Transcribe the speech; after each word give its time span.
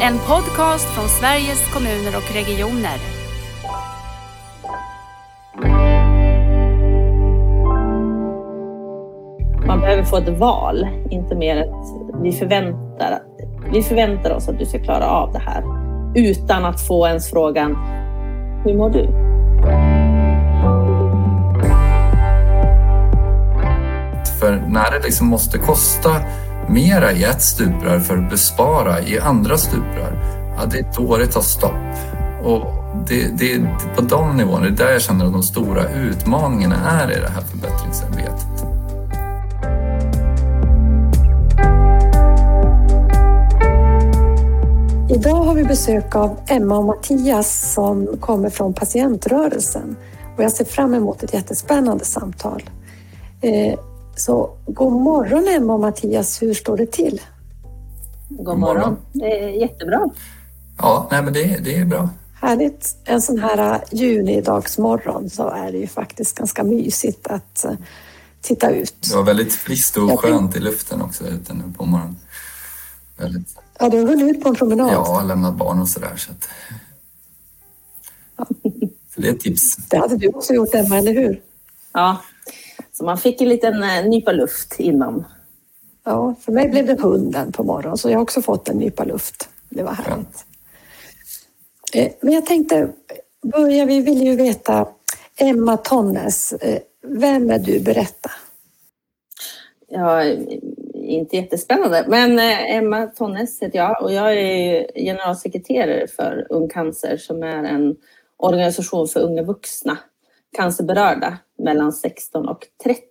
En 0.00 0.18
podcast 0.18 0.84
från 0.84 1.08
Sveriges 1.08 1.72
kommuner 1.74 2.16
och 2.16 2.34
regioner. 2.34 2.98
Man 9.66 9.80
behöver 9.80 10.02
få 10.02 10.16
ett 10.16 10.38
val, 10.38 10.86
inte 11.10 11.34
mer 11.34 11.56
att 11.56 12.22
vi 12.22 12.32
förväntar, 12.32 13.18
vi 13.72 13.82
förväntar 13.82 14.30
oss 14.30 14.48
att 14.48 14.58
du 14.58 14.66
ska 14.66 14.78
klara 14.78 15.06
av 15.06 15.32
det 15.32 15.38
här 15.38 15.62
utan 16.14 16.64
att 16.64 16.80
få 16.80 17.06
ens 17.06 17.30
frågan 17.30 17.76
Hur 18.64 18.74
mår 18.74 18.90
du? 18.90 19.06
För 24.40 24.52
när 24.52 24.90
det 24.90 25.04
liksom 25.04 25.26
måste 25.26 25.58
kosta 25.58 26.10
mera 26.68 27.12
i 27.12 27.24
ett 27.24 27.42
stuprör 27.42 27.98
för 27.98 28.16
att 28.18 28.30
bespara 28.30 29.00
i 29.00 29.18
andra 29.18 29.58
stuprör, 29.58 30.12
ja, 30.56 30.66
det 30.70 30.78
är 30.78 30.86
då 30.96 31.16
det 31.16 31.26
tar 31.26 31.40
stopp. 31.40 31.72
Och 32.42 32.66
det, 33.08 33.38
det 33.38 33.52
är 33.52 33.76
på 33.96 34.02
de 34.02 34.36
nivåerna, 34.36 34.64
det 34.64 34.68
är 34.68 34.86
där 34.86 34.92
jag 34.92 35.02
känner 35.02 35.26
att 35.26 35.32
de 35.32 35.42
stora 35.42 35.88
utmaningarna 35.92 36.76
är 36.90 37.10
i 37.10 37.20
det 37.20 37.28
här 37.28 37.42
förbättringsarbetet. 37.42 38.64
Idag 45.10 45.44
har 45.44 45.54
vi 45.54 45.64
besök 45.64 46.16
av 46.16 46.36
Emma 46.46 46.78
och 46.78 46.84
Mattias 46.84 47.72
som 47.74 48.16
kommer 48.20 48.50
från 48.50 48.74
patientrörelsen 48.74 49.96
och 50.36 50.44
jag 50.44 50.52
ser 50.52 50.64
fram 50.64 50.94
emot 50.94 51.22
ett 51.22 51.34
jättespännande 51.34 52.04
samtal. 52.04 52.62
Eh, 53.40 53.78
så 54.18 54.56
god 54.66 54.92
morgon 54.92 55.48
Emma 55.48 55.74
och 55.74 55.80
Mattias, 55.80 56.42
hur 56.42 56.54
står 56.54 56.76
det 56.76 56.92
till? 56.92 57.20
God 58.28 58.58
morgon. 58.58 58.96
Det 59.12 59.44
är 59.44 59.48
jättebra. 59.48 60.10
Ja, 60.78 61.08
nej 61.10 61.22
men 61.22 61.32
det, 61.32 61.64
det 61.64 61.76
är 61.76 61.84
bra. 61.84 62.10
Härligt. 62.40 62.96
En 63.04 63.22
sån 63.22 63.38
här 63.38 63.84
junidagsmorgon 63.90 65.30
så 65.30 65.48
är 65.48 65.72
det 65.72 65.78
ju 65.78 65.86
faktiskt 65.86 66.38
ganska 66.38 66.64
mysigt 66.64 67.26
att 67.26 67.64
uh, 67.68 67.76
titta 68.40 68.70
ut. 68.70 68.94
Det 69.08 69.16
var 69.16 69.22
väldigt 69.22 69.52
friskt 69.52 69.96
och 69.96 70.20
skönt 70.20 70.56
i 70.56 70.60
luften 70.60 71.02
också 71.02 71.24
ute 71.26 71.54
nu 71.54 71.72
på 71.76 71.86
morgonen. 71.86 72.16
Väldigt... 73.16 73.58
Ja, 73.78 73.88
du 73.88 74.00
har 74.00 74.06
hunnit 74.08 74.36
ut 74.36 74.42
på 74.42 74.48
en 74.48 74.54
promenad? 74.54 74.92
Ja, 74.92 75.22
lämnat 75.22 75.54
barn 75.54 75.80
och 75.80 75.88
sådär. 75.88 76.16
Så, 76.16 76.32
att... 76.32 76.48
så 79.14 79.20
det 79.20 79.28
är 79.28 79.32
ett 79.32 79.40
tips. 79.40 79.76
Det 79.76 79.98
hade 79.98 80.16
du 80.16 80.28
också 80.28 80.54
gjort 80.54 80.74
Emma, 80.74 80.98
eller 80.98 81.12
hur? 81.12 81.42
Ja, 81.92 82.16
så 82.98 83.04
man 83.04 83.18
fick 83.18 83.40
en 83.40 83.48
liten 83.48 83.82
eh, 83.82 84.04
nypa 84.04 84.32
luft 84.32 84.80
innan. 84.80 85.24
Ja, 86.04 86.34
för 86.40 86.52
mig 86.52 86.68
blev 86.68 86.86
det 86.86 87.00
hunden 87.00 87.52
på 87.52 87.62
morgonen 87.62 87.98
så 87.98 88.10
jag 88.10 88.16
har 88.16 88.22
också 88.22 88.42
fått 88.42 88.68
en 88.68 88.76
nypa 88.76 89.04
luft. 89.04 89.48
Det 89.68 89.82
var 89.82 89.92
härligt. 89.92 90.44
Ja. 91.92 92.08
Men 92.20 92.34
jag 92.34 92.46
tänkte 92.46 92.88
börja, 93.42 93.84
vi 93.84 94.00
vill 94.00 94.22
ju 94.22 94.36
veta 94.36 94.88
Emma 95.36 95.76
Tonnes, 95.76 96.52
eh, 96.52 96.78
vem 97.02 97.50
är 97.50 97.58
du? 97.58 97.80
Berätta. 97.80 98.30
Ja, 99.88 100.24
inte 100.94 101.36
jättespännande, 101.36 102.04
men 102.08 102.38
eh, 102.38 102.74
Emma 102.74 103.06
Tonnes 103.06 103.62
heter 103.62 103.78
jag 103.78 104.02
och 104.02 104.12
jag 104.12 104.38
är 104.38 104.86
generalsekreterare 104.94 106.08
för 106.08 106.46
Ung 106.50 106.68
Cancer 106.68 107.16
som 107.16 107.42
är 107.42 107.64
en 107.64 107.96
organisation 108.36 109.08
för 109.08 109.20
unga 109.20 109.42
vuxna 109.42 109.98
cancerberörda 110.56 111.38
mellan 111.58 111.92
16 111.92 112.48
och 112.48 112.66
30. 112.82 113.02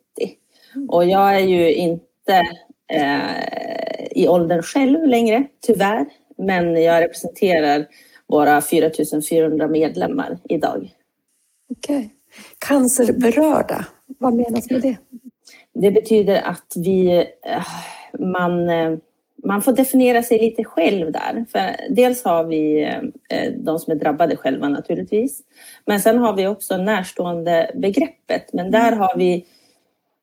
Och 0.88 1.05
jag 1.05 1.35
är 1.35 1.39
ju 1.39 1.73
inte 1.73 2.41
eh, 2.88 4.07
i 4.11 4.27
åldern 4.27 4.61
själv 4.61 5.07
längre, 5.07 5.47
tyvärr. 5.61 6.05
Men 6.38 6.83
jag 6.83 7.02
representerar 7.03 7.88
våra 8.27 8.61
4400 8.61 9.67
medlemmar 9.67 10.38
idag. 10.49 10.91
Okej. 11.69 11.97
Okay. 11.97 12.09
Cancerberörda, 12.59 13.86
vad 14.05 14.33
menas 14.33 14.70
med 14.70 14.81
det? 14.81 14.97
Det 15.73 15.92
betyder 15.92 16.42
att 16.42 16.73
vi, 16.76 17.17
eh, 17.45 17.67
man, 18.20 18.70
eh, 18.70 18.97
man 19.43 19.61
får 19.61 19.71
definiera 19.71 20.23
sig 20.23 20.39
lite 20.39 20.64
själv 20.64 21.11
där. 21.11 21.45
För 21.52 21.93
dels 21.95 22.23
har 22.23 22.43
vi 22.43 22.83
eh, 23.30 23.52
de 23.58 23.80
som 23.80 23.93
är 23.93 23.95
drabbade 23.95 24.36
själva 24.36 24.70
naturligtvis. 24.70 25.42
Men 25.86 25.99
sen 25.99 26.17
har 26.17 26.33
vi 26.33 26.48
också 26.48 26.77
närstående 26.77 27.71
begreppet. 27.76 28.53
Men 28.53 28.71
där 28.71 28.92
har 28.92 29.17
vi 29.17 29.45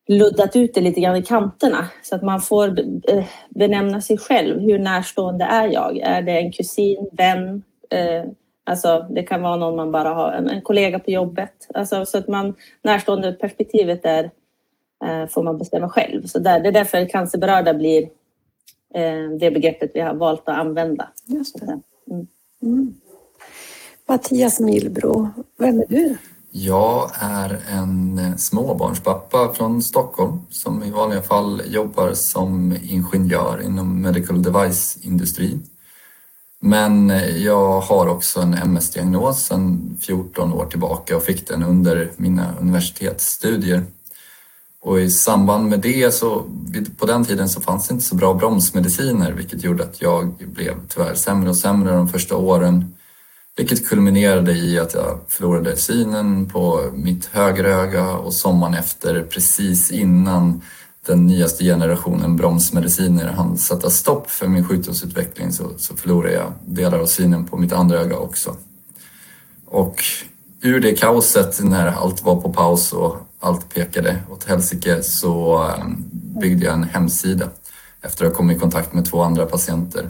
luddat 0.07 0.55
ut 0.55 0.73
det 0.73 0.81
lite 0.81 1.01
grann 1.01 1.15
i 1.15 1.23
kanterna 1.23 1.89
så 2.03 2.15
att 2.15 2.23
man 2.23 2.41
får 2.41 2.79
eh, 3.09 3.25
benämna 3.49 4.01
sig 4.01 4.17
själv. 4.17 4.59
Hur 4.59 4.79
närstående 4.79 5.45
är 5.45 5.67
jag? 5.67 5.97
Är 5.97 6.21
det 6.21 6.37
en 6.39 6.51
kusin, 6.51 7.09
vän? 7.11 7.63
Eh, 7.89 8.23
alltså 8.63 9.07
det 9.09 9.23
kan 9.23 9.41
vara 9.41 9.55
någon 9.55 9.75
man 9.75 9.91
bara 9.91 10.09
har, 10.09 10.31
en, 10.31 10.61
kollega 10.61 10.99
på 10.99 11.11
jobbet. 11.11 11.67
Alltså, 11.73 12.05
så 12.05 12.17
att 12.17 12.27
man, 12.27 12.53
närstående 12.83 13.33
perspektivet 13.33 14.05
är 14.05 14.31
får 15.29 15.43
man 15.43 15.57
bestämma 15.57 15.89
själv. 15.89 16.23
Så 16.25 16.39
där, 16.39 16.59
det 16.59 16.67
är 16.67 16.71
därför 16.71 17.09
cancerberörda 17.09 17.73
blir 17.73 18.09
det 19.39 19.51
begreppet 19.51 19.91
vi 19.93 19.99
har 19.99 20.13
valt 20.13 20.49
att 20.49 20.57
använda. 20.57 21.07
Just 21.25 21.59
det. 21.59 21.79
Mm. 22.11 22.27
Mm. 22.61 22.93
Mattias 24.07 24.59
Milbro, 24.59 25.29
vem 25.57 25.79
är 25.79 25.85
du? 25.89 26.17
Jag 26.51 27.11
är 27.19 27.59
en 27.69 28.37
småbarnspappa 28.37 29.53
från 29.53 29.83
Stockholm 29.83 30.39
som 30.49 30.83
i 30.83 30.91
vanliga 30.91 31.21
fall 31.21 31.61
jobbar 31.65 32.13
som 32.13 32.77
ingenjör 32.83 33.61
inom 33.65 34.01
medical 34.01 34.43
device-industrin. 34.43 35.63
Men 36.59 37.09
jag 37.43 37.81
har 37.81 38.07
också 38.07 38.39
en 38.39 38.53
MS-diagnos 38.53 39.45
sedan 39.45 39.97
14 40.01 40.53
år 40.53 40.65
tillbaka 40.65 41.17
och 41.17 41.23
fick 41.23 41.47
den 41.47 41.63
under 41.63 42.11
mina 42.17 42.55
universitetsstudier. 42.61 43.83
Och 44.85 45.01
i 45.01 45.09
samband 45.09 45.69
med 45.69 45.79
det 45.79 46.13
så, 46.13 46.43
på 46.97 47.05
den 47.05 47.25
tiden 47.25 47.49
så 47.49 47.61
fanns 47.61 47.87
det 47.87 47.93
inte 47.93 48.05
så 48.05 48.15
bra 48.15 48.33
bromsmediciner 48.33 49.31
vilket 49.31 49.63
gjorde 49.63 49.83
att 49.83 50.01
jag 50.01 50.33
blev 50.55 50.73
tyvärr 50.89 51.15
sämre 51.15 51.49
och 51.49 51.57
sämre 51.57 51.95
de 51.95 52.07
första 52.07 52.35
åren. 52.35 52.93
Vilket 53.57 53.87
kulminerade 53.89 54.51
i 54.51 54.79
att 54.79 54.93
jag 54.93 55.19
förlorade 55.27 55.77
synen 55.77 56.49
på 56.49 56.91
mitt 56.93 57.25
högeröga 57.25 58.11
och 58.11 58.33
sommaren 58.33 58.73
efter, 58.73 59.23
precis 59.29 59.91
innan 59.91 60.61
den 61.05 61.27
nyaste 61.27 61.63
generationen 61.63 62.35
bromsmediciner 62.35 63.27
hann 63.27 63.57
sätta 63.57 63.89
stopp 63.89 64.31
för 64.31 64.47
min 64.47 64.67
sjukdomsutveckling 64.67 65.51
så, 65.51 65.63
så 65.77 65.95
förlorade 65.95 66.33
jag 66.33 66.53
delar 66.65 66.99
av 66.99 67.05
synen 67.05 67.45
på 67.45 67.57
mitt 67.57 67.73
andra 67.73 67.99
öga 67.99 68.17
också. 68.17 68.55
Och 69.65 70.03
ur 70.61 70.79
det 70.79 70.93
kaoset 70.93 71.63
när 71.63 71.87
allt 71.87 72.23
var 72.23 72.41
på 72.41 72.53
paus 72.53 72.93
och 72.93 73.17
allt 73.45 73.73
pekade 73.73 74.23
åt 74.31 74.43
helsike 74.43 75.03
så 75.03 75.63
ehm, 75.63 76.03
byggde 76.41 76.65
jag 76.65 76.73
en 76.73 76.83
hemsida 76.83 77.49
efter 78.01 78.25
att 78.25 78.31
ha 78.31 78.37
kommit 78.37 78.57
i 78.57 78.59
kontakt 78.59 78.93
med 78.93 79.05
två 79.05 79.21
andra 79.21 79.45
patienter. 79.45 80.09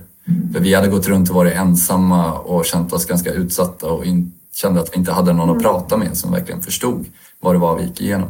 För 0.53 0.59
vi 0.59 0.73
hade 0.73 0.87
gått 0.87 1.07
runt 1.07 1.29
och 1.29 1.35
varit 1.35 1.53
ensamma 1.53 2.33
och 2.33 2.65
känt 2.65 2.93
oss 2.93 3.05
ganska 3.05 3.31
utsatta 3.33 3.87
och 3.87 4.03
kände 4.53 4.81
att 4.81 4.93
vi 4.93 4.97
inte 4.97 5.11
hade 5.11 5.33
någon 5.33 5.57
att 5.57 5.63
prata 5.63 5.97
med 5.97 6.17
som 6.17 6.31
verkligen 6.31 6.61
förstod 6.61 7.05
vad 7.39 7.55
det 7.55 7.59
var 7.59 7.77
vi 7.77 7.83
gick 7.83 8.01
igenom. 8.01 8.29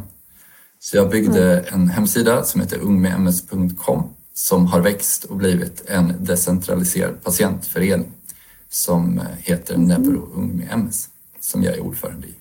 Så 0.80 0.96
jag 0.96 1.10
byggde 1.10 1.60
en 1.60 1.88
hemsida 1.88 2.44
som 2.44 2.60
heter 2.60 2.78
ungmedms.com 2.78 4.02
som 4.34 4.66
har 4.66 4.80
växt 4.80 5.24
och 5.24 5.36
blivit 5.36 5.84
en 5.88 6.14
decentraliserad 6.20 7.24
patientförening 7.24 8.12
som 8.70 9.20
heter 9.38 9.76
Neuro 9.76 10.28
Ung 10.34 10.56
med 10.56 10.68
MS 10.72 11.08
som 11.40 11.62
jag 11.62 11.74
är 11.74 11.80
ordförande 11.80 12.26
i. 12.26 12.34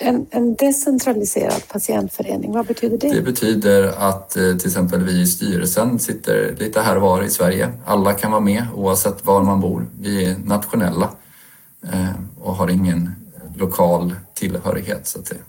En, 0.00 0.26
en, 0.30 0.54
decentraliserad 0.54 1.68
patientförening, 1.68 2.52
vad 2.52 2.66
betyder 2.66 2.98
det? 2.98 3.14
Det 3.14 3.22
betyder 3.22 3.84
att 3.98 4.36
eh, 4.36 4.56
till 4.56 4.66
exempel 4.66 5.04
vi 5.04 5.20
i 5.20 5.26
styrelsen 5.26 5.98
sitter 5.98 6.56
lite 6.58 6.80
här 6.80 6.96
och 6.96 7.02
var 7.02 7.22
i 7.22 7.30
Sverige. 7.30 7.72
Alla 7.86 8.12
kan 8.12 8.30
vara 8.30 8.40
med 8.40 8.66
oavsett 8.74 9.24
var 9.24 9.42
man 9.42 9.60
bor. 9.60 9.86
Vi 10.00 10.24
är 10.24 10.36
nationella 10.44 11.10
eh, 11.92 12.10
och 12.40 12.54
har 12.54 12.68
ingen 12.68 13.10
lokal 13.56 14.14
tillhörighet 14.34 15.06
så 15.06 15.18
att 15.18 15.26
säga. 15.26 15.40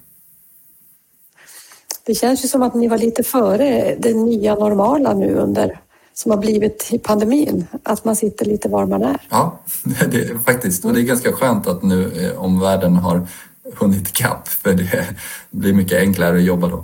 Det 2.06 2.16
känns 2.16 2.44
ju 2.44 2.48
som 2.48 2.62
att 2.62 2.75
ni 2.75 2.88
var 2.88 2.98
lite 2.98 3.24
före 3.24 3.95
det 4.00 4.13
nya 4.13 4.56
normala 4.56 5.13
nu 5.13 5.36
under 5.36 5.80
som 6.13 6.31
har 6.31 6.38
blivit 6.38 6.88
i 6.92 7.00
pandemin, 7.00 7.68
att 7.84 8.06
man 8.06 8.16
sitter 8.16 8.45
lite 8.45 8.69
var 8.69 8.86
man 8.86 9.04
är. 9.04 9.22
Ja, 9.30 9.60
det 10.12 10.18
är 10.18 10.38
faktiskt. 10.38 10.86
Och 10.86 10.94
det 10.94 11.02
är 11.02 11.04
ganska 11.04 11.31
skönt 11.31 11.68
att 11.68 11.84
nu 11.84 12.12
eh, 12.25 12.44
omvärlden 12.44 12.95
har 12.95 13.28
hunnit 13.75 14.10
ikapp 14.10 14.48
för 14.48 14.74
det 14.74 15.16
blir 15.51 15.74
mycket 15.74 15.98
enklare 16.00 16.38
att 16.38 16.44
jobba 16.44 16.68
då. 16.68 16.83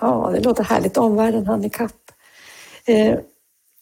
Ja, 0.00 0.30
det 0.34 0.40
låter 0.40 0.64
härligt. 0.64 0.96
Omvärlden 0.96 1.46
hann 1.46 1.64
ikapp. 1.64 2.10
Eh, 2.86 3.18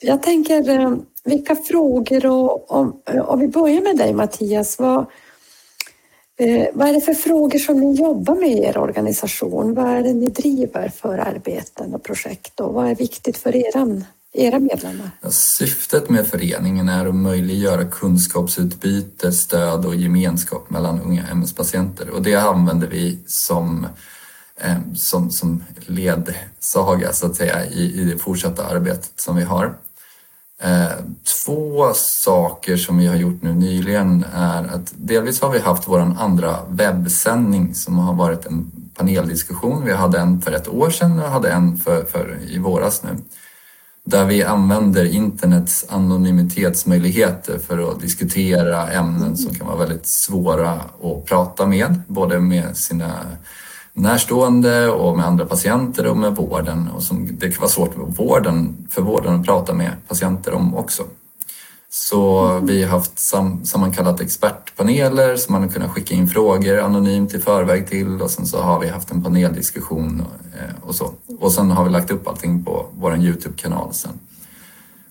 jag 0.01 0.23
tänker, 0.23 0.69
eh, 0.69 0.95
vilka 1.25 1.57
frågor 1.57 2.27
och 2.27 2.71
om, 2.71 3.03
om 3.25 3.41
vi 3.41 3.49
börjar 3.49 3.83
med 3.83 3.97
dig 3.97 4.13
Mattias, 4.13 4.79
vad, 4.79 5.07
eh, 6.39 6.67
vad 6.73 6.89
är 6.89 6.93
det 6.93 7.01
för 7.01 7.15
frågor 7.15 7.59
som 7.59 7.81
ni 7.81 7.95
jobbar 7.95 8.35
med 8.35 8.51
i 8.51 8.65
er 8.65 8.79
organisation? 8.79 9.75
Vad 9.75 9.87
är 9.87 10.03
det 10.03 10.13
ni 10.13 10.27
driver 10.27 10.89
för 10.89 11.19
arbeten 11.19 11.95
och 11.95 12.03
projekt 12.03 12.61
och 12.61 12.75
vad 12.75 12.91
är 12.91 12.95
viktigt 12.95 13.37
för 13.37 13.57
er 13.57 13.77
era 14.33 14.59
medlemmar? 14.59 15.11
Syftet 15.31 16.11
med 16.11 16.27
föreningen 16.27 16.89
är 16.89 17.07
att 17.07 17.15
möjliggöra 17.15 17.85
kunskapsutbyte, 17.85 19.33
stöd 19.33 19.85
och 19.87 19.95
gemenskap 19.95 20.71
mellan 20.71 21.01
unga 21.01 21.27
MS-patienter 21.27 22.11
och 22.11 22.23
det 22.23 22.35
använder 22.35 22.87
vi 22.87 23.19
som 23.27 23.87
eh, 24.57 24.77
som, 24.95 25.31
som 25.31 25.65
ledsaga 25.87 27.13
så 27.13 27.27
att 27.27 27.37
säga 27.37 27.67
i, 27.67 28.01
i 28.01 28.05
det 28.05 28.19
fortsatta 28.19 28.67
arbetet 28.67 29.21
som 29.21 29.37
vi 29.37 29.43
har. 29.43 29.75
Eh, 30.63 30.93
två 31.45 31.93
saker 31.95 32.77
som 32.77 32.99
vi 32.99 33.07
har 33.07 33.17
gjort 33.17 33.43
nu 33.43 33.53
nyligen 33.53 34.25
är 34.35 34.65
att 34.65 34.93
delvis 34.97 35.41
har 35.41 35.51
vi 35.51 35.59
haft 35.59 35.89
vår 35.89 35.99
andra 35.99 36.57
webbsändning 36.69 37.75
som 37.75 37.99
har 37.99 38.15
varit 38.15 38.47
en 38.47 38.71
paneldiskussion. 38.95 39.85
Vi 39.85 39.93
hade 39.93 40.19
en 40.19 40.41
för 40.41 40.53
ett 40.53 40.69
år 40.69 40.91
sedan 40.91 41.19
och 41.19 41.31
hade 41.31 41.51
en 41.51 41.77
för, 41.77 42.05
för 42.05 42.39
i 42.49 42.59
våras 42.59 43.03
nu. 43.03 43.11
Där 44.05 44.25
vi 44.25 44.43
använder 44.43 45.05
internets 45.05 45.87
anonymitetsmöjligheter 45.89 47.59
för 47.59 47.91
att 47.91 48.01
diskutera 48.01 48.91
ämnen 48.91 49.37
som 49.37 49.55
kan 49.55 49.67
vara 49.67 49.79
väldigt 49.79 50.07
svåra 50.07 50.71
att 50.73 51.25
prata 51.25 51.67
med, 51.67 52.03
både 52.07 52.41
med 52.41 52.77
sina 52.77 53.11
närstående 53.93 54.89
och 54.89 55.17
med 55.17 55.27
andra 55.27 55.47
patienter 55.47 56.07
och 56.07 56.17
med 56.17 56.37
vården. 56.37 56.89
Och 56.89 57.03
som 57.03 57.29
det 57.39 57.51
kan 57.51 57.61
vara 57.61 57.71
svårt 57.71 57.95
för 57.95 58.01
vården, 58.01 58.87
för 58.91 59.03
vården 59.03 59.41
att 59.41 59.47
prata 59.47 59.75
med 59.75 59.93
patienter 60.09 60.55
om 60.55 60.75
också. 60.75 61.03
Så 61.95 62.49
vi 62.63 62.83
har 62.83 62.91
haft 62.91 63.19
sam 63.19 63.65
sammankallat 63.65 64.21
expertpaneler 64.21 65.37
som 65.37 65.53
man 65.53 65.63
har 65.63 65.69
kunnat 65.69 65.91
skicka 65.91 66.15
in 66.15 66.29
frågor 66.29 66.79
anonymt 66.79 67.35
i 67.35 67.39
förväg 67.39 67.89
till 67.89 68.23
och 68.23 68.31
sen 68.31 68.47
så 68.47 68.61
har 68.61 68.81
vi 68.81 68.89
haft 68.89 69.11
en 69.11 69.23
paneldiskussion 69.23 70.21
och, 70.21 70.59
eh, 70.59 70.89
och 70.89 70.95
så. 70.95 71.13
Och 71.39 71.53
sen 71.53 71.71
har 71.71 71.85
vi 71.85 71.91
lagt 71.91 72.11
upp 72.11 72.29
allting 72.29 72.65
på 72.65 72.87
vår 72.99 73.17
Youtube-kanal 73.17 73.95
sen. 73.95 74.11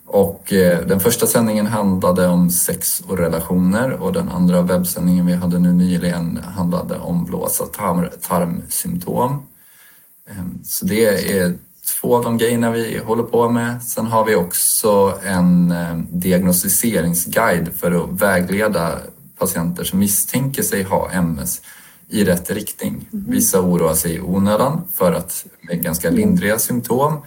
Och 0.06 0.54
eh, 0.54 0.88
den 0.88 1.00
första 1.00 1.28
sändningen 1.28 1.68
handlade 1.68 2.28
om 2.28 2.50
sex 2.50 3.04
och 3.08 3.18
relationer 3.18 3.92
och 3.92 4.14
den 4.14 4.30
andra 4.30 4.62
webbsändningen 4.62 5.26
vi 5.26 5.34
hade 5.34 5.60
nu 5.60 5.74
nyligen 5.74 6.40
handlade 6.56 6.98
om 6.98 7.26
blåsa 7.26 7.66
tarm, 7.66 8.06
tarmsymptom. 8.22 9.46
Ehm, 10.30 10.60
så 10.64 10.86
det 10.86 11.38
är 11.40 11.58
två 11.86 12.16
av 12.16 12.24
de 12.24 12.38
grejerna 12.38 12.72
vi 12.72 12.98
håller 12.98 13.24
på 13.24 13.50
med. 13.50 13.84
Sen 13.84 14.06
har 14.06 14.26
vi 14.26 14.36
också 14.36 15.20
en 15.24 15.72
eh, 15.72 15.98
diagnostiseringsguide 16.10 17.70
för 17.80 17.92
att 17.92 18.22
vägleda 18.22 19.00
patienter 19.38 19.84
som 19.84 20.00
misstänker 20.00 20.64
sig 20.64 20.84
ha 20.84 21.12
MS 21.12 21.62
i 22.10 22.24
rätt 22.24 22.52
riktning. 22.52 23.08
Mm. 23.14 23.26
Vissa 23.28 23.62
oroar 23.62 23.94
sig 23.94 24.16
i 24.16 24.22
onödan 24.22 24.82
för 24.94 25.14
att 25.14 25.46
med 25.62 25.84
ganska 25.84 26.10
lindriga 26.10 26.60
symptom 26.60 27.22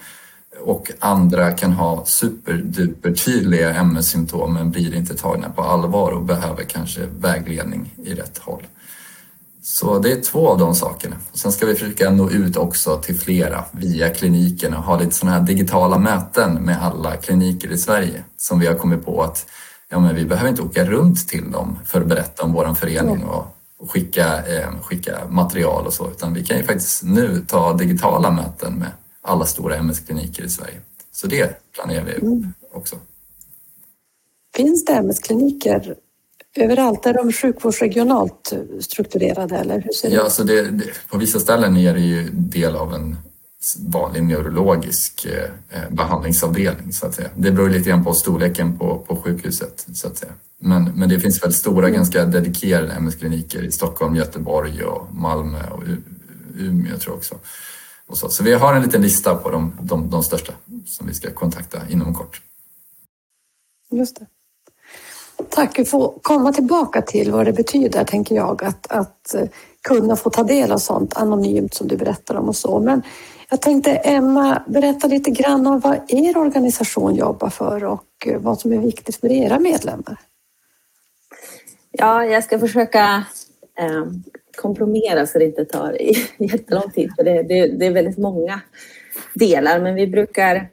och 0.60 0.90
andra 0.98 1.52
kan 1.52 1.72
ha 1.72 2.04
superduper 2.04 3.12
tydliga 3.12 3.74
MS-symptom 3.74 4.54
men 4.54 4.70
blir 4.70 4.94
inte 4.94 5.14
tagna 5.14 5.50
på 5.50 5.62
allvar 5.62 6.10
och 6.10 6.22
behöver 6.22 6.64
kanske 6.64 7.06
vägledning 7.18 7.94
i 8.04 8.14
rätt 8.14 8.38
håll. 8.38 8.62
Så 9.66 9.98
det 9.98 10.12
är 10.12 10.20
två 10.20 10.48
av 10.48 10.58
de 10.58 10.74
sakerna. 10.74 11.16
Sen 11.32 11.52
ska 11.52 11.66
vi 11.66 11.74
försöka 11.74 12.10
nå 12.10 12.30
ut 12.30 12.56
också 12.56 12.96
till 12.96 13.18
flera 13.18 13.64
via 13.72 14.10
kliniken 14.10 14.74
och 14.74 14.82
ha 14.82 15.00
lite 15.00 15.10
sådana 15.10 15.38
här 15.38 15.46
digitala 15.46 15.98
möten 15.98 16.54
med 16.54 16.82
alla 16.82 17.16
kliniker 17.16 17.72
i 17.72 17.78
Sverige 17.78 18.24
som 18.36 18.58
vi 18.58 18.66
har 18.66 18.74
kommit 18.74 19.04
på 19.04 19.22
att 19.22 19.46
ja, 19.88 20.00
men 20.00 20.14
vi 20.14 20.24
behöver 20.24 20.50
inte 20.50 20.62
åka 20.62 20.84
runt 20.84 21.28
till 21.28 21.50
dem 21.50 21.78
för 21.84 22.00
att 22.00 22.06
berätta 22.06 22.42
om 22.42 22.52
vår 22.52 22.74
förening 22.74 23.24
och, 23.24 23.46
och 23.78 23.90
skicka, 23.90 24.46
eh, 24.46 24.70
skicka 24.82 25.18
material 25.28 25.86
och 25.86 25.92
så 25.92 26.10
utan 26.10 26.34
vi 26.34 26.44
kan 26.44 26.56
ju 26.56 26.62
faktiskt 26.62 27.02
nu 27.02 27.44
ta 27.48 27.72
digitala 27.72 28.30
möten 28.30 28.74
med 28.74 28.90
alla 29.22 29.44
stora 29.44 29.76
MS-kliniker 29.76 30.42
i 30.42 30.48
Sverige. 30.48 30.80
Så 31.12 31.26
det 31.26 31.72
planerar 31.72 32.04
vi 32.04 32.14
mm. 32.14 32.52
också. 32.72 32.96
Finns 34.56 34.84
det 34.84 34.92
MS-kliniker 34.92 35.96
överallt? 36.56 37.06
Är 37.06 37.14
de 37.14 37.32
sjukvårdsregionalt 37.32 38.52
strukturerade 38.80 39.56
eller 39.56 39.80
hur 39.80 39.92
ser 39.92 40.08
det 40.08 40.14
ja, 40.14 40.20
ut? 40.20 40.24
Alltså 40.24 40.44
det, 40.44 40.62
det, 40.62 40.84
på 41.08 41.18
vissa 41.18 41.40
ställen 41.40 41.76
är 41.76 41.94
det 41.94 42.00
ju 42.00 42.30
del 42.32 42.76
av 42.76 42.94
en 42.94 43.16
vanlig 43.78 44.22
neurologisk 44.22 45.26
eh, 45.26 45.50
eh, 45.70 45.90
behandlingsavdelning 45.90 46.92
så 46.92 47.06
att 47.06 47.14
säga. 47.14 47.30
Det 47.36 47.50
beror 47.50 47.70
lite 47.70 47.88
grann 47.88 48.04
på 48.04 48.14
storleken 48.14 48.78
på, 48.78 48.98
på 48.98 49.16
sjukhuset 49.16 49.86
så 49.94 50.06
att 50.06 50.16
säga. 50.16 50.32
Men, 50.58 50.84
men 50.84 51.08
det 51.08 51.20
finns 51.20 51.44
väl 51.44 51.54
stora, 51.54 51.86
mm. 51.88 51.96
ganska 51.96 52.24
dedikerade 52.24 52.92
MS-kliniker 52.92 53.62
i 53.62 53.72
Stockholm, 53.72 54.16
Göteborg 54.16 54.84
och 54.84 55.14
Malmö 55.14 55.70
och 55.70 55.82
Umeå 56.58 56.98
tror 56.98 57.12
jag 57.12 57.16
också. 57.16 57.34
Och 58.06 58.18
så. 58.18 58.28
så 58.28 58.44
vi 58.44 58.52
har 58.52 58.74
en 58.74 58.82
liten 58.82 59.02
lista 59.02 59.34
på 59.34 59.50
de, 59.50 59.78
de, 59.80 60.10
de 60.10 60.22
största 60.22 60.52
som 60.86 61.06
vi 61.06 61.14
ska 61.14 61.30
kontakta 61.30 61.78
inom 61.88 62.14
kort. 62.14 62.40
Just 63.90 64.16
det. 64.16 64.26
Tack, 65.48 65.78
vi 65.78 65.84
får 65.84 66.18
komma 66.22 66.52
tillbaka 66.52 67.02
till 67.02 67.32
vad 67.32 67.46
det 67.46 67.52
betyder, 67.52 68.04
tänker 68.04 68.34
jag, 68.34 68.64
att, 68.64 68.92
att 68.92 69.34
eh, 69.34 69.48
kunna 69.82 70.16
få 70.16 70.30
ta 70.30 70.42
del 70.42 70.72
av 70.72 70.78
sånt 70.78 71.16
anonymt 71.16 71.74
som 71.74 71.88
du 71.88 71.96
berättar 71.96 72.34
om 72.34 72.48
och 72.48 72.56
så. 72.56 72.80
Men 72.80 73.02
jag 73.50 73.60
tänkte 73.60 73.90
Emma, 73.90 74.62
berätta 74.66 75.06
lite 75.06 75.30
grann 75.30 75.66
om 75.66 75.80
vad 75.80 76.00
er 76.08 76.36
organisation 76.36 77.14
jobbar 77.14 77.50
för 77.50 77.84
och 77.84 78.26
eh, 78.26 78.38
vad 78.38 78.60
som 78.60 78.72
är 78.72 78.78
viktigt 78.78 79.16
för 79.16 79.32
era 79.32 79.58
medlemmar. 79.58 80.16
Ja, 81.90 82.24
jag 82.24 82.44
ska 82.44 82.58
försöka 82.58 83.24
eh, 83.78 84.04
kompromera 84.56 85.26
så 85.26 85.38
det 85.38 85.44
inte 85.44 85.64
tar 85.64 85.96
jättelång 86.38 86.90
tid. 86.90 87.12
För 87.16 87.24
det, 87.24 87.42
det, 87.42 87.66
det 87.66 87.86
är 87.86 87.92
väldigt 87.92 88.18
många 88.18 88.60
delar. 89.34 89.80
Men 89.80 89.94
vi 89.94 90.06
brukar... 90.06 90.68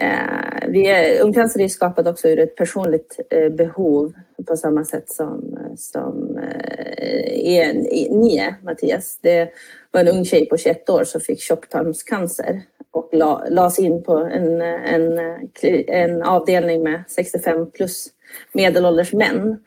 Eh, 0.00 0.68
vi 0.68 0.86
är, 0.86 1.20
Ungcancer 1.22 1.60
är 1.60 1.68
skapat 1.68 2.06
också 2.06 2.28
ur 2.28 2.38
ett 2.38 2.56
personligt 2.56 3.20
eh, 3.30 3.48
behov 3.48 4.12
på 4.46 4.56
samma 4.56 4.84
sätt 4.84 5.10
som, 5.10 5.58
som 5.76 6.38
eh, 6.38 7.56
är, 7.56 7.74
ni 8.10 8.38
är, 8.38 8.54
Mattias. 8.62 9.18
Det 9.22 9.48
var 9.90 10.00
en 10.00 10.08
ung 10.08 10.24
tjej 10.24 10.46
på 10.46 10.56
21 10.56 10.90
år 10.90 11.04
som 11.04 11.20
fick 11.20 11.40
tjocktarmscancer 11.40 12.62
och 12.90 13.08
la, 13.12 13.44
lades 13.50 13.78
in 13.78 14.02
på 14.02 14.16
en, 14.16 14.60
en, 14.60 15.18
en 15.88 16.22
avdelning 16.22 16.82
med 16.82 17.04
65 17.08 17.70
plus 17.70 18.08
medelålders 18.52 19.12
män. 19.12 19.58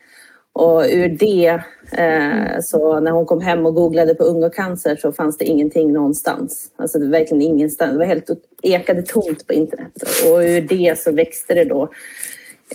Och 0.54 0.84
ur 0.90 1.10
det, 1.10 1.64
eh, 1.98 2.60
så 2.62 3.00
när 3.00 3.12
hon 3.12 3.26
kom 3.26 3.42
hem 3.42 3.66
och 3.66 3.76
googlade 3.76 4.16
på 4.16 4.24
unga 4.24 4.50
cancer 4.50 4.96
så 4.96 5.12
fanns 5.12 5.38
det 5.38 5.46
ingenting 5.46 5.94
någonstans. 5.94 6.72
Alltså 6.76 7.00
det 7.00 7.06
var 7.06 7.12
verkligen 7.12 7.42
ingenstans. 7.42 7.92
Det 7.92 7.98
var 7.98 8.06
helt 8.06 8.30
ekade 8.64 9.02
tomt 9.02 9.48
på 9.48 9.54
internet. 9.54 9.92
Och 10.26 10.38
ur 10.38 10.62
det 10.62 11.00
så 11.00 11.12
växte 11.12 11.54
det 11.54 11.66
då 11.66 11.90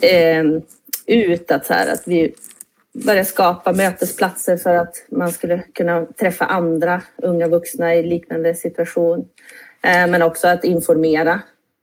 eh, 0.02 0.44
ut 1.06 1.50
att, 1.50 1.66
så 1.66 1.72
här, 1.72 1.92
att 1.92 2.02
vi 2.06 2.34
började 2.92 3.24
skapa 3.24 3.72
mötesplatser 3.72 4.56
för 4.56 4.74
att 4.74 4.94
man 5.10 5.32
skulle 5.32 5.62
kunna 5.74 6.06
träffa 6.06 6.44
andra 6.44 7.02
unga 7.16 7.48
vuxna 7.48 7.94
i 7.94 8.02
liknande 8.02 8.54
situation. 8.54 9.28
Eh, 9.82 10.06
men 10.06 10.22
också 10.22 10.48
att 10.48 10.64
informera 10.64 11.40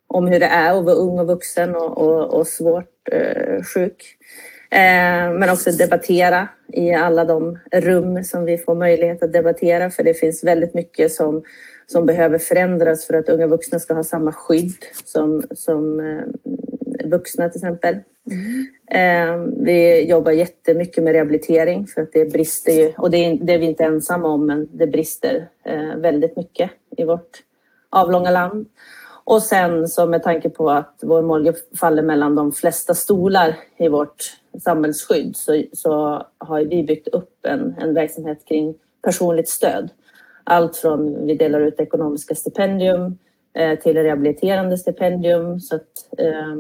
om 0.08 0.28
hur 0.28 0.40
det 0.40 0.46
är 0.46 0.78
att 0.78 0.86
vara 0.86 0.96
ung 0.96 1.20
och 1.20 1.28
vuxen 1.28 1.76
och, 1.76 1.98
och, 1.98 2.34
och 2.34 2.48
svårt 2.48 3.10
eh, 3.12 3.64
sjuk. 3.64 4.18
Eh, 4.76 5.32
men 5.32 5.50
också 5.50 5.72
debattera 5.72 6.48
i 6.68 6.94
alla 6.94 7.26
de 7.26 7.60
rum 7.72 8.24
som 8.24 8.46
vi 8.46 8.58
får 8.58 8.76
möjlighet 8.76 9.24
att 9.24 9.34
debattera 9.34 9.90
för 9.90 10.04
det 10.04 10.14
finns 10.14 10.44
väldigt 10.44 10.74
mycket 10.74 11.12
som, 11.12 11.44
som 11.88 12.06
behöver 12.06 12.38
förändras 12.38 13.08
för 13.08 13.14
att 13.14 13.30
unga 13.30 13.48
vuxna 13.48 13.80
ska 13.80 13.94
ha 13.94 14.04
samma 14.04 14.32
skydd 14.32 14.86
som, 15.06 15.44
som 15.52 16.00
eh, 16.00 17.10
vuxna 17.10 17.50
till 17.50 17.60
exempel. 17.60 17.98
Mm. 18.32 18.68
Eh, 18.92 19.64
vi 19.66 20.10
jobbar 20.10 20.32
jättemycket 20.32 21.04
med 21.04 21.14
rehabilitering 21.14 21.88
för 21.88 22.02
att 22.02 22.14
det 22.14 22.26
brister 22.26 22.72
ju, 22.72 22.94
och 22.98 23.12
det 23.12 23.18
är, 23.18 23.38
det 23.42 23.54
är 23.54 23.60
vi 23.60 23.66
inte 23.66 23.84
ensamma 23.84 24.28
om, 24.28 24.46
men 24.46 24.68
det 24.72 24.88
brister 24.88 25.48
väldigt 25.98 26.38
mycket 26.38 26.72
i 26.98 27.04
vårt 27.04 27.44
avlånga 27.90 28.32
land. 28.32 28.66
Och 29.26 29.44
sen 29.44 29.88
så 29.88 30.06
med 30.06 30.24
tanke 30.24 30.50
på 30.50 30.70
att 30.70 31.00
vår 31.02 31.22
målgrupp 31.22 31.78
faller 31.78 32.02
mellan 32.02 32.36
de 32.36 32.52
flesta 32.52 32.94
stolar 32.94 33.56
i 33.78 33.88
vårt 33.88 34.38
samhällsskydd 34.64 35.36
så, 35.36 35.64
så 35.74 36.24
har 36.38 36.62
vi 36.64 36.84
byggt 36.84 37.08
upp 37.08 37.46
en, 37.46 37.76
en 37.80 37.94
verksamhet 37.94 38.46
kring 38.46 38.76
personligt 39.04 39.50
stöd. 39.50 39.90
Allt 40.44 40.78
från 40.78 41.26
vi 41.26 41.36
delar 41.36 41.60
ut 41.60 41.80
ekonomiska 41.80 42.36
stipendium 42.36 43.18
eh, 43.54 43.80
till 43.80 43.98
rehabiliterande 43.98 44.78
stipendium. 44.78 45.60
Så 45.60 45.76
att, 45.76 46.20
eh, 46.20 46.56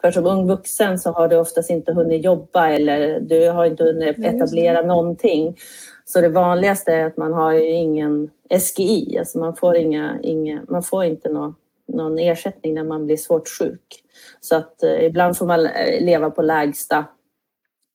för 0.00 0.10
som 0.10 0.26
ung 0.26 0.48
vuxen 0.48 0.98
så 0.98 1.12
har 1.12 1.28
du 1.28 1.36
oftast 1.36 1.70
inte 1.70 1.92
hunnit 1.92 2.24
jobba 2.24 2.68
eller 2.68 3.20
du 3.20 3.50
har 3.50 3.64
inte 3.64 3.84
hunnit 3.84 4.18
etablera 4.18 4.82
någonting. 4.82 5.56
Så 6.04 6.20
det 6.20 6.28
vanligaste 6.28 6.92
är 6.92 7.06
att 7.06 7.16
man 7.16 7.32
har 7.32 7.52
ju 7.52 7.70
ingen 7.70 8.30
SGI, 8.60 9.18
alltså 9.18 9.38
man 9.38 9.56
får, 9.56 9.76
inga, 9.76 10.18
inga, 10.22 10.62
man 10.68 10.82
får 10.82 11.04
inte 11.04 11.28
någon, 11.28 11.54
någon 11.88 12.18
ersättning 12.18 12.74
när 12.74 12.84
man 12.84 13.06
blir 13.06 13.16
svårt 13.16 13.48
sjuk. 13.48 14.04
Så 14.40 14.56
att 14.56 14.82
eh, 14.82 15.04
ibland 15.04 15.36
får 15.36 15.46
man 15.46 15.66
eh, 15.66 16.04
leva 16.04 16.30
på 16.30 16.42
lägsta 16.42 17.04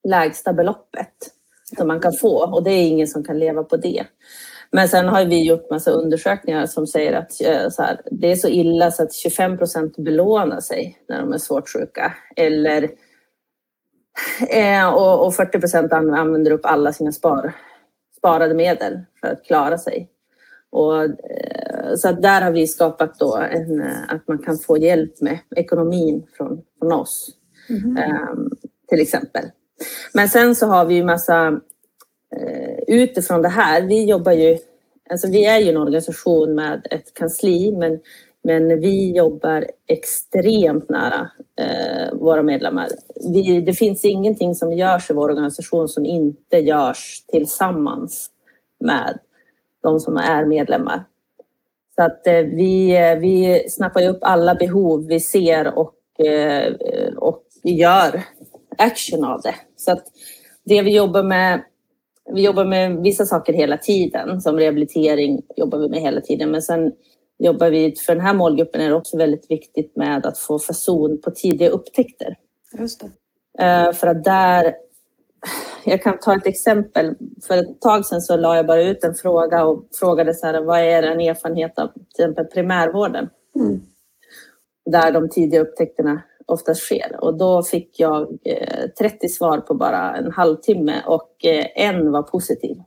lägsta 0.04 0.54
beloppet 0.54 1.14
som 1.78 1.88
man 1.88 2.00
kan 2.00 2.14
få 2.14 2.54
och 2.54 2.64
det 2.64 2.72
är 2.72 2.88
ingen 2.88 3.08
som 3.08 3.24
kan 3.24 3.40
leva 3.40 3.64
på 3.64 3.78
det. 3.78 4.06
Men 4.72 4.90
sen 4.90 5.08
har 5.08 5.26
vi 5.26 5.48
gjort 5.48 5.70
massa 5.70 5.92
undersökningar 5.92 6.66
som 6.66 6.88
säger 6.88 7.14
att 7.14 7.42
eh, 7.42 7.70
så 7.70 7.82
här, 7.82 8.02
det 8.12 8.32
är 8.32 8.36
så 8.36 8.48
illa 8.48 8.92
så 8.92 9.04
att 9.04 9.14
25 9.14 9.58
procent 9.58 9.98
belånar 9.98 10.60
sig 10.60 10.98
när 11.10 11.20
de 11.20 11.34
är 11.34 11.38
svårt 11.38 11.70
sjuka. 11.70 12.14
Eller, 12.36 12.90
eh, 14.50 14.94
och, 14.94 15.26
och 15.26 15.36
40 15.36 15.60
procent 15.60 15.94
använder 15.94 16.52
upp 16.52 16.66
alla 16.66 16.94
sina 16.94 17.12
spar, 17.12 17.54
sparade 18.18 18.54
medel 18.54 19.00
för 19.22 19.28
att 19.28 19.44
klara 19.44 19.78
sig. 19.78 20.10
Och, 20.74 21.04
eh, 21.04 21.96
så 21.98 22.12
där 22.12 22.42
har 22.42 22.52
vi 22.52 22.68
skapat 22.68 23.20
då 23.20 23.36
en, 23.36 23.82
att 24.10 24.28
man 24.28 24.38
kan 24.38 24.58
få 24.58 24.78
hjälp 24.78 25.22
med 25.22 25.40
ekonomin 25.56 26.28
från, 26.38 26.62
från 26.80 26.92
oss. 26.92 27.30
Mm. 27.70 27.98
Um, 28.32 28.52
till 28.90 29.02
exempel. 29.02 29.44
Men 30.14 30.30
sen 30.30 30.56
så 30.56 30.68
har 30.68 30.86
vi 30.86 30.96
ju 30.96 31.04
massa 31.04 31.62
Eh, 32.36 32.80
utifrån 32.88 33.42
det 33.42 33.50
här, 33.50 33.82
vi 33.82 34.06
jobbar 34.06 34.32
ju, 34.32 34.58
alltså 35.10 35.28
vi 35.28 35.46
är 35.46 35.60
ju 35.60 35.70
en 35.70 35.78
organisation 35.78 36.56
med 36.56 36.88
ett 36.92 37.14
kansli 37.14 37.72
men, 37.72 38.00
men 38.44 38.80
vi 38.80 39.12
jobbar 39.12 39.66
extremt 39.88 40.90
nära 40.90 41.30
eh, 41.60 42.14
våra 42.14 42.44
medlemmar. 42.44 42.88
Vi, 43.34 43.62
det 43.62 43.74
finns 43.74 44.06
ingenting 44.06 44.56
som 44.56 44.74
görs 44.74 45.10
i 45.10 45.14
vår 45.14 45.30
organisation 45.30 45.88
som 45.88 46.06
inte 46.06 46.58
görs 46.58 47.24
tillsammans 47.28 48.30
med 48.80 49.20
de 49.84 50.00
som 50.00 50.18
är 50.18 50.46
medlemmar. 50.46 51.04
Så 51.96 52.04
att 52.04 52.28
eh, 52.28 52.34
vi, 52.34 52.98
vi 53.22 53.66
snappar 53.70 54.08
upp 54.08 54.20
alla 54.22 54.56
behov 54.56 55.08
vi 55.08 55.20
ser 55.20 55.78
och, 55.78 56.26
eh, 56.26 56.74
och 57.18 57.44
gör 57.64 58.22
action 58.78 59.26
av 59.26 59.42
det. 59.42 59.56
Så 59.76 59.92
att 59.92 60.04
det 60.64 60.82
vi 60.82 60.96
jobbar 60.96 61.24
med 61.24 61.64
vi 62.34 62.46
jobbar 62.46 62.66
med 62.66 62.98
vissa 62.98 63.26
saker 63.26 63.54
hela 63.54 63.78
tiden, 63.78 64.42
som 64.42 64.60
rehabilitering 64.60 65.42
jobbar 65.56 65.80
vi 65.80 65.90
med 65.90 66.02
hela 66.02 66.22
tiden. 66.22 66.52
Men 66.52 66.62
sen 66.62 66.92
jobbar 67.40 67.70
vi, 67.70 67.96
för 67.96 68.16
den 68.16 68.26
här 68.26 68.34
målgruppen 68.34 68.82
är 68.82 68.90
det 68.90 68.96
också 68.96 69.18
väldigt 69.18 69.52
viktigt 69.52 69.96
med 69.96 70.26
att 70.26 70.38
få 70.38 70.60
fason 70.60 71.22
på 71.24 71.32
tidiga 71.32 71.70
upptäckter. 71.70 72.36
Just 72.80 73.02
det. 73.02 73.94
För 73.94 74.08
att 74.08 74.24
där, 74.24 74.76
jag 75.86 76.04
kan 76.04 76.20
ta 76.20 76.36
ett 76.36 76.48
exempel. 76.48 77.16
För 77.48 77.58
ett 77.58 77.82
tag 77.82 78.06
sedan 78.06 78.22
så 78.22 78.38
la 78.38 78.56
jag 78.56 78.68
bara 78.68 78.84
ut 78.84 79.04
en 79.04 79.16
fråga 79.16 79.66
och 79.66 79.88
frågade 80.00 80.34
så 80.34 80.46
här, 80.46 80.62
vad 80.62 80.80
är 80.80 81.04
en 81.04 81.20
erfarenhet 81.20 81.80
av 81.80 81.88
till 81.88 82.04
exempel 82.10 82.46
primärvården? 82.46 83.30
Mm. 83.56 83.82
Där 84.86 85.12
de 85.12 85.30
tidiga 85.30 85.62
upptäckterna 85.62 86.22
oftast 86.46 86.82
sker. 86.82 87.18
Och 87.22 87.38
då 87.38 87.64
fick 87.64 88.00
jag 88.00 88.28
30 89.00 89.26
eh, 89.26 89.30
svar 89.30 89.58
på 89.58 89.74
bara 89.74 90.16
en 90.16 90.32
halvtimme 90.32 91.04
och 91.06 91.46
eh, 91.46 91.66
en 91.76 92.12
var 92.12 92.24
positiv. 92.24 92.78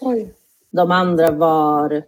Oj. 0.00 0.34
De 0.70 0.90
andra 0.90 1.30
var, 1.30 2.02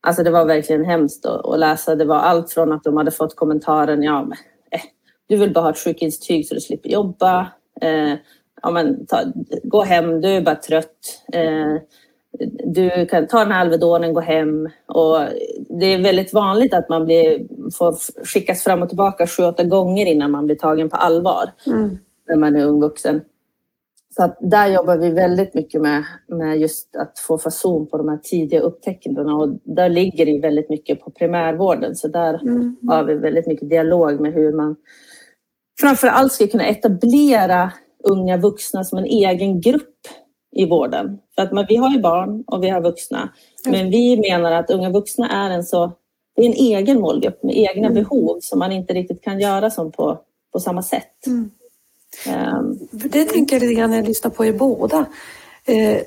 alltså 0.00 0.22
det 0.22 0.30
var 0.30 0.44
verkligen 0.44 0.84
hemskt 0.84 1.26
att 1.26 1.58
läsa. 1.58 1.94
Det 1.94 2.04
var 2.04 2.16
allt 2.16 2.50
från 2.50 2.72
att 2.72 2.84
de 2.84 2.96
hade 2.96 3.10
fått 3.10 3.36
kommentaren, 3.36 4.02
ja 4.02 4.22
men, 4.22 4.38
eh, 4.70 4.80
du 5.26 5.36
vill 5.36 5.52
bara 5.52 5.64
ha 5.64 5.70
ett 5.70 5.78
sjukintyg 5.78 6.48
så 6.48 6.54
du 6.54 6.60
slipper 6.60 6.88
jobba. 6.88 7.40
Eh, 7.80 8.14
ja, 8.62 8.70
men, 8.70 9.06
ta, 9.06 9.22
gå 9.62 9.82
hem, 9.82 10.20
du 10.20 10.28
är 10.28 10.40
bara 10.40 10.56
trött. 10.56 11.22
Eh, 11.32 11.76
du 12.64 13.06
kan 13.06 13.26
ta 13.26 13.44
här 13.44 13.60
Alvedonen, 13.60 14.14
gå 14.14 14.20
hem. 14.20 14.68
Och 14.86 15.18
det 15.68 15.86
är 15.86 16.02
väldigt 16.02 16.32
vanligt 16.32 16.74
att 16.74 16.88
man 16.88 17.04
blir, 17.04 17.46
får 17.72 18.24
skickas 18.24 18.64
fram 18.64 18.82
och 18.82 18.88
tillbaka 18.88 19.26
sju, 19.26 19.42
åtta 19.42 19.64
gånger 19.64 20.06
innan 20.06 20.30
man 20.30 20.46
blir 20.46 20.56
tagen 20.56 20.88
på 20.88 20.96
allvar 20.96 21.50
mm. 21.66 21.98
när 22.28 22.36
man 22.36 22.56
är 22.56 22.66
ung 22.66 22.80
vuxen. 22.80 23.20
Så 24.16 24.22
att 24.24 24.38
där 24.40 24.66
jobbar 24.66 24.96
vi 24.96 25.10
väldigt 25.10 25.54
mycket 25.54 25.82
med, 25.82 26.04
med 26.28 26.58
just 26.60 26.96
att 26.96 27.18
få 27.18 27.38
fason 27.38 27.86
på 27.86 27.98
de 27.98 28.08
här 28.08 28.16
tidiga 28.16 28.60
upptäckandena 28.60 29.34
och 29.34 29.48
där 29.64 29.88
ligger 29.88 30.26
det 30.26 30.40
väldigt 30.40 30.70
mycket 30.70 31.00
på 31.00 31.10
primärvården. 31.10 31.94
Så 31.96 32.08
där 32.08 32.42
mm. 32.42 32.76
har 32.88 33.04
vi 33.04 33.14
väldigt 33.14 33.46
mycket 33.46 33.70
dialog 33.70 34.20
med 34.20 34.32
hur 34.32 34.52
man 34.52 34.76
framför 35.80 36.08
allt 36.08 36.32
ska 36.32 36.46
kunna 36.46 36.66
etablera 36.66 37.72
unga 38.08 38.36
vuxna 38.36 38.84
som 38.84 38.98
en 38.98 39.04
egen 39.04 39.60
grupp 39.60 39.96
i 40.56 40.66
vården. 40.66 41.18
För 41.34 41.42
att 41.42 41.52
man, 41.52 41.66
vi 41.68 41.76
har 41.76 41.90
ju 41.90 42.00
barn 42.00 42.44
och 42.46 42.64
vi 42.64 42.68
har 42.68 42.80
vuxna. 42.80 43.32
Men 43.66 43.90
vi 43.90 44.16
menar 44.16 44.52
att 44.52 44.70
unga 44.70 44.90
vuxna 44.90 45.28
är 45.28 45.50
en 45.50 45.64
så 45.64 45.92
det 46.36 46.42
är 46.42 46.46
en 46.46 46.52
egen 46.52 47.00
målgrupp 47.00 47.42
med 47.42 47.56
egna 47.58 47.88
mm. 47.88 47.94
behov 47.94 48.38
som 48.40 48.58
man 48.58 48.72
inte 48.72 48.94
riktigt 48.94 49.22
kan 49.22 49.40
göra 49.40 49.70
som 49.70 49.92
på, 49.92 50.18
på 50.52 50.60
samma 50.60 50.82
sätt. 50.82 51.26
Mm. 51.26 51.50
Um, 52.58 52.88
det 52.90 53.24
tänker 53.24 53.56
jag 53.56 53.60
lite 53.60 53.74
grann 53.74 53.90
när 53.90 53.96
jag 53.96 54.06
lyssnar 54.06 54.30
på 54.30 54.44
er 54.44 54.52
båda. 54.52 55.06
Eh, 55.64 56.02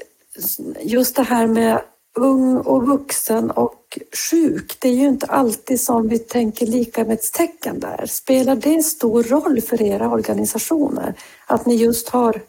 just 0.82 1.16
det 1.16 1.24
här 1.24 1.48
med 1.48 1.82
ung 2.16 2.58
och 2.58 2.88
vuxen 2.88 3.52
och 3.52 4.00
sjuk, 4.32 4.78
det 4.82 4.90
är 4.90 4.94
ju 4.94 5.08
inte 5.08 5.26
alltid 5.26 5.82
som 5.82 6.08
vi 6.08 6.20
tänker 6.20 6.66
likamedstecken 6.66 7.80
där. 7.80 8.06
Spelar 8.06 8.56
det 8.56 8.84
stor 8.84 9.24
roll 9.24 9.62
för 9.62 9.82
era 9.82 10.12
organisationer 10.12 11.14
att 11.52 11.66
ni 11.66 11.76
just 11.76 12.10
har 12.10 12.42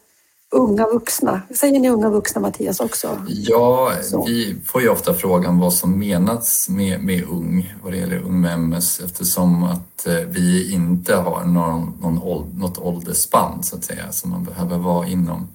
unga 0.52 0.87
vuxna. 0.87 1.42
Säger 1.54 1.80
ni 1.80 1.88
unga 1.88 2.11
vuxna 2.11 2.40
Mattias 2.40 2.80
också? 2.80 3.26
Ja, 3.28 3.92
Så. 4.02 4.25
vi 4.25 4.56
får 4.66 4.82
ju 4.82 4.88
ofta 4.88 5.14
frågan 5.14 5.59
vad 5.59 5.73
som 5.73 5.99
menas 5.99 6.68
med, 6.68 7.04
med 7.04 7.25
ung 7.25 7.75
vad 7.82 7.92
det 7.92 7.99
gäller 7.99 8.18
ung 8.18 8.40
med 8.40 8.54
MS 8.54 9.00
eftersom 9.00 9.64
att 9.64 10.06
eh, 10.06 10.14
vi 10.14 10.73
inte 10.73 11.14
har 11.14 11.44
någon, 11.44 11.99
någon, 12.00 12.49
något 12.59 12.78
åldersspann 12.78 13.62
så 13.62 13.76
att 13.76 13.85
säga 13.85 14.12
som 14.12 14.30
man 14.30 14.44
behöver 14.44 14.78
vara 14.78 15.06
inom. 15.06 15.49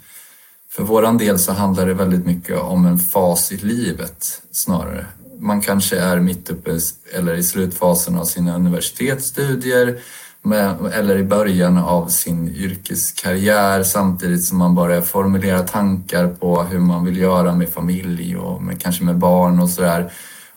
För 0.70 0.84
våran 0.84 1.18
del 1.18 1.40
så 1.40 1.52
handlar 1.52 1.86
det 1.86 1.94
väldigt 1.94 2.26
mycket 2.26 2.60
om 2.60 2.86
en 2.86 3.00
fas 3.00 3.52
i 3.52 3.58
livet 3.58 4.42
snarare. 4.52 5.06
Man 5.40 5.62
kanske 5.62 6.00
är 6.00 6.20
mitt 6.20 6.50
uppe 6.50 6.80
eller 7.14 7.36
i 7.36 7.44
slutfasen 7.44 8.18
av 8.18 8.26
sina 8.26 8.56
universitetsstudier 8.56 10.00
med, 10.48 10.76
eller 10.94 11.18
i 11.18 11.24
början 11.24 11.78
av 11.78 12.08
sin 12.08 12.56
yrkeskarriär 12.56 13.84
samtidigt 13.84 14.44
som 14.44 14.58
man 14.58 14.76
börjar 14.76 15.02
formulera 15.02 15.60
tankar 15.60 16.28
på 16.28 16.64
hur 16.64 16.80
man 16.80 17.06
vill 17.06 17.18
göra 17.18 17.56
med 17.56 17.70
familj 17.70 18.38
och 18.38 18.64
med, 18.64 18.82
kanske 18.82 19.04
med 19.04 19.18
barn 19.18 19.60
och 19.60 19.70
sådär. 19.70 20.12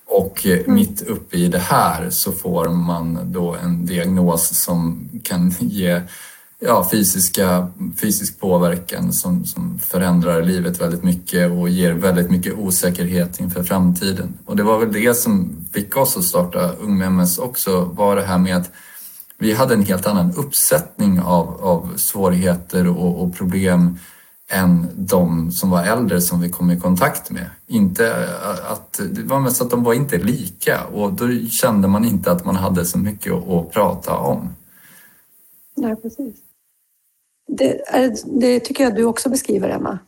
Och 0.07 0.47
mm. 0.47 0.75
mitt 0.75 1.03
uppe 1.03 1.37
i 1.37 1.49
det 1.49 1.59
här 1.59 2.11
så 2.11 2.33
får 2.33 2.69
man 2.69 3.33
då 3.33 3.57
en 3.65 3.87
diagnos 3.87 4.63
som 4.65 5.09
kan 5.23 5.55
ge 5.59 6.01
ja, 6.61 6.89
fysiska, 6.91 7.69
fysisk 8.01 8.41
påverkan 8.41 9.13
som, 9.13 9.45
som 9.45 9.79
förändrar 9.79 10.43
livet 10.43 10.81
väldigt 10.81 11.03
mycket 11.03 11.51
och 11.51 11.69
ger 11.69 11.93
väldigt 11.93 12.31
mycket 12.31 12.55
osäkerhet 12.59 13.41
inför 13.41 13.63
framtiden. 13.63 14.39
Och 14.45 14.57
det 14.57 14.63
var 14.63 14.79
väl 14.79 14.93
det 14.93 15.15
som 15.15 15.51
fick 15.73 15.97
oss 15.97 16.17
att 16.17 16.25
starta 16.25 16.73
Ung 16.73 16.99
med 16.99 17.07
MS 17.07 17.39
också, 17.39 17.85
var 17.85 18.17
det 18.17 18.23
här 18.23 18.39
med 18.39 18.57
att 18.57 18.71
vi 19.41 19.53
hade 19.53 19.75
en 19.75 19.83
helt 19.83 20.07
annan 20.07 20.33
uppsättning 20.37 21.21
av, 21.21 21.65
av 21.65 21.97
svårigheter 21.97 22.89
och, 22.89 23.23
och, 23.23 23.35
problem 23.35 23.99
än 24.49 24.87
de 24.95 25.53
som 25.53 25.71
var 25.71 25.85
äldre 25.85 26.21
som 26.21 26.41
vi 26.41 26.49
kom 26.49 26.71
i 26.71 26.81
kontakt 26.81 27.31
med. 27.31 27.47
Inte 27.67 28.29
att, 28.71 29.01
det 29.11 29.23
var 29.23 29.41
mest 29.41 29.63
att 29.63 29.71
de 29.71 29.85
var 29.85 29.95
inte 29.95 30.19
lika 30.19 30.85
och 30.85 31.13
då 31.13 31.29
kände 31.51 31.89
man 31.89 32.05
inte 32.05 32.33
att 32.33 32.45
man 32.45 32.57
hade 32.57 32.85
så 32.85 32.99
mycket 32.99 33.33
att, 33.33 33.49
att 33.49 33.71
prata 33.71 34.17
om. 34.17 34.55
Nej, 35.77 35.97
precis. 35.97 36.37
Det, 37.49 37.89
är, 37.89 38.17
det 38.41 38.61
tycker 38.61 38.85
jag 38.85 38.95
du 38.95 39.05
också 39.05 39.29
beskriver, 39.29 39.69
Emma. 39.69 39.99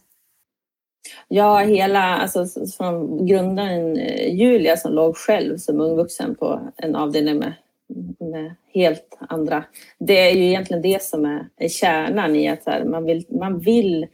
Ja, 1.28 1.58
hela, 1.58 2.16
alltså 2.16 2.46
från 2.76 3.26
grundaren 3.26 3.96
eh, 3.96 4.34
Julia 4.34 4.76
som 4.76 4.92
låg 4.92 5.16
själv 5.16 5.58
som 5.58 5.80
ung 5.80 5.96
vuxen 5.96 6.34
på 6.34 6.72
en 6.76 6.96
avdelning 6.96 7.38
med 7.38 7.54
med 8.18 8.54
helt 8.74 9.18
andra. 9.28 9.64
Det 9.98 10.18
är 10.18 10.34
ju 10.34 10.44
egentligen 10.44 10.82
det 10.82 11.02
som 11.02 11.24
är, 11.24 11.48
är 11.56 11.68
kärnan 11.68 12.36
i 12.36 12.48
att 12.48 12.66
här, 12.66 12.84
man, 12.84 13.04
vill, 13.04 13.26
man 13.28 13.58
vill 13.58 14.06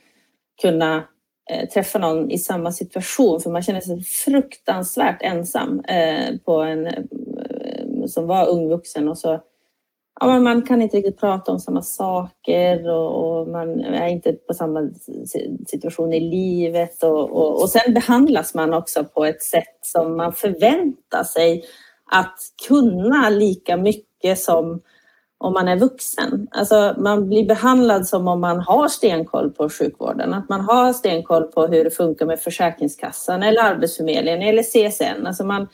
kunna 0.63 1.05
eh, 1.51 1.69
träffa 1.69 1.99
någon 1.99 2.31
i 2.31 2.39
samma 2.39 2.73
situation 2.73 3.41
för 3.41 3.51
man 3.51 3.63
känner 3.63 3.81
sig 3.81 4.03
fruktansvärt 4.03 5.23
ensam 5.23 5.81
eh, 5.81 6.37
på 6.45 6.63
en, 6.63 6.87
eh, 6.87 8.07
som 8.07 8.27
var 8.27 8.49
ung 8.49 8.69
vuxen 8.69 9.09
och 9.09 9.19
så 9.19 9.41
ja, 10.21 10.39
man 10.39 10.63
kan 10.63 10.83
inte 10.83 10.97
riktigt 10.97 11.21
prata 11.21 11.53
om 11.53 11.61
samma 11.61 11.83
saker 11.83 12.91
och, 12.91 13.39
och 13.41 13.49
man 13.49 13.81
är 13.81 14.09
inte 14.09 14.33
på 14.33 14.55
samma 14.55 14.91
situation 15.67 16.13
i 16.13 16.21
livet 16.21 17.03
och, 17.03 17.31
och, 17.31 17.63
och 17.63 17.69
sen 17.71 17.95
behandlas 17.95 18.55
man 18.55 18.75
också 18.75 19.05
på 19.05 19.25
ett 19.25 19.43
sätt 19.43 19.79
som 19.83 20.17
man 20.17 20.33
förväntar 20.33 21.25
sig 21.25 21.65
att 22.09 22.39
kunna 22.69 23.31
lika 23.31 23.77
mycket 23.77 24.39
som 24.39 24.81
om 25.39 25.53
man 25.53 25.69
är 25.69 25.77
vuxen. 25.77 26.49
Alltså 26.51 26.95
man 26.99 27.29
blir 27.29 27.47
behandlad 27.47 28.07
som 28.07 28.29
om 28.29 28.41
man 28.41 28.61
har 28.61 28.89
stenkoll 28.89 29.51
på 29.51 29.71
sjukvården. 29.71 30.35
Att 30.35 30.49
man 30.49 30.61
har 30.61 30.93
stenkoll 30.93 31.45
på 31.45 31.67
hur 31.67 31.85
det 31.85 31.91
funkar 31.91 32.27
med 32.27 32.41
Försäkringskassan 32.41 33.43
eller 33.43 33.63
Arbetsförmedlingen 33.63 34.43
eller 34.43 34.63
CSN. 34.63 35.27
Alltså 35.27 35.45
man, 35.45 35.69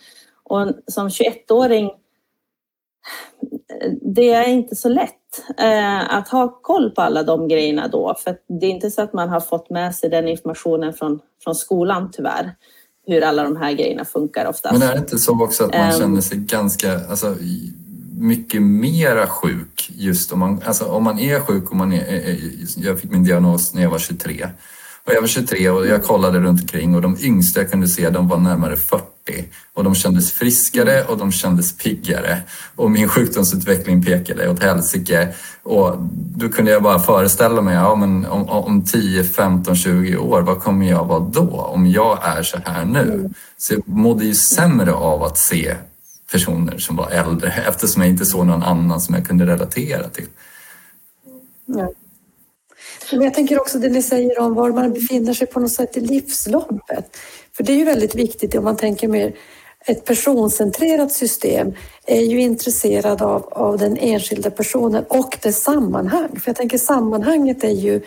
och 0.45 0.69
som 0.87 1.09
21-åring, 1.09 1.91
det 4.15 4.31
är 4.31 4.49
inte 4.49 4.77
så 4.77 4.89
lätt 4.89 5.11
eh, 5.59 6.15
att 6.15 6.29
ha 6.29 6.61
koll 6.63 6.91
på 6.91 7.03
alla 7.03 7.23
de 7.23 7.49
grejerna 7.49 7.89
då. 7.89 8.15
För 8.19 8.37
det 8.61 8.67
är 8.67 8.71
inte 8.71 8.91
så 8.91 9.03
att 9.03 9.13
man 9.13 9.29
har 9.29 9.41
fått 9.41 9.71
med 9.71 9.95
sig 9.95 10.11
den 10.11 10.29
informationen 10.29 10.93
från, 10.93 11.21
från 11.45 11.55
skolan 11.55 12.11
tyvärr 12.13 12.55
hur 13.07 13.23
alla 13.23 13.43
de 13.43 13.57
här 13.57 13.73
grejerna 13.73 14.05
funkar 14.05 14.47
oftast. 14.47 14.79
Men 14.79 14.89
är 14.89 14.93
det 14.93 14.99
inte 14.99 15.19
så 15.19 15.43
också 15.45 15.65
att 15.65 15.73
man 15.75 15.81
Ehm. 15.91 15.99
känner 15.99 16.21
sig 16.21 16.39
ganska, 16.39 17.01
alltså, 17.11 17.37
mycket 18.19 18.63
mera 18.63 19.27
sjuk 19.27 19.91
just 19.97 20.33
om 20.33 20.39
man, 20.39 20.63
alltså, 20.65 20.85
om 20.85 21.03
man 21.05 21.19
är 21.19 21.41
sjuk 21.41 21.71
och 21.71 21.77
man 21.77 21.93
är- 21.93 22.39
jag 22.77 23.01
fick 23.01 23.11
min 23.11 23.25
diagnos 23.25 23.75
när 23.75 23.83
jag 23.83 23.91
var 23.91 23.99
23. 23.99 24.49
Och 25.07 25.13
jag 25.13 25.21
var 25.21 25.29
23 25.29 25.71
och 25.71 25.87
jag 25.87 26.05
kollade 26.05 26.41
runt 26.41 26.61
omkring 26.61 26.95
och 26.95 27.03
de 27.03 27.17
yngsta 27.21 27.61
jag 27.61 27.71
kunde 27.71 27.89
se 27.89 28.11
de 28.11 28.29
var 28.29 28.39
närmare 28.39 28.77
40 28.77 29.05
och 29.75 29.85
de 29.85 29.95
kändes 29.95 30.33
friskare 30.33 31.05
och 31.05 31.19
de 31.19 31.33
kändes 31.33 31.79
piggare 31.79 32.43
och 32.77 32.91
min 32.91 33.09
sjukdomsutveckling 33.09 34.05
pekade 34.05 34.49
åt 34.49 34.63
helsike 34.63 35.29
och 35.63 35.97
då 36.37 36.49
kunde 36.49 36.71
jag 36.71 36.83
bara 36.83 36.99
föreställa 36.99 37.63
mig, 37.63 37.75
ja 37.75 37.95
men 37.95 38.27
om, 38.27 38.49
om 38.49 38.85
10, 38.85 39.25
15, 39.25 39.77
20 39.77 40.17
år, 40.17 40.43
vad 40.43 40.61
kommer 40.61 40.91
jag 40.91 41.05
vara 41.05 41.21
då 41.21 41.51
om 41.51 41.87
jag 41.87 42.19
är 42.23 42.43
så 42.43 42.59
här 42.65 42.85
nu? 42.85 43.31
Så 43.59 43.75
jag 43.75 43.83
mådde 43.89 44.25
ju 44.25 44.35
sämre 44.35 44.93
av 44.93 45.23
att 45.23 45.39
se 45.39 45.75
personer 46.33 46.79
som 46.79 46.97
var 46.97 47.11
äldre 47.11 47.53
eftersom 47.69 48.03
jag 48.03 48.11
inte 48.11 48.27
såg 48.27 48.47
någon 48.47 48.63
annan 48.63 49.01
som 49.01 49.15
jag 49.15 49.27
kunde 49.27 49.47
relatera 49.47 50.09
till. 50.09 50.29
Ja. 51.67 51.93
Men 53.13 53.23
jag 53.23 53.35
tänker 53.35 53.61
också 53.61 53.79
det 53.79 53.89
ni 53.89 54.03
säger 54.03 54.41
om 54.41 54.55
var 54.55 54.71
man 54.73 54.93
befinner 54.93 55.35
sig 55.35 55.47
på 55.47 55.61
något 55.61 55.73
sätt 55.73 55.97
i 55.97 56.01
livsloppet. 56.01 57.17
För 57.57 57.65
det 57.65 57.73
är 57.73 57.77
ju 57.77 57.85
väldigt 57.85 58.15
viktigt 58.15 58.55
om 58.55 58.65
man 58.65 58.77
tänker 58.77 59.09
mer 59.09 59.33
ett 59.87 60.05
personcentrerat 60.05 61.13
system 61.13 61.73
är 62.07 62.21
ju 62.21 62.41
intresserad 62.41 63.23
av, 63.23 63.49
av 63.53 63.79
den 63.79 63.97
enskilda 63.97 64.51
personen 64.51 65.05
och 65.09 65.39
dess 65.43 65.63
sammanhang. 65.63 66.29
För 66.29 66.49
jag 66.49 66.57
tänker 66.57 66.79
sammanhanget 66.79 67.65
är 67.65 67.71
ju 67.71 68.03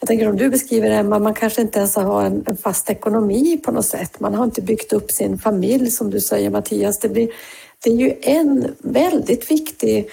jag 0.00 0.08
tänker 0.08 0.28
om 0.28 0.36
du 0.36 0.48
beskriver 0.48 0.90
Emma, 0.90 1.18
man 1.18 1.34
kanske 1.34 1.62
inte 1.62 1.78
ens 1.78 1.96
har 1.96 2.24
en, 2.24 2.44
en 2.46 2.56
fast 2.56 2.90
ekonomi 2.90 3.60
på 3.64 3.72
något 3.72 3.86
sätt. 3.86 4.20
Man 4.20 4.34
har 4.34 4.44
inte 4.44 4.62
byggt 4.62 4.92
upp 4.92 5.10
sin 5.10 5.38
familj 5.38 5.90
som 5.90 6.10
du 6.10 6.20
säger 6.20 6.50
Mattias. 6.50 6.98
Det, 6.98 7.08
blir, 7.08 7.28
det 7.84 7.90
är 7.90 7.94
ju 7.94 8.14
en 8.22 8.74
väldigt 8.78 9.50
viktig 9.50 10.10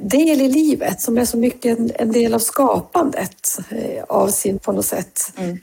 del 0.00 0.40
i 0.40 0.48
livet 0.48 1.00
som 1.00 1.18
är 1.18 1.24
så 1.24 1.38
mycket 1.38 1.78
en, 1.78 1.90
en 1.94 2.12
del 2.12 2.34
av 2.34 2.38
skapandet 2.38 3.58
eh, 3.70 4.04
av 4.08 4.28
sin, 4.28 4.58
på 4.58 4.72
något 4.72 4.84
sätt, 4.84 5.20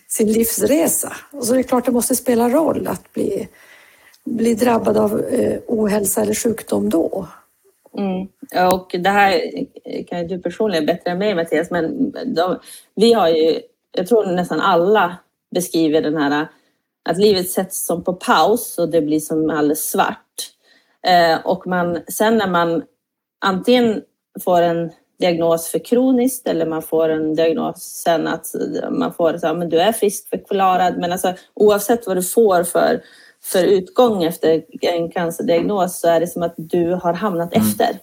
sin 0.07 0.31
livsresa. 0.31 1.13
Och 1.31 1.43
så 1.45 1.53
är 1.53 1.57
det 1.57 1.63
klart 1.63 1.85
det 1.85 1.91
måste 1.91 2.15
spela 2.15 2.49
roll 2.49 2.87
att 2.87 3.13
bli, 3.13 3.47
bli 4.25 4.53
drabbad 4.53 4.97
av 4.97 5.21
eh, 5.21 5.59
ohälsa 5.67 6.21
eller 6.21 6.33
sjukdom 6.33 6.89
då. 6.89 7.27
Mm. 7.97 8.27
Och 8.73 8.95
det 8.99 9.09
här 9.09 9.41
kan 10.07 10.21
ju 10.21 10.27
du 10.27 10.41
personligen 10.41 10.85
bättre 10.85 11.11
än 11.11 11.17
mig 11.17 11.35
Mattias, 11.35 11.71
men 11.71 12.11
de, 12.35 12.59
vi 12.95 13.13
har 13.13 13.29
ju, 13.29 13.61
jag 13.91 14.07
tror 14.07 14.25
nästan 14.25 14.61
alla 14.61 15.17
beskriver 15.55 16.01
den 16.01 16.17
här 16.17 16.47
att 17.09 17.17
livet 17.17 17.49
sätts 17.49 17.85
som 17.85 18.03
på 18.03 18.13
paus 18.13 18.77
och 18.77 18.89
det 18.89 19.01
blir 19.01 19.19
som 19.19 19.49
alldeles 19.49 19.89
svart. 19.89 20.51
Eh, 21.07 21.45
och 21.45 21.67
man, 21.67 21.99
sen 22.07 22.37
när 22.37 22.47
man 22.47 22.83
antingen 23.45 24.01
får 24.43 24.61
en 24.61 24.91
diagnos 25.19 25.67
för 25.67 25.85
kroniskt 25.85 26.47
eller 26.47 26.65
man 26.65 26.81
får 26.81 27.09
en 27.09 27.35
diagnos 27.35 28.01
sen 28.03 28.27
att 28.27 28.45
man 28.91 29.13
får 29.13 29.37
så 29.37 29.47
här, 29.47 29.53
men 29.53 29.69
du 29.69 29.79
är 29.79 29.91
friskförklarad. 29.91 30.97
Men 30.97 31.11
alltså, 31.11 31.33
oavsett 31.53 32.07
vad 32.07 32.17
du 32.17 32.23
får 32.23 32.63
för, 32.63 33.01
för 33.43 33.63
utgång 33.63 34.23
efter 34.23 34.63
en 34.81 35.11
cancerdiagnos 35.11 35.99
så 35.99 36.07
är 36.07 36.19
det 36.19 36.27
som 36.27 36.43
att 36.43 36.53
du 36.57 36.93
har 36.93 37.13
hamnat 37.13 37.53
efter. 37.53 37.99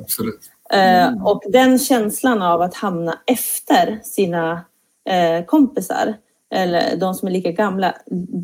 Absolut. 0.00 0.40
Eh, 0.72 1.26
och 1.26 1.42
den 1.48 1.78
känslan 1.78 2.42
av 2.42 2.62
att 2.62 2.74
hamna 2.74 3.18
efter 3.26 4.00
sina 4.02 4.64
eh, 5.10 5.44
kompisar 5.44 6.14
eller 6.54 6.96
de 6.96 7.14
som 7.14 7.28
är 7.28 7.32
lika 7.32 7.50
gamla, 7.50 7.94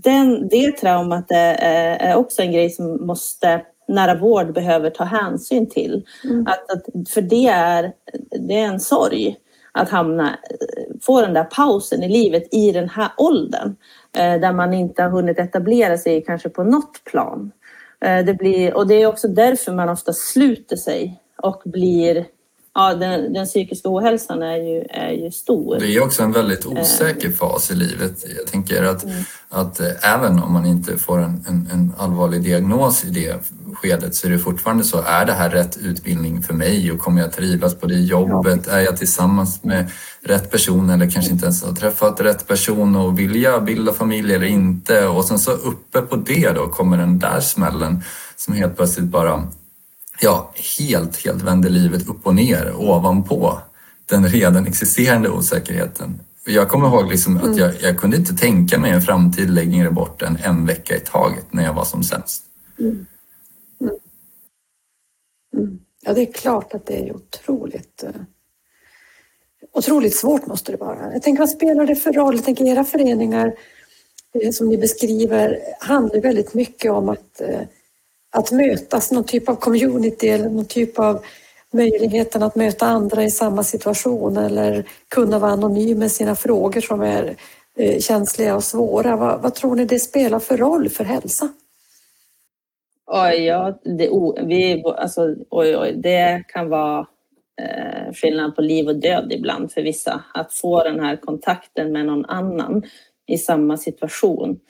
den, 0.03 0.49
det 0.49 0.73
traumat 0.73 1.31
är, 1.31 1.55
är 1.97 2.17
också 2.17 2.43
en 2.43 2.53
grej 2.53 2.71
som 2.71 3.07
måste 3.07 3.63
nära 3.89 4.15
vård 4.15 4.53
behöver 4.53 4.91
ta 4.91 5.05
hänsyn 5.05 5.69
till. 5.69 6.07
Att, 6.47 6.71
att, 6.71 7.09
för 7.09 7.21
det 7.21 7.47
är, 7.47 7.93
det 8.39 8.55
är 8.55 8.67
en 8.67 8.81
sorg 8.81 9.37
att 9.73 9.91
hamna, 9.91 10.39
få 11.03 11.21
den 11.21 11.35
där 11.35 11.45
pausen 11.45 12.03
i 12.03 12.09
livet 12.09 12.55
i 12.55 12.73
den 12.73 12.89
här 12.89 13.09
åldern 13.17 13.77
eh, 14.17 14.41
där 14.41 14.53
man 14.53 14.75
inte 14.75 15.03
har 15.03 15.11
hunnit 15.11 15.39
etablera 15.39 15.99
sig 15.99 16.25
kanske 16.25 16.49
på 16.49 16.65
något 16.65 17.05
plan. 17.05 17.51
Eh, 18.01 18.25
det 18.25 18.35
blir, 18.35 18.75
och 18.75 18.87
det 18.87 18.95
är 18.95 19.07
också 19.07 19.29
därför 19.29 19.73
man 19.73 19.89
ofta 19.89 20.13
sluter 20.13 20.77
sig 20.77 21.21
och 21.43 21.63
blir 21.65 22.27
Ja, 22.79 22.95
den, 22.95 23.33
den 23.33 23.47
psykiska 23.47 23.89
ohälsan 23.89 24.43
är 24.43 24.57
ju, 24.57 24.85
är 24.91 25.11
ju 25.11 25.31
stor. 25.31 25.77
Det 25.81 25.97
är 25.97 26.03
också 26.03 26.23
en 26.23 26.33
väldigt 26.33 26.67
osäker 26.67 27.31
fas 27.31 27.71
i 27.71 27.75
livet. 27.75 28.25
Jag 28.39 28.47
tänker 28.47 28.83
att, 28.83 29.07
att 29.49 29.81
eh, 29.81 30.15
även 30.15 30.43
om 30.43 30.53
man 30.53 30.67
inte 30.67 30.99
får 30.99 31.19
en, 31.19 31.45
en, 31.49 31.69
en 31.73 31.93
allvarlig 31.99 32.43
diagnos 32.43 33.05
i 33.05 33.11
det 33.11 33.37
skedet 33.75 34.15
så 34.15 34.27
är 34.27 34.31
det 34.31 34.39
fortfarande 34.39 34.85
så, 34.85 35.03
är 35.03 35.25
det 35.25 35.33
här 35.33 35.51
rätt 35.51 35.77
utbildning 35.77 36.43
för 36.43 36.55
mig 36.55 36.93
och 36.93 36.99
kommer 36.99 37.21
jag 37.21 37.33
trivas 37.33 37.75
på 37.75 37.87
det 37.87 37.99
jobbet? 37.99 38.67
Är 38.67 38.81
jag 38.81 38.97
tillsammans 38.97 39.65
med 39.65 39.91
rätt 40.23 40.51
person 40.51 40.91
eller 40.91 41.11
kanske 41.11 41.33
inte 41.33 41.45
ens 41.45 41.65
har 41.65 41.73
träffat 41.73 42.21
rätt 42.21 42.49
person 42.49 42.97
och 42.97 43.19
vill 43.19 43.43
jag 43.43 43.65
bilda 43.65 43.93
familj 43.93 44.35
eller 44.35 44.47
inte? 44.47 45.07
Och 45.07 45.25
sen 45.25 45.39
så 45.39 45.51
uppe 45.51 46.01
på 46.01 46.17
det 46.17 46.51
då 46.51 46.67
kommer 46.67 46.99
den 46.99 47.19
där 47.19 47.41
smällen 47.41 48.03
som 48.37 48.55
helt 48.55 48.77
plötsligt 48.77 49.07
bara 49.07 49.49
ja, 50.21 50.53
helt, 50.79 51.25
helt 51.25 51.43
vänder 51.43 51.71
livet 51.71 52.09
upp 52.09 52.27
och 52.27 52.35
ner 52.35 52.75
ovanpå 52.77 53.59
den 54.07 54.29
redan 54.29 54.67
existerande 54.67 55.29
osäkerheten. 55.31 56.21
Jag 56.47 56.69
kommer 56.69 56.89
ihåg 56.89 57.09
liksom 57.09 57.37
att 57.37 57.57
jag, 57.57 57.75
jag 57.83 57.99
kunde 57.99 58.17
inte 58.17 58.35
tänka 58.35 58.79
mig 58.79 58.91
en 58.91 59.03
framtid 59.03 59.51
längre 59.51 59.91
bort 59.91 60.23
än 60.23 60.39
en 60.45 60.67
vecka 60.67 60.97
i 60.97 61.01
taget 61.01 61.53
när 61.53 61.65
jag 61.65 61.75
var 61.75 61.85
som 61.85 62.03
sämst. 62.03 62.43
Ja, 66.03 66.15
det 66.15 66.21
är 66.21 66.33
klart 66.33 66.75
att 66.75 66.87
det 66.87 67.09
är 67.09 67.17
otroligt 67.17 68.03
eh, 68.03 68.11
otroligt 69.73 70.17
svårt 70.17 70.47
måste 70.47 70.73
det 70.73 70.79
vara. 70.79 71.13
Jag 71.13 71.23
tänker, 71.23 71.39
vad 71.39 71.51
spelar 71.51 71.87
det 71.87 71.97
för 71.97 72.13
roll? 72.13 72.35
Jag 72.35 72.45
tänker, 72.45 72.65
era 72.65 72.85
föreningar 72.85 73.55
eh, 74.43 74.51
som 74.51 74.69
ni 74.69 74.79
beskriver 74.79 75.59
handlar 75.81 76.21
väldigt 76.21 76.55
mycket 76.55 76.93
om 76.93 77.09
att, 77.09 77.41
eh, 77.41 77.61
att 78.37 78.53
mötas, 78.53 79.13
någon 79.13 79.25
typ 79.25 79.49
av 79.49 79.55
community 79.55 80.29
eller 80.29 80.49
någon 80.49 80.65
typ 80.65 80.99
av 80.99 81.25
möjligheten 81.73 82.43
att 82.43 82.57
möta 82.57 82.87
andra 82.87 83.25
i 83.25 83.31
samma 83.31 83.63
situation 83.63 84.37
eller 84.37 84.85
kunna 85.09 85.39
vara 85.39 85.53
anonym 85.53 85.99
med 85.99 86.13
sina 86.13 86.37
frågor 86.37 86.81
som 86.81 87.03
är 87.03 87.37
eh, 87.77 88.01
känsliga 88.01 88.57
och 88.57 88.65
svåra. 88.65 89.17
Vad, 89.17 89.43
vad 89.43 89.55
tror 89.55 89.77
ni 89.77 89.85
det 89.85 89.99
spelar 89.99 90.39
för 90.39 90.57
roll 90.57 90.89
för 90.89 91.05
hälsa? 91.05 91.49
Oj, 93.07 93.45
ja, 93.45 93.79
det, 93.85 94.11
vi, 94.47 94.83
alltså, 94.85 95.35
oj, 95.51 95.77
oj, 95.77 95.93
det 95.97 96.45
kan 96.49 96.69
vara 96.69 97.07
eh, 97.63 98.13
skillnad 98.13 98.57
på 98.57 98.63
liv 98.63 98.89
och 98.89 98.97
död 98.97 99.33
ibland 99.33 99.73
för 99.73 99.83
vissa. 99.83 100.25
Att 100.35 100.53
få 100.53 100.83
den 100.83 101.01
här 101.01 101.17
kontakten 101.17 101.93
med 101.93 102.07
någon 102.07 102.25
annan 102.25 102.83
i 103.27 103.39
samma 103.39 103.77
situation. 103.77 104.61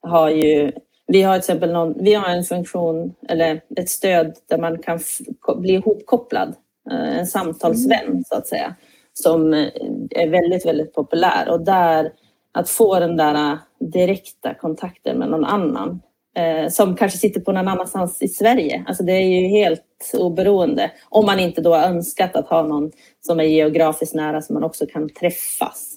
Har 0.00 0.30
ju, 0.30 0.72
vi 1.12 1.22
har 1.22 1.34
till 1.34 1.38
exempel 1.38 1.72
någon, 1.72 1.94
vi 2.04 2.14
har 2.14 2.28
en 2.28 2.44
funktion 2.44 3.14
eller 3.28 3.60
ett 3.76 3.88
stöd 3.88 4.34
där 4.48 4.58
man 4.58 4.78
kan 4.78 5.00
bli 5.56 5.72
ihopkopplad. 5.72 6.54
Eh, 6.90 7.18
en 7.18 7.26
samtalsvän 7.26 8.24
så 8.26 8.34
att 8.34 8.46
säga. 8.46 8.74
Som 9.12 9.54
eh, 9.54 9.68
är 10.10 10.28
väldigt, 10.28 10.66
väldigt 10.66 10.94
populär. 10.94 11.50
Och 11.50 11.60
där 11.60 12.12
att 12.52 12.70
få 12.70 13.00
den 13.00 13.16
där 13.16 13.58
direkta 13.78 14.54
kontakten 14.54 15.18
med 15.18 15.30
någon 15.30 15.44
annan 15.44 16.00
eh, 16.36 16.68
som 16.68 16.96
kanske 16.96 17.18
sitter 17.18 17.40
på 17.40 17.52
någon 17.52 17.68
annanstans 17.68 18.22
i 18.22 18.28
Sverige. 18.28 18.84
Alltså 18.86 19.02
det 19.02 19.12
är 19.12 19.40
ju 19.40 19.46
helt 19.46 20.10
oberoende. 20.14 20.90
Om 21.08 21.26
man 21.26 21.40
inte 21.40 21.60
då 21.60 21.74
har 21.74 21.88
önskat 21.88 22.36
att 22.36 22.48
ha 22.48 22.62
någon 22.62 22.90
som 23.20 23.40
är 23.40 23.44
geografiskt 23.44 24.14
nära 24.14 24.42
som 24.42 24.54
man 24.54 24.64
också 24.64 24.86
kan 24.86 25.08
träffas. 25.08 25.94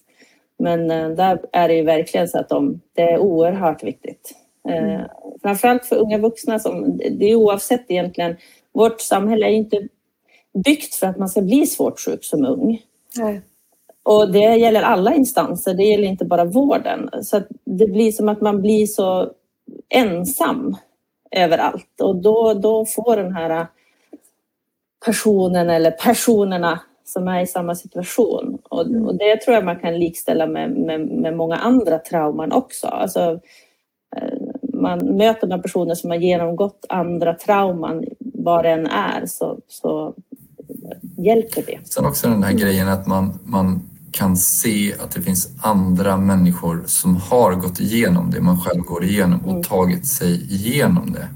Men 0.59 0.91
eh, 0.91 1.09
där 1.09 1.39
är 1.51 1.67
det 1.67 1.73
ju 1.73 1.83
verkligen 1.83 2.27
så 2.27 2.39
att 2.39 2.49
de, 2.49 2.81
det 2.95 3.01
är 3.01 3.17
oerhört 3.17 3.83
viktigt. 3.83 4.44
Eh, 4.69 5.01
framförallt 5.41 5.85
för 5.85 5.95
unga 5.95 6.17
vuxna 6.17 6.59
som, 6.59 6.97
det 6.97 7.25
är 7.25 7.35
oavsett 7.35 7.91
egentligen, 7.91 8.35
vårt 8.73 9.01
samhälle 9.01 9.45
är 9.45 9.51
inte 9.51 9.87
byggt 10.65 10.95
för 10.95 11.07
att 11.07 11.17
man 11.17 11.29
ska 11.29 11.41
bli 11.41 11.67
svårt 11.67 11.99
sjuk 11.99 12.23
som 12.23 12.45
ung. 12.45 12.81
Nej. 13.17 13.41
Och 14.03 14.31
det 14.31 14.55
gäller 14.55 14.81
alla 14.81 15.15
instanser, 15.15 15.73
det 15.73 15.83
gäller 15.83 16.07
inte 16.07 16.25
bara 16.25 16.45
vården. 16.45 17.09
Så 17.21 17.41
det 17.63 17.87
blir 17.87 18.11
som 18.11 18.29
att 18.29 18.41
man 18.41 18.61
blir 18.61 18.87
så 18.87 19.31
ensam 19.89 20.77
överallt 21.31 22.01
och 22.01 22.15
då, 22.15 22.53
då 22.53 22.85
får 22.85 23.17
den 23.17 23.33
här 23.35 23.67
personen 25.05 25.69
eller 25.69 25.91
personerna 25.91 26.79
som 27.05 27.27
är 27.27 27.41
i 27.41 27.47
samma 27.47 27.75
situation. 27.75 28.57
Och, 28.63 28.79
och 28.79 29.15
det 29.15 29.41
tror 29.41 29.55
jag 29.55 29.65
man 29.65 29.79
kan 29.79 29.99
likställa 29.99 30.47
med, 30.47 30.71
med, 30.71 31.07
med 31.07 31.37
många 31.37 31.55
andra 31.55 31.99
trauman 31.99 32.51
också. 32.51 32.87
Alltså, 32.87 33.39
eh, 34.15 34.44
man 34.81 35.17
möter 35.17 35.47
man 35.47 35.61
personer 35.61 35.95
som 35.95 36.09
har 36.09 36.17
genomgått 36.17 36.85
andra 36.89 37.33
trauman, 37.33 38.03
vad 38.19 38.65
det 38.65 38.69
än 38.69 38.87
är, 38.87 39.25
så, 39.25 39.59
så 39.67 40.13
hjälper 41.17 41.63
det. 41.67 41.79
Sen 41.83 42.05
också 42.05 42.27
den 42.27 42.43
här 42.43 42.53
grejen 42.53 42.87
att 42.87 43.07
man, 43.07 43.39
man 43.43 43.81
kan 44.11 44.37
se 44.37 44.93
att 45.03 45.11
det 45.11 45.21
finns 45.21 45.49
andra 45.61 46.17
människor 46.17 46.83
som 46.85 47.15
har 47.15 47.55
gått 47.55 47.79
igenom 47.79 48.31
det 48.31 48.41
man 48.41 48.59
själv 48.61 48.81
går 48.81 49.03
igenom 49.03 49.39
och 49.39 49.51
mm. 49.51 49.63
tagit 49.63 50.07
sig 50.07 50.53
igenom 50.53 51.13
det. 51.13 51.27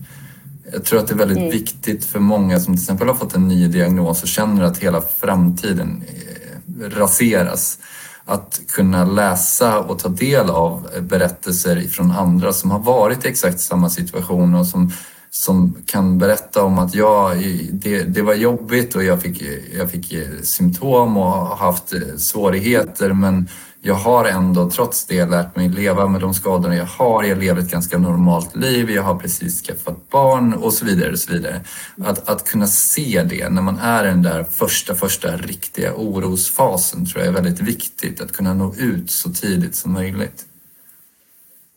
Jag 0.74 0.86
tror 0.86 1.00
att 1.00 1.08
det 1.08 1.14
är 1.14 1.18
väldigt 1.18 1.38
mm. 1.38 1.52
viktigt 1.52 2.06
för 2.06 2.20
många 2.20 2.60
som 2.60 2.74
till 2.74 2.84
exempel 2.84 3.08
har 3.08 3.16
fått 3.16 3.36
en 3.36 3.48
ny 3.48 3.68
diagnos 3.68 4.22
och 4.22 4.28
känner 4.28 4.64
att 4.64 4.78
hela 4.78 5.02
framtiden 5.02 6.04
eh, 6.08 6.90
raseras. 6.90 7.80
Att 8.30 8.62
kunna 8.68 9.06
läsa 9.06 9.80
och 9.80 10.00
ta 10.00 10.10
del 10.10 10.50
av 10.50 10.88
berättelser 11.02 11.82
från 11.82 12.12
andra 12.12 12.54
som 12.54 12.72
har 12.72 12.80
varit 12.80 13.26
i 13.26 13.28
exakt 13.28 13.60
samma 13.60 13.90
situation 13.90 14.56
och 14.56 14.68
som 14.68 14.92
som 15.32 15.76
kan 15.86 16.18
berätta 16.18 16.64
om 16.64 16.80
att 16.80 16.96
ja, 16.96 17.34
det, 17.72 18.04
det 18.04 18.22
var 18.22 18.34
jobbigt 18.34 18.96
och 18.96 19.04
jag 19.04 19.22
fick, 19.22 19.44
jag 19.78 19.92
fick 19.92 20.14
eh, 20.14 20.28
symptom 20.44 21.18
och 21.18 21.26
har 21.26 21.56
haft 21.56 21.94
eh, 21.94 22.00
svårigheter 22.18 23.14
men 23.14 23.48
jag 23.82 23.96
har 23.96 24.26
ändå 24.26 24.70
trots 24.70 25.06
det 25.06 25.26
lärt 25.26 25.56
mig 25.56 25.70
leva 25.70 26.08
med 26.08 26.22
de 26.22 26.34
skadorna 26.34 26.76
jag 26.76 26.86
har. 26.86 27.24
Jag 27.24 27.38
lever 27.38 27.62
ett 27.62 27.72
ganska 27.72 27.98
normalt 27.98 28.56
liv, 28.56 28.92
jag 28.92 29.04
har 29.04 29.16
precis 29.16 29.62
skaffat 29.62 30.10
barn 30.10 30.54
och 30.54 30.74
så 30.74 30.86
vidare. 30.86 31.12
Och 31.12 31.20
så 31.20 31.34
vidare. 31.34 31.62
Att, 32.04 32.30
att 32.30 32.46
kunna 32.46 32.68
se 32.68 33.24
det 33.30 33.50
när 33.50 33.62
man 33.62 33.80
är 33.80 34.06
i 34.06 34.08
den 34.08 34.24
där 34.24 34.44
första, 34.44 34.96
första 34.96 35.38
riktiga 35.38 35.94
orosfasen 35.96 37.06
tror 37.06 37.20
jag 37.20 37.28
är 37.28 37.42
väldigt 37.42 37.62
viktigt. 37.62 38.22
Att 38.22 38.32
kunna 38.32 38.54
nå 38.54 38.74
ut 38.78 39.12
så 39.12 39.30
tidigt 39.30 39.76
som 39.76 39.94
möjligt. 39.94 40.46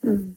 Mm. 0.03 0.35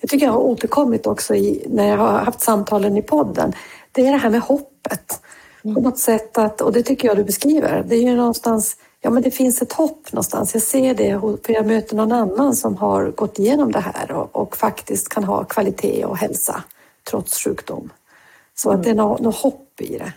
Det 0.00 0.06
tycker 0.06 0.26
jag 0.26 0.32
har 0.32 0.40
återkommit 0.40 1.06
också 1.06 1.34
i, 1.34 1.66
när 1.68 1.88
jag 1.88 1.96
har 1.96 2.18
haft 2.18 2.40
samtalen 2.40 2.96
i 2.96 3.02
podden. 3.02 3.52
Det 3.92 4.06
är 4.06 4.12
det 4.12 4.18
här 4.18 4.30
med 4.30 4.40
hoppet. 4.40 5.20
På 5.62 5.80
något 5.80 5.98
sätt 5.98 6.38
att, 6.38 6.60
och 6.60 6.72
det 6.72 6.82
tycker 6.82 7.08
jag 7.08 7.16
du 7.16 7.24
beskriver, 7.24 7.84
det 7.88 7.96
är 7.96 8.02
ju 8.02 8.16
någonstans, 8.16 8.76
ja 9.04 9.10
men 9.10 9.22
det 9.22 9.30
finns 9.30 9.62
ett 9.62 9.72
hopp 9.72 10.12
någonstans. 10.12 10.54
Jag 10.54 10.62
ser 10.62 10.94
det, 10.94 11.20
för 11.46 11.52
jag 11.52 11.66
möter 11.66 11.96
någon 11.96 12.12
annan 12.12 12.54
som 12.54 12.76
har 12.76 13.10
gått 13.10 13.38
igenom 13.38 13.72
det 13.72 13.80
här 13.80 14.12
och, 14.12 14.36
och 14.36 14.56
faktiskt 14.56 15.08
kan 15.08 15.24
ha 15.24 15.44
kvalitet 15.44 16.04
och 16.04 16.16
hälsa 16.16 16.64
trots 17.10 17.44
sjukdom. 17.44 17.92
Så 18.54 18.70
att 18.70 18.82
det 18.82 18.90
är 18.90 18.94
något, 18.94 19.20
något 19.20 19.36
hopp 19.36 19.80
i 19.80 19.98
det. 19.98 20.12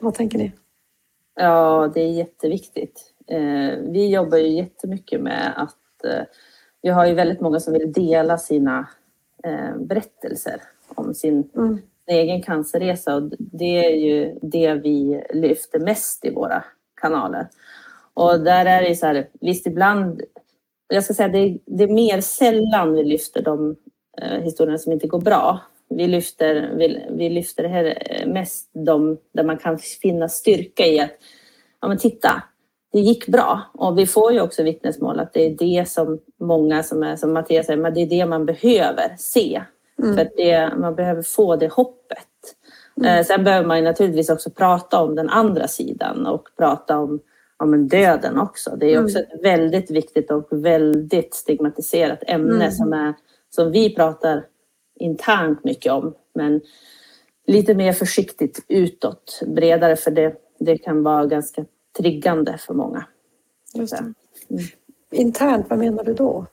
Vad 0.00 0.14
tänker 0.14 0.38
ni? 0.38 0.52
Ja, 1.34 1.90
det 1.94 2.00
är 2.00 2.12
jätteviktigt. 2.12 3.12
Eh, 3.26 3.78
vi 3.88 4.08
jobbar 4.08 4.38
ju 4.38 4.48
jättemycket 4.48 5.20
med 5.20 5.52
att 5.56 6.04
eh, 6.04 6.24
vi 6.82 6.88
har 6.88 7.06
ju 7.06 7.14
väldigt 7.14 7.40
många 7.40 7.60
som 7.60 7.72
vill 7.72 7.92
dela 7.92 8.38
sina 8.38 8.88
eh, 9.44 9.76
berättelser 9.76 10.62
om 10.88 11.14
sin 11.14 11.50
mm. 11.56 11.78
egen 12.06 12.42
cancerresa 12.42 13.14
och 13.14 13.22
det 13.38 13.86
är 13.86 13.96
ju 13.96 14.38
det 14.42 14.74
vi 14.74 15.24
lyfter 15.34 15.78
mest 15.78 16.24
i 16.24 16.30
våra 16.30 16.64
kanaler. 17.04 17.46
Och 18.14 18.40
där 18.40 18.66
är 18.66 18.82
det 18.82 18.96
så 18.96 19.06
här, 19.06 19.28
visst 19.40 19.66
ibland, 19.66 20.22
jag 20.88 21.04
ska 21.04 21.14
säga 21.14 21.28
det, 21.28 21.58
det 21.66 21.84
är 21.84 21.88
mer 21.88 22.20
sällan 22.20 22.92
vi 22.92 23.04
lyfter 23.04 23.42
de 23.42 23.76
eh, 24.22 24.42
historierna 24.42 24.78
som 24.78 24.92
inte 24.92 25.06
går 25.06 25.20
bra. 25.20 25.60
Vi 25.88 26.06
lyfter, 26.06 26.70
vi, 26.76 27.06
vi 27.10 27.30
lyfter 27.30 27.62
det 27.62 27.68
här 27.68 28.02
eh, 28.10 28.26
mest 28.26 28.70
de 28.72 29.18
där 29.32 29.44
man 29.44 29.58
kan 29.58 29.78
finna 29.78 30.28
styrka 30.28 30.86
i 30.86 31.00
att, 31.00 31.10
ja 31.80 31.88
men 31.88 31.98
titta, 31.98 32.42
det 32.92 33.00
gick 33.00 33.26
bra. 33.26 33.60
Och 33.74 33.98
vi 33.98 34.06
får 34.06 34.32
ju 34.32 34.40
också 34.40 34.62
vittnesmål 34.62 35.20
att 35.20 35.32
det 35.32 35.46
är 35.46 35.50
det 35.50 35.88
som 35.88 36.20
många 36.40 36.82
som 36.82 37.02
är 37.02 37.16
som 37.16 37.32
Mattias 37.32 37.66
säger, 37.66 37.80
men 37.80 37.94
det 37.94 38.00
är 38.00 38.06
det 38.06 38.26
man 38.26 38.46
behöver 38.46 39.16
se. 39.18 39.62
Mm. 40.02 40.16
För 40.16 40.28
det, 40.36 40.76
man 40.76 40.94
behöver 40.94 41.22
få 41.22 41.56
det 41.56 41.72
hoppet. 41.72 42.26
Mm. 42.96 43.18
Eh, 43.18 43.24
sen 43.24 43.44
behöver 43.44 43.66
man 43.66 43.84
naturligtvis 43.84 44.30
också 44.30 44.50
prata 44.50 45.02
om 45.02 45.14
den 45.14 45.28
andra 45.28 45.68
sidan 45.68 46.26
och 46.26 46.48
prata 46.56 46.98
om, 46.98 47.20
om 47.56 47.88
döden 47.88 48.38
också. 48.38 48.76
Det 48.76 48.94
är 48.94 49.04
också 49.04 49.18
mm. 49.18 49.30
ett 49.30 49.44
väldigt 49.44 49.90
viktigt 49.90 50.30
och 50.30 50.48
väldigt 50.50 51.34
stigmatiserat 51.34 52.22
ämne 52.26 52.54
mm. 52.54 52.70
som, 52.70 52.92
är, 52.92 53.14
som 53.50 53.70
vi 53.70 53.94
pratar 53.94 54.46
internt 55.00 55.64
mycket 55.64 55.92
om. 55.92 56.14
Men 56.34 56.60
lite 57.46 57.74
mer 57.74 57.92
försiktigt 57.92 58.64
utåt, 58.68 59.40
bredare 59.46 59.96
för 59.96 60.10
det, 60.10 60.34
det 60.58 60.78
kan 60.78 61.02
vara 61.02 61.26
ganska 61.26 61.64
triggande 61.98 62.58
för 62.58 62.74
många. 62.74 63.06
Mm. 64.50 64.64
Internt, 65.14 65.66
vad 65.70 65.78
menar 65.78 66.04
du 66.04 66.14
då? 66.14 66.46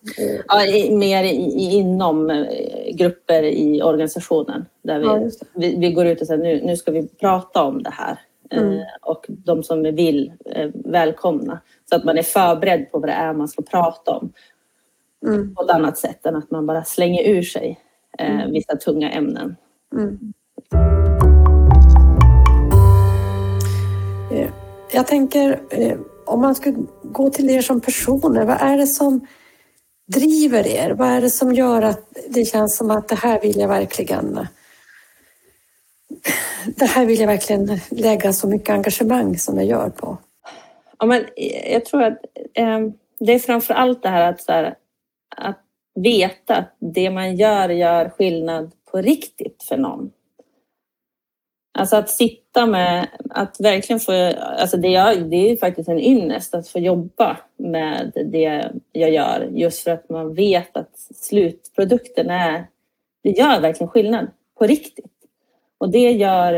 Ja, 0.47 0.55
mer 0.91 1.23
i, 1.23 1.75
inom 1.75 2.29
eh, 2.29 2.95
grupper 2.95 3.43
i 3.43 3.81
organisationen. 3.81 4.65
Där 4.81 4.99
vi, 4.99 5.05
ja, 5.05 5.29
vi, 5.53 5.75
vi, 5.79 5.91
går 5.91 6.05
ut 6.05 6.21
och 6.21 6.27
säger 6.27 6.43
nu, 6.43 6.61
nu 6.65 6.77
ska 6.77 6.91
vi 6.91 7.07
prata 7.07 7.63
om 7.63 7.83
det 7.83 7.89
här. 7.89 8.19
Eh, 8.51 8.61
mm. 8.61 8.79
och 9.01 9.25
de 9.27 9.63
som 9.63 9.83
vill 9.83 10.33
eh, 10.45 10.69
välkomna. 10.73 11.59
Så 11.89 11.95
att 11.95 12.03
man 12.03 12.17
är 12.17 12.23
förberedd 12.23 12.91
på 12.91 12.99
vad 12.99 13.09
det 13.09 13.13
är 13.13 13.33
man 13.33 13.47
ska 13.47 13.61
prata 13.61 14.11
om. 14.11 14.33
Mm. 15.27 15.55
På 15.55 15.63
ett 15.63 15.69
annat 15.69 15.97
sätt 15.97 16.25
än 16.25 16.35
att 16.35 16.51
man 16.51 16.65
bara 16.65 16.83
slänger 16.83 17.23
ur 17.23 17.43
sig 17.43 17.79
mm. 18.17 18.51
vissa 18.51 18.75
tunga 18.75 19.11
ämnen. 19.11 19.55
Mm. 19.93 20.33
Jag 24.93 25.07
tänker, 25.07 25.59
om 26.31 26.41
man 26.41 26.55
skulle 26.55 26.77
gå 27.03 27.29
till 27.29 27.49
er 27.49 27.61
som 27.61 27.81
personer, 27.81 28.45
vad 28.45 28.61
är 28.61 28.77
det 28.77 28.87
som 28.87 29.27
driver 30.07 30.67
er? 30.67 30.91
Vad 30.91 31.07
är 31.07 31.21
det 31.21 31.29
som 31.29 31.53
gör 31.53 31.81
att 31.81 32.17
det 32.29 32.45
känns 32.45 32.77
som 32.77 32.91
att 32.91 33.07
det 33.07 33.15
här 33.15 33.41
vill 33.41 33.59
jag 33.59 33.67
verkligen 33.67 34.47
det 36.75 36.85
här 36.85 37.05
vill 37.05 37.19
jag 37.19 37.27
verkligen 37.27 37.79
lägga 37.89 38.33
så 38.33 38.47
mycket 38.47 38.69
engagemang 38.69 39.37
som 39.37 39.57
jag 39.57 39.65
gör 39.65 39.89
på. 39.89 40.17
Ja, 40.99 41.05
men 41.05 41.25
jag 41.71 41.85
tror 41.85 42.03
att 42.03 42.17
eh, 42.53 42.79
det 43.19 43.33
är 43.33 43.39
framför 43.39 43.73
allt 43.73 44.03
det 44.03 44.09
här 44.09 44.29
att, 44.29 44.41
så 44.41 44.51
här, 44.51 44.75
att 45.37 45.59
veta 45.95 46.55
att 46.55 46.75
det 46.79 47.09
man 47.09 47.35
gör 47.35 47.69
gör 47.69 48.09
skillnad 48.09 48.71
på 48.91 48.97
riktigt 48.97 49.63
för 49.63 49.77
någon. 49.77 50.11
Alltså 51.73 51.95
att 51.95 52.09
sitta 52.09 52.65
med, 52.65 53.07
att 53.29 53.55
verkligen 53.59 53.99
få, 53.99 54.11
alltså 54.37 54.77
det, 54.77 54.87
jag, 54.87 55.29
det 55.29 55.51
är 55.51 55.57
faktiskt 55.57 55.89
en 55.89 55.99
ynnest 55.99 56.55
att 56.55 56.67
få 56.67 56.79
jobba 56.79 57.37
med 57.57 58.11
det 58.31 58.71
jag 58.91 59.11
gör 59.11 59.49
just 59.51 59.83
för 59.83 59.91
att 59.91 60.09
man 60.09 60.33
vet 60.33 60.77
att 60.77 60.99
slutprodukten 61.15 62.29
är, 62.29 62.67
det 63.23 63.29
gör 63.29 63.61
verkligen 63.61 63.89
skillnad 63.89 64.27
på 64.57 64.65
riktigt. 64.65 65.05
Och 65.77 65.89
det 65.89 66.11
gör, 66.11 66.53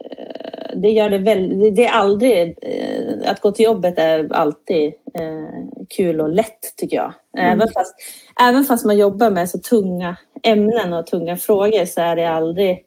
eh, 0.00 0.76
det 0.76 0.90
gör 0.90 1.10
det 1.10 1.18
väldigt, 1.18 1.76
det 1.76 1.86
är 1.86 1.92
aldrig, 1.92 2.58
eh, 2.62 3.30
att 3.30 3.40
gå 3.40 3.52
till 3.52 3.64
jobbet 3.64 3.98
är 3.98 4.32
alltid 4.32 4.92
eh, 5.14 5.84
kul 5.88 6.20
och 6.20 6.28
lätt 6.28 6.76
tycker 6.76 6.96
jag. 6.96 7.12
Mm. 7.38 7.52
Även, 7.52 7.72
fast, 7.72 7.94
även 8.40 8.64
fast 8.64 8.86
man 8.86 8.98
jobbar 8.98 9.30
med 9.30 9.50
så 9.50 9.58
tunga 9.58 10.16
ämnen 10.42 10.92
och 10.92 11.06
tunga 11.06 11.36
frågor 11.36 11.84
så 11.84 12.00
är 12.00 12.16
det 12.16 12.30
aldrig 12.30 12.84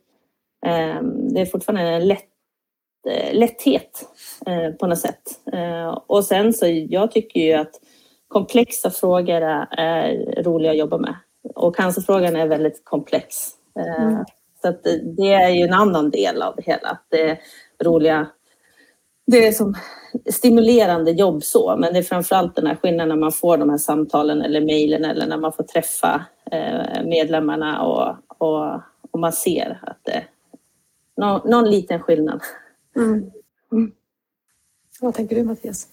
det 1.34 1.42
är 1.42 1.46
fortfarande 1.46 1.82
en 1.82 2.08
lätt, 2.08 2.30
eh, 3.10 3.34
lätthet 3.34 4.10
eh, 4.46 4.72
på 4.72 4.88
något 4.88 5.00
sätt. 5.00 5.22
Eh, 5.54 6.00
och 6.08 6.26
sen 6.26 6.54
så 6.54 6.66
jag 6.68 7.12
tycker 7.12 7.40
ju 7.40 7.54
att 7.54 7.72
komplexa 8.28 8.90
frågor 8.90 9.42
är 9.72 10.44
roliga 10.44 10.72
att 10.72 10.78
jobba 10.78 10.98
med. 10.98 11.16
Och 11.56 11.76
cancerfrågan 11.76 12.36
är 12.36 12.48
väldigt 12.48 12.86
komplex. 12.86 13.36
Mm. 13.80 14.26
Så 14.62 14.68
att 14.68 14.84
det 15.18 15.34
är 15.34 15.50
ju 15.50 15.64
en 15.64 15.74
annan 15.74 16.10
del 16.12 16.42
av 16.42 16.56
det 16.56 16.64
hela. 16.66 17.00
Det 17.10 17.30
är 17.30 17.40
roliga 17.84 18.28
det 19.32 19.48
är 19.48 19.52
som 19.52 19.76
stimulerande 20.32 21.12
jobb 21.12 21.44
så, 21.44 21.76
men 21.80 21.94
det 21.94 22.00
är 22.00 22.04
framförallt 22.04 22.56
den 22.56 22.68
här 22.68 22.76
skillnaden 22.76 23.10
när 23.10 23.16
man 23.16 23.32
får 23.32 23.58
de 23.58 23.70
här 23.70 23.78
samtalen 23.78 24.42
eller 24.42 24.62
mejlen 24.62 25.06
eller 25.06 25.28
när 25.28 25.38
man 25.38 25.54
får 25.54 25.64
träffa 25.64 26.26
medlemmarna 27.06 27.82
och, 27.82 28.16
och, 28.38 28.82
och 29.12 29.20
man 29.20 29.34
ser 29.34 29.80
att 29.82 30.00
det, 30.04 30.24
någon, 31.18 31.50
någon 31.50 31.70
liten 31.72 32.00
skillnad. 32.00 32.42
Mm. 32.96 33.26
Mm. 33.72 33.92
Vad 35.02 35.14
tänker 35.14 35.36
du 35.36 35.44
Mattias? 35.44 35.88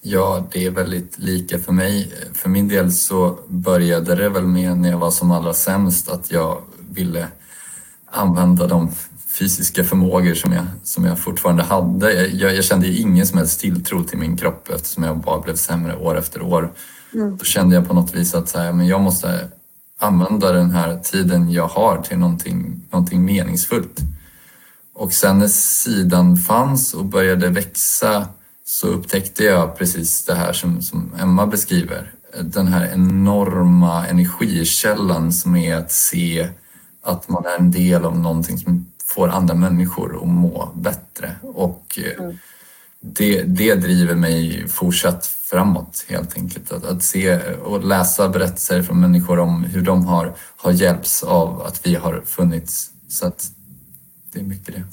Ja, 0.00 0.46
det 0.52 0.66
är 0.66 0.70
väldigt 0.70 1.18
lika 1.18 1.58
för 1.58 1.72
mig. 1.72 2.12
För 2.34 2.48
min 2.48 2.68
del 2.68 2.92
så 2.92 3.38
började 3.48 4.14
det 4.14 4.28
väl 4.28 4.46
med 4.46 4.78
när 4.78 4.90
jag 4.90 4.98
var 4.98 5.10
som 5.10 5.30
allra 5.30 5.54
sämst 5.54 6.08
att 6.08 6.30
jag 6.30 6.62
ville 6.90 7.28
använda 8.04 8.66
de 8.66 8.90
fysiska 9.38 9.84
förmågor 9.84 10.34
som 10.34 10.52
jag, 10.52 10.64
som 10.82 11.04
jag 11.04 11.18
fortfarande 11.18 11.62
hade. 11.62 12.26
Jag, 12.26 12.54
jag 12.54 12.64
kände 12.64 12.86
ju 12.86 13.00
ingen 13.00 13.26
som 13.26 13.38
helst 13.38 13.60
tilltro 13.60 14.04
till 14.04 14.18
min 14.18 14.36
kropp 14.36 14.68
eftersom 14.68 15.02
jag 15.02 15.16
bara 15.16 15.40
blev 15.40 15.54
sämre 15.54 15.96
år 15.96 16.18
efter 16.18 16.42
år. 16.42 16.72
Mm. 17.14 17.36
Då 17.36 17.44
kände 17.44 17.74
jag 17.74 17.88
på 17.88 17.94
något 17.94 18.14
vis 18.14 18.34
att 18.34 18.48
så 18.48 18.58
här, 18.58 18.72
men 18.72 18.86
jag 18.86 19.00
måste 19.00 19.48
använda 19.98 20.52
den 20.52 20.70
här 20.70 20.98
tiden 20.98 21.52
jag 21.52 21.68
har 21.68 22.02
till 22.02 22.18
någonting, 22.18 22.82
någonting 22.90 23.24
meningsfullt. 23.24 24.00
Och 24.98 25.12
sen 25.12 25.38
när 25.38 25.48
sidan 25.48 26.36
fanns 26.36 26.94
och 26.94 27.04
började 27.04 27.48
växa 27.48 28.28
så 28.64 28.86
upptäckte 28.86 29.44
jag 29.44 29.78
precis 29.78 30.24
det 30.24 30.34
här 30.34 30.52
som, 30.52 30.82
som 30.82 31.12
Emma 31.20 31.46
beskriver. 31.46 32.12
Den 32.40 32.68
här 32.68 32.90
enorma 32.92 34.06
energikällan 34.06 35.32
som 35.32 35.56
är 35.56 35.76
att 35.76 35.92
se 35.92 36.48
att 37.02 37.28
man 37.28 37.46
är 37.46 37.58
en 37.58 37.70
del 37.70 38.04
av 38.04 38.18
någonting 38.18 38.58
som 38.58 38.86
får 39.04 39.28
andra 39.28 39.54
människor 39.54 40.22
att 40.22 40.28
må 40.28 40.72
bättre. 40.74 41.34
Och 41.42 41.98
eh, 42.04 42.24
mm. 42.24 42.38
det, 43.00 43.42
det 43.42 43.74
driver 43.74 44.14
mig 44.14 44.68
fortsatt 44.68 45.26
framåt 45.26 46.04
helt 46.08 46.36
enkelt. 46.36 46.72
Att, 46.72 46.84
att 46.84 47.02
se 47.02 47.52
och 47.52 47.84
läsa 47.84 48.28
berättelser 48.28 48.82
från 48.82 49.00
människor 49.00 49.38
om 49.38 49.64
hur 49.64 49.82
de 49.82 50.06
har, 50.06 50.34
har 50.56 50.72
hjälpts 50.72 51.22
av 51.22 51.62
att 51.62 51.86
vi 51.86 51.94
har 51.94 52.22
funnits. 52.26 52.90
Så 53.08 53.26
att 53.26 53.50
det 54.38 54.44
är 54.44 54.48
mycket 54.48 54.74
det. 54.74 54.84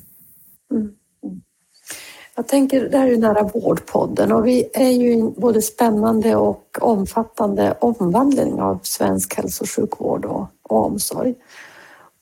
Mm. 0.76 0.96
Jag 2.36 2.48
tänker, 2.48 2.90
det 2.90 2.98
här 2.98 3.08
är 3.08 3.12
ju 3.12 3.18
nära 3.18 3.44
vårdpodden 3.44 4.32
och 4.32 4.48
vi 4.48 4.70
är 4.74 4.92
ju 4.92 5.14
i 5.14 5.34
både 5.38 5.62
spännande 5.62 6.36
och 6.36 6.78
omfattande 6.82 7.78
omvandling 7.80 8.62
av 8.62 8.80
svensk 8.84 9.36
hälso 9.36 9.64
och 9.64 9.70
sjukvård 9.70 10.26
och, 10.26 10.48
och 10.62 10.86
omsorg. 10.86 11.36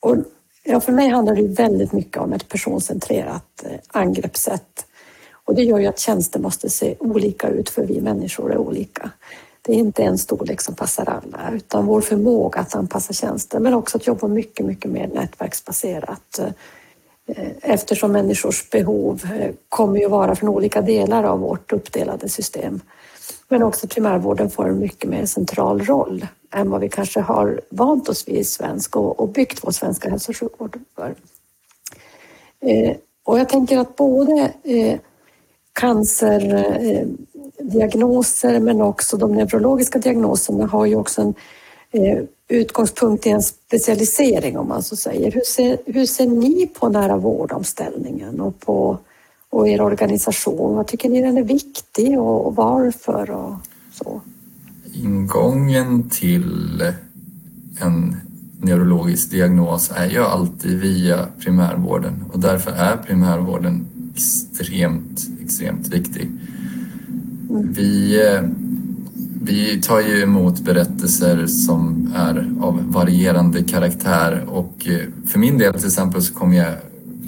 Och 0.00 0.16
ja, 0.64 0.80
för 0.80 0.92
mig 0.92 1.08
handlar 1.08 1.34
det 1.34 1.42
väldigt 1.42 1.92
mycket 1.92 2.22
om 2.22 2.32
ett 2.32 2.48
personcentrerat 2.48 3.64
eh, 3.64 3.78
angreppssätt. 3.86 4.86
Och 5.44 5.54
det 5.54 5.62
gör 5.62 5.78
ju 5.78 5.86
att 5.86 5.98
tjänster 5.98 6.40
måste 6.40 6.70
se 6.70 6.96
olika 6.98 7.48
ut 7.48 7.68
för 7.68 7.86
vi 7.86 8.00
människor 8.00 8.52
är 8.52 8.58
olika. 8.58 9.10
Det 9.62 9.72
är 9.72 9.76
inte 9.76 10.02
en 10.02 10.18
storlek 10.18 10.60
som 10.60 10.74
passar 10.74 11.08
alla 11.08 11.50
utan 11.56 11.86
vår 11.86 12.00
förmåga 12.00 12.60
att 12.60 12.74
anpassa 12.74 13.12
tjänster 13.12 13.60
men 13.60 13.74
också 13.74 13.96
att 13.96 14.06
jobba 14.06 14.28
mycket, 14.28 14.66
mycket 14.66 14.90
mer 14.90 15.10
nätverksbaserat 15.14 16.38
eh, 16.38 16.48
Eh, 17.26 17.48
eftersom 17.62 18.12
människors 18.12 18.70
behov 18.70 19.22
eh, 19.38 19.50
kommer 19.68 20.00
ju 20.00 20.08
vara 20.08 20.34
från 20.34 20.48
olika 20.48 20.80
delar 20.80 21.24
av 21.24 21.38
vårt 21.38 21.72
uppdelade 21.72 22.28
system. 22.28 22.80
Men 23.48 23.62
också 23.62 23.88
primärvården 23.88 24.50
får 24.50 24.68
en 24.68 24.78
mycket 24.78 25.10
mer 25.10 25.26
central 25.26 25.80
roll 25.80 26.26
än 26.50 26.70
vad 26.70 26.80
vi 26.80 26.88
kanske 26.88 27.20
har 27.20 27.60
vant 27.70 28.08
oss 28.08 28.28
vid 28.28 28.36
i 28.36 28.44
svensk 28.44 28.96
och 28.96 29.28
byggt 29.28 29.58
vår 29.62 29.70
svenska 29.70 30.10
hälso 30.10 30.32
och 30.32 30.36
sjukvård 30.36 30.78
för. 30.96 31.14
Eh, 32.60 32.96
och 33.24 33.38
jag 33.38 33.48
tänker 33.48 33.78
att 33.78 33.96
både 33.96 34.52
cancerdiagnoser 35.72 38.60
men 38.60 38.80
också 38.80 39.16
de 39.16 39.32
neurologiska 39.32 39.98
diagnoserna 39.98 40.66
har 40.66 40.86
ju 40.86 40.96
också 40.96 41.22
en 41.22 41.34
utgångspunkt 42.48 43.26
i 43.26 43.30
en 43.30 43.42
specialisering 43.42 44.58
om 44.58 44.68
man 44.68 44.82
så 44.82 44.96
säger. 44.96 45.32
Hur 45.32 45.40
ser, 45.40 45.78
hur 45.86 46.06
ser 46.06 46.26
ni 46.26 46.66
på 46.66 46.88
nära 46.88 47.16
vårdomställningen 47.16 48.40
och 48.40 48.60
på 48.60 48.98
och 49.50 49.68
er 49.68 49.80
organisation? 49.80 50.76
Vad 50.76 50.86
tycker 50.86 51.08
ni 51.08 51.22
den 51.22 51.38
är 51.38 51.42
viktig 51.42 52.20
och, 52.20 52.56
varför 52.56 53.30
och 53.30 53.54
så? 53.92 54.20
Ingången 54.94 56.10
till 56.10 56.82
en 57.80 58.16
neurologisk 58.60 59.30
diagnos 59.30 59.90
är 59.94 60.10
ju 60.10 60.22
alltid 60.22 60.80
via 60.80 61.26
primärvården 61.38 62.24
och 62.32 62.40
därför 62.40 62.70
är 62.70 62.96
primärvården 62.96 63.86
extremt, 64.14 65.26
extremt 65.44 65.88
viktig. 65.88 66.30
Mm. 67.50 67.72
Vi 67.72 68.22
eh, 68.26 68.42
vi 69.46 69.80
tar 69.82 70.00
ju 70.00 70.22
emot 70.22 70.60
berättelser 70.60 71.46
som 71.46 72.12
är 72.16 72.50
av 72.60 72.92
varierande 72.92 73.62
karaktär 73.64 74.44
och 74.48 74.86
eh, 74.86 75.26
för 75.26 75.38
min 75.38 75.58
del 75.58 75.74
till 75.74 75.86
exempel 75.86 76.22
så 76.22 76.34
kom 76.34 76.52
jag 76.52 76.74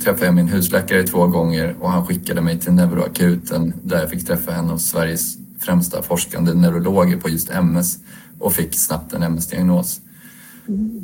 träffade 0.05 0.27
jag 0.27 0.35
min 0.35 0.49
husläkare 0.49 1.03
två 1.03 1.27
gånger 1.27 1.77
och 1.81 1.91
han 1.91 2.07
skickade 2.07 2.41
mig 2.41 2.59
till 2.59 2.73
neuroakuten 2.73 3.73
där 3.83 4.01
jag 4.01 4.11
fick 4.11 4.27
träffa 4.27 4.55
en 4.55 4.71
av 4.71 4.79
Sveriges 4.79 5.37
främsta 5.61 6.03
forskande 6.03 6.55
neurologer 6.55 7.17
på 7.17 7.29
just 7.29 7.51
MS 7.51 7.99
och 8.39 8.53
fick 8.53 8.75
snabbt 8.75 9.13
en 9.13 9.23
MS-diagnos. 9.23 10.01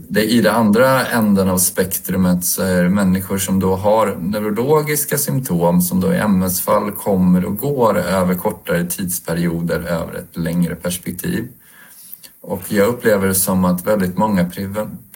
Det, 0.08 0.24
I 0.24 0.40
det 0.40 0.52
andra 0.52 1.06
änden 1.06 1.48
av 1.48 1.58
spektrumet 1.58 2.44
så 2.44 2.62
är 2.62 2.82
det 2.82 2.88
människor 2.88 3.38
som 3.38 3.60
då 3.60 3.76
har 3.76 4.16
neurologiska 4.20 5.18
symptom 5.18 5.80
som 5.80 6.00
då 6.00 6.14
i 6.14 6.18
MS-fall 6.18 6.92
kommer 6.92 7.44
och 7.44 7.56
går 7.56 7.98
över 7.98 8.34
kortare 8.34 8.86
tidsperioder 8.86 9.80
över 9.80 10.14
ett 10.14 10.36
längre 10.36 10.74
perspektiv. 10.74 11.48
Och 12.40 12.62
jag 12.68 12.88
upplever 12.88 13.26
det 13.28 13.34
som 13.34 13.64
att 13.64 13.86
väldigt 13.86 14.18
många 14.18 14.50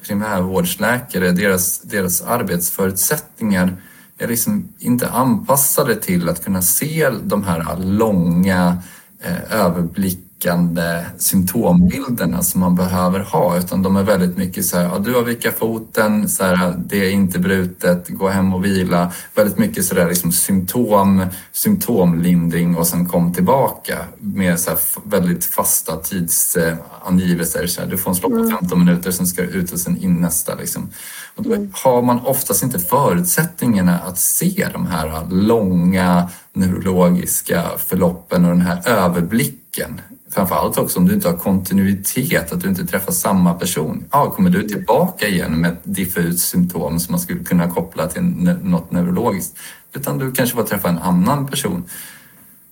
primärvårdsläkare, 0.06 1.30
deras, 1.30 1.80
deras 1.80 2.22
arbetsförutsättningar 2.22 3.76
är 4.18 4.28
liksom 4.28 4.68
inte 4.78 5.09
anpassade 5.09 5.96
till 5.96 6.28
att 6.28 6.44
kunna 6.44 6.62
se 6.62 7.11
de 7.22 7.44
här 7.44 7.76
långa 7.76 8.82
eh, 9.20 9.61
överblick 9.61 10.26
täckande 10.38 11.05
symptombilderna 11.18 12.42
som 12.42 12.61
man 12.61 12.75
behöver 12.75 13.20
ha 13.20 13.59
utan 13.59 13.83
de 13.83 13.96
är 13.96 14.03
väldigt 14.03 14.37
mycket 14.37 14.64
så 14.64 14.79
här, 14.79 14.85
ja, 14.85 14.99
du 14.99 15.14
har 15.14 15.22
vickat 15.22 15.59
foten, 15.59 16.29
så 16.29 16.44
här, 16.44 16.75
det 16.87 17.07
är 17.07 17.11
inte 17.11 17.38
brutet, 17.38 18.09
gå 18.09 18.29
hem 18.29 18.55
och 18.55 18.64
vila. 18.64 19.12
Väldigt 19.35 19.59
mycket 19.59 19.85
så 19.85 19.94
där 19.94 20.09
liksom 20.09 20.33
symptom, 20.33 21.27
symptomlindring 21.53 22.77
och 22.77 22.87
sen 22.87 23.09
kom 23.09 23.33
tillbaka 23.33 23.99
med 24.18 24.61
så 24.61 24.70
här 24.70 24.79
väldigt 25.05 25.44
fasta 25.44 25.96
tidsangivelser. 25.96 27.66
Så 27.66 27.81
här, 27.81 27.88
du 27.88 27.99
får 27.99 28.11
en 28.11 28.14
slopp 28.14 28.33
på 28.33 28.49
15 28.51 28.72
mm. 28.72 28.85
minuter, 28.85 29.11
sen 29.11 29.27
ska 29.27 29.42
du 29.42 29.49
ut 29.49 29.72
och 29.72 29.81
sen 29.81 29.96
in 29.96 30.14
nästa. 30.14 30.55
Liksom. 30.55 30.90
Och 31.35 31.42
då 31.42 31.55
mm. 31.55 31.70
har 31.85 32.03
man 32.03 32.20
oftast 32.20 32.62
inte 32.62 32.79
förutsättningarna 32.79 33.99
att 33.99 34.18
se 34.18 34.68
de 34.72 34.87
här 34.87 35.27
långa 35.31 36.29
neurologiska 36.53 37.64
förloppen 37.79 38.44
och 38.44 38.51
den 38.51 38.61
här 38.61 38.88
överblicken 38.88 40.01
framförallt 40.37 40.79
också 40.79 40.99
om 40.99 41.09
du 41.09 41.14
inte 41.14 41.29
har 41.29 41.37
kontinuitet, 41.37 42.53
att 42.53 42.61
du 42.61 42.68
inte 42.68 42.87
träffar 42.87 43.12
samma 43.12 43.55
person. 43.55 44.05
Ja, 44.11 44.31
kommer 44.31 44.51
du 44.51 44.68
tillbaka 44.68 45.29
igen 45.29 45.61
med 45.61 45.72
ett 45.72 45.81
diffust 45.83 46.49
symptom 46.49 47.01
som 47.01 47.12
man 47.12 47.20
skulle 47.20 47.44
kunna 47.44 47.70
koppla 47.70 48.07
till 48.07 48.22
något 48.62 48.90
neurologiskt? 48.90 49.59
Utan 49.94 50.18
du 50.18 50.33
kanske 50.33 50.57
får 50.57 50.62
träffa 50.62 50.88
en 50.88 50.99
annan 50.99 51.46
person. 51.46 51.85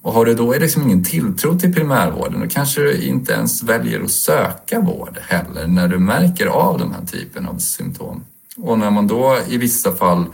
Och 0.02 0.12
har 0.12 0.24
du 0.24 0.34
då 0.34 0.52
liksom 0.52 0.82
ingen 0.82 1.04
tilltro 1.04 1.58
till 1.58 1.74
primärvården 1.74 2.40
då 2.40 2.46
kanske 2.48 2.80
du 2.80 3.02
inte 3.02 3.32
ens 3.32 3.62
väljer 3.62 4.00
att 4.00 4.10
söka 4.10 4.80
vård 4.80 5.18
heller 5.22 5.66
när 5.66 5.88
du 5.88 5.98
märker 5.98 6.46
av 6.46 6.78
de 6.78 6.92
här 6.92 7.06
typen 7.06 7.46
av 7.46 7.58
symptom. 7.58 8.24
Och 8.56 8.78
när 8.78 8.90
man 8.90 9.06
då 9.06 9.38
i 9.48 9.58
vissa 9.58 9.92
fall 9.92 10.24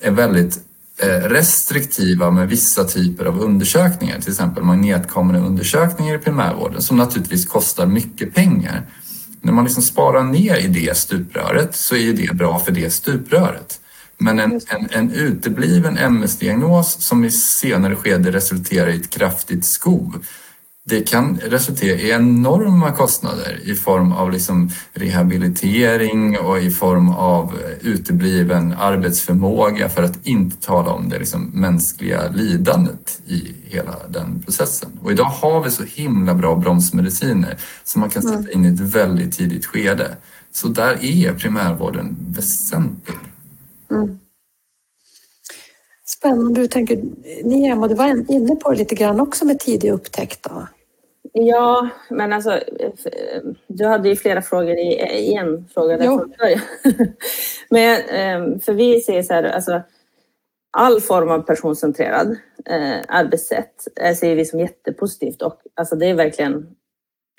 är 0.00 0.10
väldigt 0.10 0.58
restriktiva 1.22 2.30
med 2.30 2.48
vissa 2.48 2.84
typer 2.84 3.24
av 3.24 3.40
undersökningar, 3.40 4.20
till 4.20 4.30
exempel 4.30 4.62
magnetkameraundersökningar 4.62 6.14
i 6.14 6.18
primärvården 6.18 6.82
som 6.82 6.96
naturligtvis 6.96 7.46
kostar 7.46 7.86
mycket 7.86 8.34
pengar. 8.34 8.86
När 9.40 9.52
man 9.52 9.64
liksom 9.64 9.82
sparar 9.82 10.22
ner 10.22 10.56
i 10.56 10.66
det 10.66 10.96
stupröret 10.96 11.76
så 11.76 11.96
är 11.96 12.12
det 12.12 12.34
bra 12.34 12.58
för 12.58 12.72
det 12.72 12.90
stupröret. 12.90 13.80
Men 14.18 14.38
en, 14.38 14.60
en, 14.68 14.88
en 14.90 15.12
utebliven 15.12 15.98
MS-diagnos 15.98 17.02
som 17.02 17.24
i 17.24 17.30
senare 17.30 17.96
skede 17.96 18.32
resulterar 18.32 18.88
i 18.88 18.96
ett 18.96 19.10
kraftigt 19.10 19.64
skov 19.64 20.24
det 20.86 21.00
kan 21.00 21.38
resultera 21.42 21.98
i 21.98 22.10
enorma 22.10 22.92
kostnader 22.92 23.60
i 23.64 23.74
form 23.74 24.12
av 24.12 24.32
liksom 24.32 24.70
rehabilitering 24.92 26.38
och 26.38 26.58
i 26.58 26.70
form 26.70 27.10
av 27.10 27.58
utebliven 27.80 28.74
arbetsförmåga 28.78 29.88
för 29.88 30.02
att 30.02 30.26
inte 30.26 30.66
tala 30.66 30.90
om 30.90 31.08
det 31.08 31.18
liksom 31.18 31.50
mänskliga 31.54 32.28
lidandet 32.28 33.20
i 33.26 33.54
hela 33.64 33.96
den 34.08 34.42
processen. 34.42 34.90
Och 35.02 35.12
idag 35.12 35.24
har 35.24 35.64
vi 35.64 35.70
så 35.70 35.82
himla 35.82 36.34
bra 36.34 36.54
bromsmediciner 36.56 37.56
som 37.84 38.00
man 38.00 38.10
kan 38.10 38.22
sätta 38.22 38.38
mm. 38.38 38.50
in 38.52 38.64
i 38.64 38.68
ett 38.68 38.80
väldigt 38.80 39.36
tidigt 39.36 39.66
skede. 39.66 40.16
Så 40.52 40.68
där 40.68 41.04
är 41.04 41.34
primärvården 41.34 42.16
väsentlig. 42.28 43.16
Mm. 43.90 44.18
Spännande. 46.06 46.60
Du 46.60 46.68
tänker, 46.68 47.02
ni 47.44 47.66
Emma, 47.66 47.88
du 47.88 47.94
var 47.94 48.30
inne 48.32 48.56
på 48.56 48.70
det 48.70 48.78
lite 48.78 48.94
grann 48.94 49.20
också 49.20 49.44
med 49.44 49.60
tidig 49.60 49.90
upptäckt. 49.90 50.42
Då. 50.42 50.66
Ja, 51.36 51.88
men 52.10 52.32
alltså 52.32 52.60
du 53.66 53.86
hade 53.86 54.08
ju 54.08 54.16
flera 54.16 54.42
frågor 54.42 54.74
i 54.78 55.34
en 55.34 55.68
fråga 55.68 55.96
där 55.96 56.04
från 56.04 56.32
början. 56.38 56.60
Men 57.70 58.00
ehm, 58.08 58.60
för 58.60 58.72
vi 58.72 59.00
ser 59.00 59.22
så 59.22 59.34
här, 59.34 59.44
alltså 59.44 59.82
all 60.76 61.00
form 61.00 61.30
av 61.30 61.38
personcentrerad 61.38 62.36
eh, 62.66 63.00
arbetssätt 63.08 63.74
eh, 64.00 64.14
ser 64.14 64.36
vi 64.36 64.44
som 64.44 64.60
jättepositivt 64.60 65.42
och 65.42 65.60
alltså 65.74 65.96
det 65.96 66.06
är 66.06 66.14
verkligen 66.14 66.66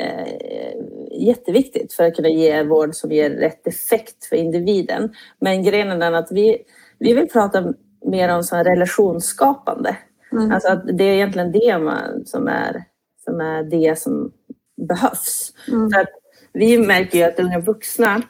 eh, 0.04 0.78
jätteviktigt 1.12 1.94
för 1.94 2.04
att 2.04 2.16
kunna 2.16 2.30
ge 2.30 2.64
vård 2.64 2.96
som 2.96 3.12
ger 3.12 3.30
rätt 3.30 3.68
effekt 3.68 4.26
för 4.26 4.36
individen. 4.36 5.14
Men 5.40 5.64
grejen 5.64 5.92
är 5.92 5.98
den 5.98 6.16
att 6.16 6.32
vi, 6.32 6.58
vi 7.00 7.14
vill 7.14 7.30
prata 7.30 7.74
mer 8.06 8.36
om 8.36 8.44
så 8.44 8.56
relationsskapande. 8.56 9.98
Mm. 10.32 10.52
Alltså 10.52 10.70
att 10.70 10.98
det 10.98 11.04
är 11.04 11.14
egentligen 11.14 11.52
det 11.52 11.78
man, 11.78 12.26
som 12.26 12.48
är 12.48 12.84
som 13.26 13.42
är 13.42 13.64
det 13.64 14.00
som 14.00 14.32
behövs. 14.88 15.54
Mm. 15.68 15.86
Att 15.86 16.10
vi 16.54 16.78
märker 16.78 17.18
ju 17.18 17.24
att 17.24 17.40
unga 17.40 17.60
vuxna, 17.60 18.22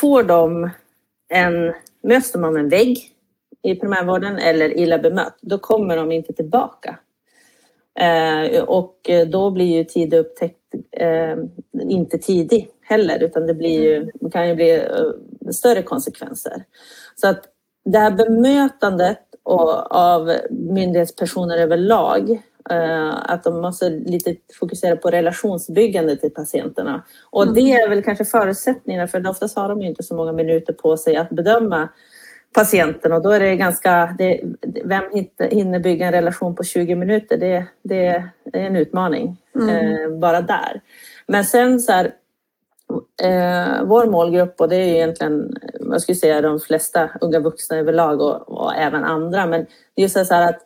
får 0.00 0.22
de 0.22 0.70
en, 1.28 1.74
möts 2.02 2.32
de 2.32 2.44
av 2.44 2.56
en 2.56 2.68
vägg 2.68 2.98
i 3.62 3.74
primärvården 3.74 4.38
eller 4.38 4.78
illa 4.78 4.98
bemött, 4.98 5.38
då 5.40 5.58
kommer 5.58 5.96
de 5.96 6.12
inte 6.12 6.32
tillbaka. 6.32 6.98
Eh, 8.00 8.62
och 8.62 9.10
då 9.30 9.50
blir 9.50 9.76
ju 9.76 9.84
tidig 9.84 10.18
upptäckt 10.18 10.58
eh, 10.90 11.36
inte 11.80 12.18
tidig 12.18 12.68
heller, 12.82 13.22
utan 13.22 13.46
det 13.46 13.54
blir 13.54 13.82
ju, 13.82 14.10
det 14.14 14.30
kan 14.30 14.48
ju 14.48 14.54
bli 14.54 14.78
uh, 14.78 15.50
större 15.50 15.82
konsekvenser. 15.82 16.64
Så 17.14 17.28
att 17.28 17.44
det 17.84 17.98
här 17.98 18.10
bemötandet 18.10 19.18
och 19.42 19.96
av 19.96 20.32
myndighetspersoner 20.50 21.58
överlag. 21.58 22.42
Att 23.22 23.44
de 23.44 23.60
måste 23.60 23.90
lite 23.90 24.36
fokusera 24.60 24.96
på 24.96 25.10
relationsbyggande 25.10 26.16
till 26.16 26.30
patienterna. 26.30 27.02
Och 27.30 27.42
mm. 27.42 27.54
det 27.54 27.60
är 27.60 27.88
väl 27.88 28.02
kanske 28.02 28.24
förutsättningarna 28.24 29.08
för 29.08 29.28
oftast 29.28 29.56
har 29.56 29.68
de 29.68 29.82
inte 29.82 30.02
så 30.02 30.14
många 30.14 30.32
minuter 30.32 30.72
på 30.72 30.96
sig 30.96 31.16
att 31.16 31.30
bedöma 31.30 31.88
patienten 32.54 33.12
och 33.12 33.22
då 33.22 33.30
är 33.30 33.40
det 33.40 33.56
ganska, 33.56 34.14
det, 34.18 34.40
vem 34.84 35.04
hinner 35.50 35.78
bygga 35.78 36.06
en 36.06 36.12
relation 36.12 36.54
på 36.54 36.64
20 36.64 36.94
minuter? 36.94 37.36
Det, 37.36 37.66
det, 37.82 38.06
är 38.06 38.30
en 38.52 38.76
utmaning 38.76 39.36
mm. 39.54 39.68
eh, 39.68 40.18
bara 40.18 40.40
där. 40.40 40.80
Men 41.26 41.44
sen 41.44 41.80
så 41.80 41.92
här, 41.92 42.04
eh, 43.22 43.84
vår 43.84 44.06
målgrupp 44.06 44.60
och 44.60 44.68
det 44.68 44.76
är 44.76 44.94
egentligen, 44.94 45.54
jag 45.80 46.02
skulle 46.02 46.16
säga 46.16 46.40
de 46.40 46.60
flesta 46.60 47.10
unga 47.20 47.40
vuxna 47.40 47.76
överlag 47.76 48.20
och, 48.20 48.48
och 48.48 48.74
även 48.74 49.04
andra, 49.04 49.46
men 49.46 49.66
det 49.94 50.02
är 50.02 50.02
just 50.02 50.26
så 50.26 50.34
här 50.34 50.48
att 50.48 50.60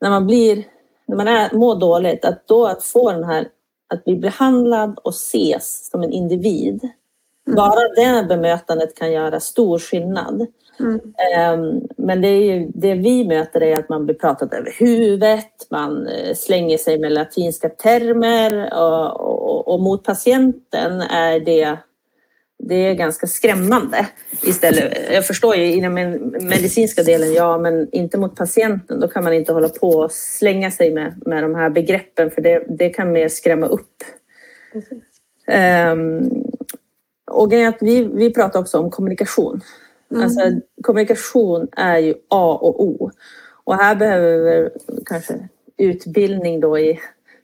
när 0.00 0.10
man 0.10 0.26
blir, 0.26 0.64
när 1.12 1.16
man 1.16 1.28
är, 1.28 1.54
mår 1.54 1.74
dåligt, 1.74 2.24
att 2.24 2.48
då 2.48 2.66
att 2.66 2.84
få 2.84 3.12
den 3.12 3.24
här, 3.24 3.48
att 3.94 4.04
bli 4.04 4.16
behandlad 4.16 4.98
och 5.04 5.12
ses 5.12 5.90
som 5.90 6.02
en 6.02 6.12
individ, 6.12 6.80
mm. 7.46 7.56
bara 7.56 7.88
det 7.96 8.26
bemötandet 8.28 8.94
kan 8.94 9.12
göra 9.12 9.40
stor 9.40 9.78
skillnad. 9.78 10.46
Mm. 10.80 11.00
Ehm, 11.36 11.80
men 11.96 12.20
det, 12.20 12.28
är 12.28 12.54
ju, 12.54 12.70
det 12.74 12.94
vi 12.94 13.28
möter 13.28 13.62
är 13.62 13.78
att 13.78 13.88
man 13.88 14.04
blir 14.04 14.14
pratat 14.14 14.54
över 14.54 14.74
huvudet, 14.78 15.66
man 15.70 16.06
eh, 16.06 16.34
slänger 16.34 16.78
sig 16.78 16.98
med 16.98 17.12
latinska 17.12 17.68
termer 17.68 18.74
och, 18.74 19.20
och, 19.20 19.68
och 19.68 19.80
mot 19.80 20.04
patienten 20.04 21.00
är 21.00 21.40
det 21.40 21.78
det 22.64 22.74
är 22.74 22.94
ganska 22.94 23.26
skrämmande 23.26 24.06
istället. 24.42 24.98
Jag 25.12 25.26
förstår 25.26 25.56
ju 25.56 25.72
inom 25.72 25.94
den 25.94 26.48
medicinska 26.48 27.02
delen, 27.02 27.32
ja, 27.32 27.58
men 27.58 27.88
inte 27.92 28.18
mot 28.18 28.36
patienten. 28.36 29.00
Då 29.00 29.08
kan 29.08 29.24
man 29.24 29.32
inte 29.32 29.52
hålla 29.52 29.68
på 29.68 29.88
och 29.88 30.12
slänga 30.12 30.70
sig 30.70 30.94
med, 30.94 31.22
med 31.26 31.42
de 31.44 31.54
här 31.54 31.70
begreppen 31.70 32.30
för 32.30 32.42
det, 32.42 32.64
det 32.68 32.88
kan 32.88 33.12
mer 33.12 33.28
skrämma 33.28 33.66
upp. 33.66 34.04
Um, 35.92 36.30
och 37.30 37.52
vi, 37.80 38.04
vi 38.14 38.34
pratar 38.34 38.60
också 38.60 38.78
om 38.78 38.90
kommunikation. 38.90 39.60
Mm. 40.10 40.22
Alltså, 40.22 40.40
kommunikation 40.82 41.68
är 41.76 41.98
ju 41.98 42.14
A 42.28 42.58
och 42.62 42.84
O. 42.84 43.10
Och 43.64 43.74
här 43.76 43.94
behöver 43.94 44.38
vi 44.38 44.70
kanske 45.04 45.48
utbildning 45.76 46.60
då 46.60 46.78
i 46.78 47.00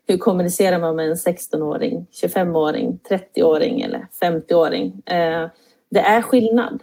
hur 0.08 0.18
kommunicerar 0.18 0.78
man 0.78 0.96
med 0.96 1.08
en 1.08 1.14
16-åring, 1.14 2.06
25-åring, 2.22 2.98
30-åring 3.10 3.80
eller 3.80 4.06
50-åring. 4.20 5.02
Eh, 5.06 5.48
det 5.90 6.00
är 6.00 6.22
skillnad 6.22 6.82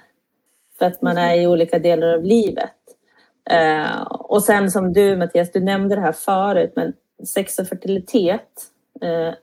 för 0.80 0.86
att 0.86 1.02
man 1.02 1.18
är 1.18 1.42
i 1.42 1.48
olika 1.48 1.80
delar 1.80 2.14
av 2.14 2.24
livet. 2.24 2.72
Eh, 3.50 4.02
och 4.02 4.44
sen 4.44 4.72
som 4.72 4.94
du 4.94 5.18
Mattias, 5.18 5.52
du 5.52 5.60
nämnde 5.60 5.96
det 5.96 6.02
här 6.02 6.12
förut, 6.12 6.74
men 6.76 6.94
sex 7.28 7.60
och 7.60 7.68
fertilitet 7.68 8.64
eh, 9.02 9.34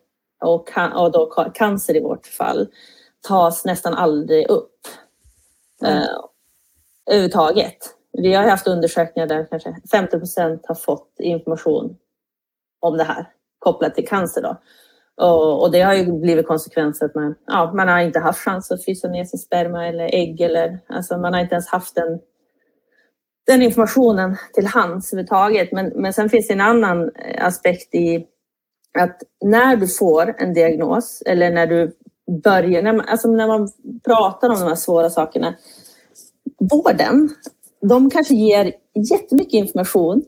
och, 0.40 0.70
och 0.94 1.12
då 1.12 1.50
cancer 1.54 1.96
i 1.96 2.00
vårt 2.00 2.26
fall 2.26 2.68
tas 3.28 3.64
nästan 3.64 3.94
aldrig 3.94 4.48
upp. 4.48 4.86
Mm 5.84 6.06
överhuvudtaget. 7.06 7.76
Vi 8.12 8.34
har 8.34 8.48
haft 8.48 8.66
undersökningar 8.66 9.26
där 9.26 9.46
kanske 9.50 9.76
50 9.90 10.18
procent 10.18 10.66
har 10.66 10.74
fått 10.74 11.14
information 11.18 11.96
om 12.80 12.96
det 12.96 13.04
här 13.04 13.26
kopplat 13.62 13.94
till 13.94 14.08
cancer. 14.08 14.42
Då. 14.42 14.56
Och, 15.26 15.62
och, 15.62 15.72
det 15.72 15.80
har 15.80 15.94
ju 15.94 16.12
blivit 16.12 16.46
konsekvenser 16.46 17.06
att 17.06 17.14
man, 17.14 17.34
ja, 17.46 17.72
man 17.74 17.88
har 17.88 18.00
inte 18.00 18.18
haft 18.18 18.38
chans 18.38 18.70
att 18.70 18.84
frysa 18.84 19.08
ner 19.08 19.24
sin 19.24 19.38
sperma 19.38 19.88
eller 19.88 20.04
ägg. 20.04 20.40
Eller, 20.40 20.78
alltså 20.88 21.18
man 21.18 21.34
har 21.34 21.40
inte 21.40 21.54
ens 21.54 21.68
haft 21.68 21.94
den, 21.94 22.18
den 23.46 23.62
informationen 23.62 24.36
till 24.54 24.66
hands 24.66 25.12
överhuvudtaget. 25.12 25.72
Men, 25.72 25.92
men 25.94 26.12
sen 26.12 26.28
finns 26.28 26.48
det 26.48 26.54
en 26.54 26.60
annan 26.60 27.10
aspekt 27.38 27.94
i 27.94 28.26
att 28.98 29.22
när 29.44 29.76
du 29.76 29.88
får 29.88 30.34
en 30.38 30.54
diagnos 30.54 31.22
eller 31.26 31.50
när 31.50 31.66
du 31.66 31.96
börjar, 32.44 32.82
när 32.82 32.92
man, 32.92 33.08
alltså 33.08 33.28
när 33.28 33.46
man 33.46 33.68
pratar 34.04 34.48
om 34.48 34.60
de 34.60 34.68
här 34.68 34.74
svåra 34.74 35.10
sakerna 35.10 35.54
vården, 36.70 37.28
de 37.80 38.10
kanske 38.10 38.34
ger 38.34 38.72
jättemycket 39.10 39.54
information 39.54 40.22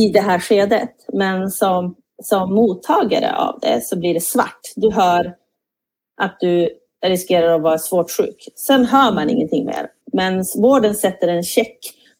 i 0.00 0.08
det 0.08 0.20
här 0.20 0.38
skedet, 0.38 0.90
men 1.12 1.50
som, 1.50 1.94
som 2.22 2.54
mottagare 2.54 3.36
av 3.36 3.58
det 3.62 3.84
så 3.84 3.98
blir 3.98 4.14
det 4.14 4.20
svart. 4.20 4.60
Du 4.76 4.90
hör 4.90 5.34
att 6.16 6.36
du 6.40 6.68
riskerar 7.06 7.54
att 7.54 7.62
vara 7.62 7.78
svårt 7.78 8.10
sjuk. 8.10 8.48
Sen 8.56 8.84
hör 8.84 9.12
man 9.12 9.30
ingenting 9.30 9.66
mer. 9.66 9.90
Men 10.12 10.44
vården 10.56 10.94
sätter 10.94 11.28
en 11.28 11.42
check 11.42 11.78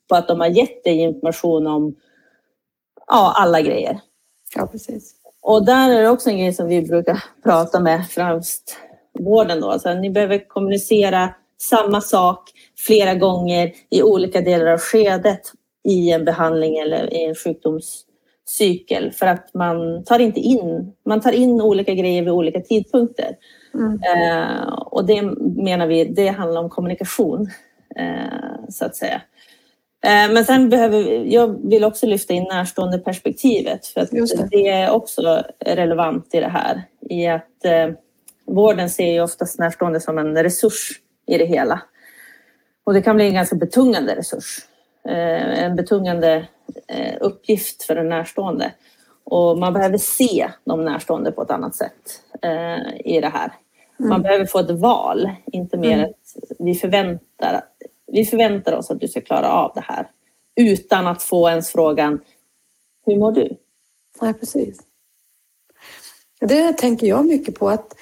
på 0.08 0.16
att 0.16 0.28
de 0.28 0.40
har 0.40 0.46
gett 0.46 0.84
dig 0.84 0.98
information 0.98 1.66
om 1.66 1.94
ja, 3.06 3.34
alla 3.36 3.60
grejer. 3.60 4.00
Ja, 4.56 4.66
precis. 4.66 5.14
Och 5.42 5.64
där 5.64 5.90
är 5.90 6.02
det 6.02 6.08
också 6.08 6.30
en 6.30 6.38
grej 6.38 6.52
som 6.52 6.68
vi 6.68 6.82
brukar 6.82 7.24
prata 7.42 7.80
med 7.80 8.08
främst 8.10 8.76
vården. 9.18 9.60
Då. 9.60 9.78
Så 9.78 9.94
ni 9.94 10.10
behöver 10.10 10.48
kommunicera 10.48 11.34
samma 11.58 12.00
sak 12.00 12.50
flera 12.78 13.14
gånger 13.14 13.72
i 13.90 14.02
olika 14.02 14.40
delar 14.40 14.66
av 14.66 14.78
skedet 14.78 15.40
i 15.88 16.10
en 16.10 16.24
behandling 16.24 16.78
eller 16.78 17.14
i 17.14 17.24
en 17.24 17.34
sjukdomscykel 18.50 19.12
för 19.12 19.26
att 19.26 19.54
man 19.54 20.04
tar 20.04 20.18
inte 20.18 20.40
in, 20.40 20.92
man 21.06 21.20
tar 21.20 21.32
in 21.32 21.60
olika 21.60 21.94
grejer 21.94 22.22
vid 22.22 22.32
olika 22.32 22.60
tidpunkter. 22.60 23.36
Mm. 23.74 24.00
Eh, 24.02 24.72
och 24.72 25.06
det 25.06 25.22
menar 25.56 25.86
vi, 25.86 26.04
det 26.04 26.28
handlar 26.28 26.60
om 26.60 26.70
kommunikation 26.70 27.50
eh, 27.96 28.68
så 28.68 28.84
att 28.84 28.96
säga. 28.96 29.22
Eh, 30.04 30.32
men 30.32 30.44
sen 30.44 30.68
behöver 30.68 30.98
jag 31.24 31.70
vill 31.70 31.84
också 31.84 32.06
lyfta 32.06 32.34
in 32.34 32.46
närstående 32.50 32.98
perspektivet 32.98 33.86
för 33.86 34.00
att 34.00 34.10
det. 34.10 34.48
det. 34.50 34.68
är 34.68 34.90
också 34.90 35.42
relevant 35.66 36.34
i 36.34 36.40
det 36.40 36.48
här. 36.48 36.82
I 37.00 37.26
att 37.26 37.64
eh, 37.64 37.88
vården 38.46 38.90
ser 38.90 39.12
ju 39.12 39.20
oftast 39.20 39.58
närstående 39.58 40.00
som 40.00 40.18
en 40.18 40.42
resurs 40.42 40.90
i 41.26 41.38
det 41.38 41.46
hela. 41.46 41.82
Och 42.84 42.94
det 42.94 43.02
kan 43.02 43.16
bli 43.16 43.26
en 43.26 43.34
ganska 43.34 43.56
betungande 43.56 44.16
resurs. 44.16 44.58
Eh, 45.08 45.64
en 45.64 45.76
betungande 45.76 46.48
eh, 46.88 47.16
uppgift 47.20 47.82
för 47.82 47.96
en 47.96 48.08
närstående. 48.08 48.72
Och 49.24 49.58
man 49.58 49.72
behöver 49.72 49.98
se 49.98 50.50
de 50.64 50.84
närstående 50.84 51.32
på 51.32 51.42
ett 51.42 51.50
annat 51.50 51.74
sätt 51.74 52.22
eh, 52.42 53.00
i 53.04 53.20
det 53.20 53.28
här. 53.28 53.52
Man 53.96 54.10
mm. 54.10 54.22
behöver 54.22 54.46
få 54.46 54.58
ett 54.58 54.70
val, 54.70 55.30
inte 55.46 55.76
mer 55.76 55.98
mm. 55.98 56.10
att 56.10 56.56
vi 56.58 56.74
förväntar, 56.74 57.60
vi 58.06 58.24
förväntar 58.24 58.72
oss 58.72 58.90
att 58.90 59.00
du 59.00 59.08
ska 59.08 59.20
klara 59.20 59.52
av 59.52 59.72
det 59.74 59.80
här. 59.80 60.10
Utan 60.56 61.06
att 61.06 61.22
få 61.22 61.48
ens 61.48 61.72
frågan, 61.72 62.20
hur 63.06 63.16
mår 63.16 63.32
du? 63.32 63.56
Nej, 64.20 64.34
precis. 64.34 64.80
Det 66.40 66.72
tänker 66.72 67.06
jag 67.06 67.26
mycket 67.26 67.54
på 67.58 67.68
att 67.68 67.94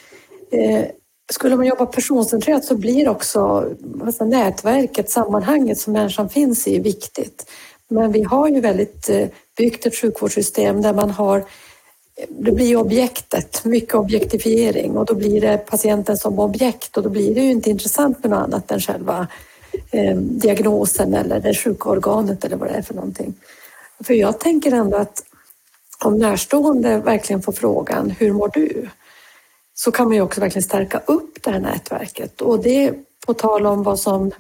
eh, 0.51 0.85
skulle 1.33 1.57
man 1.57 1.67
jobba 1.67 1.87
personcentrerat 1.87 2.65
så 2.65 2.77
blir 2.77 3.09
också 3.09 3.71
alltså, 4.05 4.25
nätverket, 4.25 5.11
sammanhanget 5.11 5.79
som 5.79 5.93
människan 5.93 6.29
finns 6.29 6.69
i 6.69 6.79
viktigt. 6.79 7.51
Men 7.89 8.13
vi 8.13 8.23
har 8.23 8.49
ju 8.49 8.61
väldigt 8.61 9.09
eh, 9.09 9.29
byggt 9.57 9.87
ett 9.87 9.97
sjukvårdssystem 9.97 10.83
där 10.83 10.93
man 10.93 11.11
har 11.11 11.45
det 12.29 12.53
blir 12.53 12.77
objektet, 12.77 13.65
mycket 13.65 13.95
objektifiering 13.95 14.97
och 14.97 15.07
då 15.07 15.15
blir 15.15 15.41
det 15.41 15.59
patienten 15.59 16.17
som 16.17 16.39
objekt 16.39 16.97
och 16.97 17.03
då 17.03 17.09
blir 17.09 17.35
det 17.35 17.41
ju 17.41 17.51
inte 17.51 17.71
intressant 17.71 18.23
med 18.23 18.31
något 18.31 18.43
annat 18.43 18.71
än 18.71 18.81
själva 18.81 19.27
eh, 19.91 20.17
diagnosen 20.17 21.15
eller 21.15 21.41
det 21.41 21.55
sjuka 21.55 21.89
organet 21.89 22.45
eller 22.45 22.57
vad 22.57 22.69
det 22.69 22.75
är 22.75 22.83
för 22.83 22.95
någonting. 22.95 23.35
För 24.05 24.15
jag 24.15 24.41
tänker 24.41 24.73
ändå 24.73 24.97
att 24.97 25.25
om 26.05 26.19
närstående 26.19 26.99
verkligen 26.99 27.43
får 27.43 27.53
frågan, 27.53 28.11
hur 28.11 28.33
mår 28.33 28.51
du? 28.55 28.89
Så 29.81 29.93
kan 29.93 30.07
man 30.07 30.17
ju 30.17 30.23
också 30.23 30.41
verkligen 30.41 30.63
stärka 30.63 31.03
upp 31.07 31.43
det 31.43 31.51
här 31.51 31.61
nätverket 31.61 32.41
och 32.41 32.63
det 32.63 32.95
på 33.27 33.35
tal 33.35 33.67
om 33.67 33.83
vad 33.83 34.01
som 34.01 34.31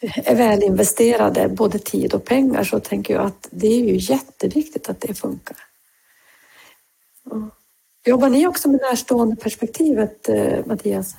är 0.00 0.34
välinvesterade, 0.34 1.48
både 1.48 1.78
tid 1.78 2.14
och 2.14 2.24
pengar, 2.24 2.64
så 2.64 2.80
tänker 2.80 3.14
jag 3.14 3.24
att 3.24 3.48
det 3.50 3.66
är 3.66 3.84
ju 3.84 3.96
jätteviktigt 3.96 4.88
att 4.88 5.00
det 5.00 5.14
funkar. 5.14 5.56
Jobbar 8.06 8.28
ni 8.28 8.46
också 8.46 8.68
med 8.68 8.80
närstående 8.80 9.36
perspektivet, 9.36 10.28
eh, 10.28 10.66
Mattias? 10.66 11.16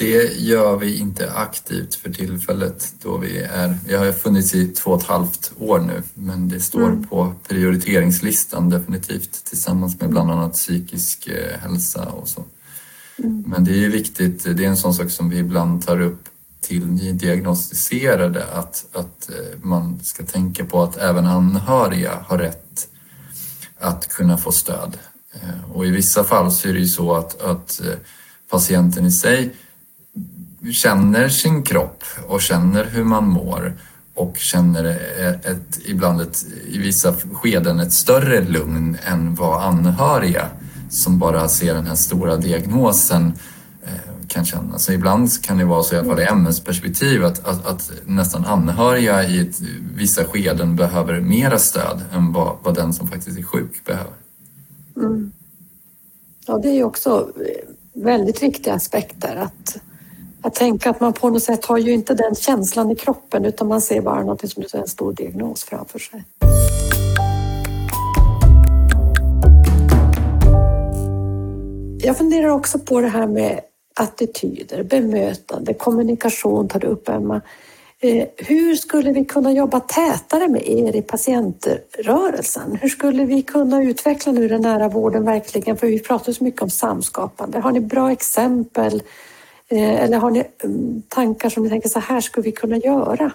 Det 0.00 0.38
gör 0.38 0.76
vi 0.76 0.98
inte 0.98 1.32
aktivt 1.32 1.94
för 1.94 2.10
tillfället 2.10 2.94
då 3.02 3.16
vi 3.16 3.38
är, 3.38 3.78
vi 3.86 3.94
har 3.94 4.12
funnits 4.12 4.54
i 4.54 4.68
två 4.68 4.90
och 4.90 5.00
ett 5.00 5.06
halvt 5.06 5.52
år 5.58 5.78
nu 5.80 6.02
men 6.14 6.48
det 6.48 6.60
står 6.60 6.86
mm. 6.86 7.06
på 7.06 7.34
prioriteringslistan 7.48 8.70
definitivt 8.70 9.44
tillsammans 9.44 10.00
med 10.00 10.10
bland 10.10 10.30
annat 10.30 10.52
psykisk 10.52 11.26
eh, 11.26 11.58
hälsa 11.58 12.08
och 12.08 12.28
så. 12.28 12.44
Mm. 13.18 13.44
Men 13.46 13.64
det 13.64 13.84
är 13.84 13.88
viktigt, 13.88 14.44
det 14.44 14.64
är 14.64 14.68
en 14.68 14.76
sån 14.76 14.94
sak 14.94 15.10
som 15.10 15.30
vi 15.30 15.38
ibland 15.38 15.86
tar 15.86 16.00
upp 16.00 16.24
till 16.60 16.86
nydiagnostiserade 16.86 18.44
att, 18.44 18.86
att 18.92 19.30
eh, 19.30 19.58
man 19.62 20.00
ska 20.02 20.24
tänka 20.24 20.64
på 20.64 20.82
att 20.82 20.96
även 20.96 21.26
anhöriga 21.26 22.24
har 22.26 22.38
rätt 22.38 22.88
att 23.78 24.08
kunna 24.08 24.38
få 24.38 24.52
stöd. 24.52 24.98
Eh, 25.32 25.70
och 25.72 25.86
i 25.86 25.90
vissa 25.90 26.24
fall 26.24 26.52
så 26.52 26.68
är 26.68 26.72
det 26.72 26.80
ju 26.80 26.88
så 26.88 27.14
att, 27.14 27.42
att 27.42 27.80
patienten 28.50 29.06
i 29.06 29.12
sig 29.12 29.54
känner 30.72 31.28
sin 31.28 31.62
kropp 31.62 32.04
och 32.26 32.42
känner 32.42 32.84
hur 32.84 33.04
man 33.04 33.28
mår 33.28 33.74
och 34.14 34.36
känner 34.36 34.84
eh, 34.84 35.28
ett, 35.28 35.78
ibland 35.84 36.20
ett, 36.20 36.44
i 36.66 36.78
vissa 36.78 37.14
skeden 37.32 37.80
ett 37.80 37.92
större 37.92 38.44
lugn 38.44 38.96
än 39.04 39.34
vad 39.34 39.62
anhöriga 39.62 40.48
som 40.90 41.18
bara 41.18 41.48
ser 41.48 41.74
den 41.74 41.86
här 41.86 41.94
stora 41.94 42.36
diagnosen 42.36 43.32
eh, 43.84 44.26
kan 44.28 44.44
känna. 44.44 44.78
Så 44.78 44.92
ibland 44.92 45.42
kan 45.42 45.58
det 45.58 45.64
vara 45.64 45.82
så, 45.82 45.94
i 45.94 45.98
alla 45.98 46.08
fall 46.08 46.20
i 46.20 46.26
MS-perspektiv, 46.26 47.24
att, 47.24 47.46
att, 47.46 47.66
att, 47.66 47.92
nästan 48.06 48.44
anhöriga 48.44 49.24
i 49.24 49.40
ett, 49.40 49.60
vissa 49.94 50.24
skeden 50.24 50.76
behöver 50.76 51.20
mera 51.20 51.58
stöd 51.58 52.02
än 52.12 52.32
vad, 52.32 52.56
vad 52.62 52.74
den 52.74 52.92
som 52.92 53.08
faktiskt 53.08 53.38
är 53.38 53.42
sjuk 53.42 53.84
behöver. 53.84 54.12
Mm. 54.96 55.32
Ja, 56.46 56.58
det 56.58 56.68
är 56.68 56.74
ju 56.74 56.84
också 56.84 57.32
eh, 57.36 58.02
väldigt 58.02 58.42
viktiga 58.42 58.74
aspekter 58.74 59.36
att 59.36 59.76
att 60.42 60.54
tänka 60.54 60.90
att 60.90 61.00
man 61.00 61.12
på 61.12 61.30
något 61.30 61.42
sätt 61.42 61.64
har 61.64 61.78
ju 61.78 61.92
inte 61.92 62.14
den 62.14 62.34
känslan 62.34 62.90
i 62.90 62.96
kroppen 62.96 63.44
utan 63.44 63.68
man 63.68 63.80
ser 63.80 64.00
bara 64.00 64.24
något 64.24 64.50
som 64.50 64.62
är 64.62 64.76
en 64.76 64.88
stor 64.88 65.12
diagnos 65.12 65.64
framför 65.64 65.98
sig. 65.98 66.24
Jag 72.02 72.18
funderar 72.18 72.48
också 72.48 72.78
på 72.78 73.00
det 73.00 73.08
här 73.08 73.26
med 73.26 73.60
attityder, 73.94 74.82
bemötande, 74.82 75.74
kommunikation 75.74 76.68
tar 76.68 76.80
du 76.80 76.86
upp 76.86 77.08
Emma. 77.08 77.40
Eh, 78.02 78.26
hur 78.36 78.74
skulle 78.74 79.12
vi 79.12 79.24
kunna 79.24 79.52
jobba 79.52 79.80
tätare 79.80 80.48
med 80.48 80.68
er 80.68 80.96
i 80.96 81.02
patientrörelsen? 81.02 82.78
Hur 82.80 82.88
skulle 82.88 83.24
vi 83.24 83.42
kunna 83.42 83.82
utveckla 83.82 84.32
nu 84.32 84.48
den 84.48 84.62
nära 84.62 84.88
vården 84.88 85.24
verkligen? 85.24 85.76
För 85.76 85.86
vi 85.86 85.98
pratar 85.98 86.32
så 86.32 86.44
mycket 86.44 86.62
om 86.62 86.70
samskapande. 86.70 87.58
Har 87.58 87.72
ni 87.72 87.80
bra 87.80 88.12
exempel 88.12 89.02
eller 89.70 90.18
har 90.18 90.30
ni 90.30 90.44
mm, 90.64 91.02
tankar 91.08 91.48
som 91.48 91.62
ni 91.62 91.68
tänker 91.68 91.88
så 91.88 92.00
här 92.00 92.20
skulle 92.20 92.44
vi 92.44 92.52
kunna 92.52 92.76
göra? 92.76 93.32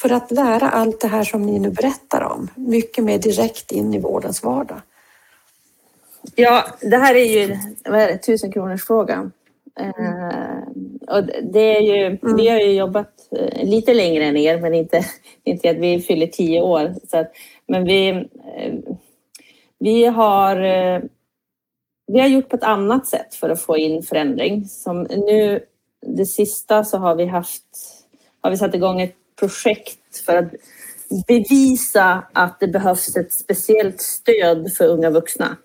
För 0.00 0.12
att 0.12 0.30
lära 0.30 0.70
allt 0.70 1.00
det 1.00 1.08
här 1.08 1.24
som 1.24 1.42
ni 1.42 1.58
nu 1.58 1.70
berättar 1.70 2.22
om, 2.22 2.50
mycket 2.54 3.04
mer 3.04 3.18
direkt 3.18 3.72
in 3.72 3.94
i 3.94 3.98
vårdens 3.98 4.42
vardag. 4.42 4.80
Ja, 6.34 6.64
det 6.80 6.96
här 6.96 7.14
är 7.14 7.24
ju 7.24 7.56
vad 7.84 8.00
är 8.00 8.06
det, 8.06 8.18
tusen 8.18 8.52
kronors 8.52 8.84
frågan. 8.84 9.32
Mm. 9.80 10.62
och 11.08 11.24
det 11.42 11.76
är 11.76 11.80
ju, 11.80 12.06
mm. 12.06 12.36
Vi 12.36 12.48
har 12.48 12.58
ju 12.58 12.72
jobbat 12.72 13.12
eh, 13.30 13.64
lite 13.64 13.94
längre 13.94 14.24
än 14.24 14.36
er, 14.36 14.60
men 14.60 14.74
inte, 14.74 15.04
inte 15.44 15.70
att 15.70 15.76
vi 15.76 16.00
fyller 16.00 16.26
tio 16.26 16.60
år. 16.60 16.94
Så 17.10 17.18
att, 17.18 17.32
men 17.66 17.84
vi, 17.84 18.28
vi 19.78 20.04
har 20.04 20.56
vi 22.12 22.20
har 22.20 22.28
gjort 22.28 22.48
på 22.48 22.56
ett 22.56 22.62
annat 22.62 23.06
sätt 23.06 23.34
för 23.34 23.50
att 23.50 23.60
få 23.60 23.76
in 23.76 24.02
förändring. 24.02 24.64
Som 24.64 25.02
nu, 25.02 25.60
det 26.06 26.26
sista 26.26 26.84
så 26.84 26.98
har 26.98 27.14
vi 27.14 27.26
haft, 27.26 27.64
har 28.40 28.50
vi 28.50 28.56
satt 28.56 28.74
igång 28.74 29.00
ett 29.00 29.14
projekt 29.38 30.18
för 30.26 30.36
att 30.36 30.52
bevisa 31.26 32.22
att 32.32 32.60
det 32.60 32.68
behövs 32.68 33.16
ett 33.16 33.32
speciellt 33.32 34.00
stöd 34.00 34.72
för 34.72 34.88
unga 34.88 35.10
vuxna. 35.10 35.56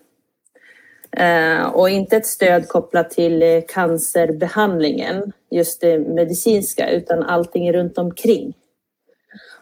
Eh, 1.16 1.66
och 1.66 1.90
inte 1.90 2.16
ett 2.16 2.26
stöd 2.26 2.68
kopplat 2.68 3.10
till 3.10 3.62
cancerbehandlingen, 3.68 5.32
just 5.50 5.80
det 5.80 5.98
medicinska, 5.98 6.90
utan 6.90 7.22
allting 7.22 7.72
runt 7.72 7.98
omkring. 7.98 8.54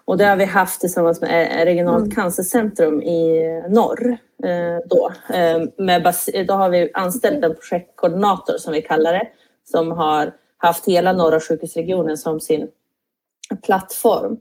Och 0.05 0.17
det 0.19 0.25
har 0.25 0.37
vi 0.37 0.45
haft 0.45 0.81
tillsammans 0.81 1.21
med 1.21 1.65
Regionalt 1.65 2.05
mm. 2.05 2.15
cancercentrum 2.15 3.03
i 3.03 3.43
norr. 3.69 4.17
Eh, 4.45 4.79
då. 4.87 5.13
Eh, 5.35 5.63
med 5.79 6.15
då 6.47 6.55
har 6.55 6.69
vi 6.69 6.91
anställt 6.95 7.45
en 7.45 7.55
projektkoordinator 7.55 8.59
som 8.59 8.73
vi 8.73 8.83
kallar 8.83 9.13
det, 9.13 9.29
som 9.65 9.91
har 9.91 10.33
haft 10.63 10.89
hela 10.89 11.13
norra 11.13 11.41
sjukhusregionen 11.41 12.17
som 12.17 12.41
sin 12.41 12.69
plattform. 13.67 14.37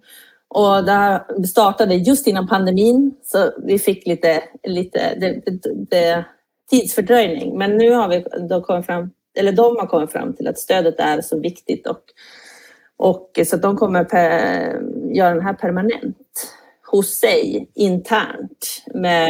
Och 0.48 0.86
det 0.86 1.48
startade 1.48 1.96
just 1.96 2.28
innan 2.28 2.48
pandemin 2.48 3.16
så 3.24 3.52
vi 3.58 3.80
fick 3.80 4.08
lite, 4.08 4.44
lite 4.64 5.16
det, 5.20 5.42
det, 5.46 5.74
det, 5.90 6.26
tidsfördröjning. 6.70 7.58
Men 7.58 7.78
nu 7.78 7.92
har 7.92 8.08
vi 8.08 8.26
då 8.50 8.62
kommit 8.62 8.86
fram, 8.86 9.12
eller 9.38 9.52
de 9.52 9.76
har 9.78 9.88
kommit 9.88 10.12
fram 10.12 10.34
till 10.34 10.48
att 10.48 10.60
stödet 10.60 11.00
är 11.00 11.22
så 11.22 11.40
viktigt 11.40 11.88
och 11.88 12.04
och 13.02 13.40
så 13.46 13.56
att 13.56 13.62
de 13.62 13.78
kommer 13.78 14.04
per, 14.04 14.82
göra 15.14 15.34
den 15.34 15.44
här 15.44 15.54
permanent 15.54 16.54
hos 16.92 17.20
sig 17.20 17.70
internt. 17.74 18.84
Med, 18.94 19.30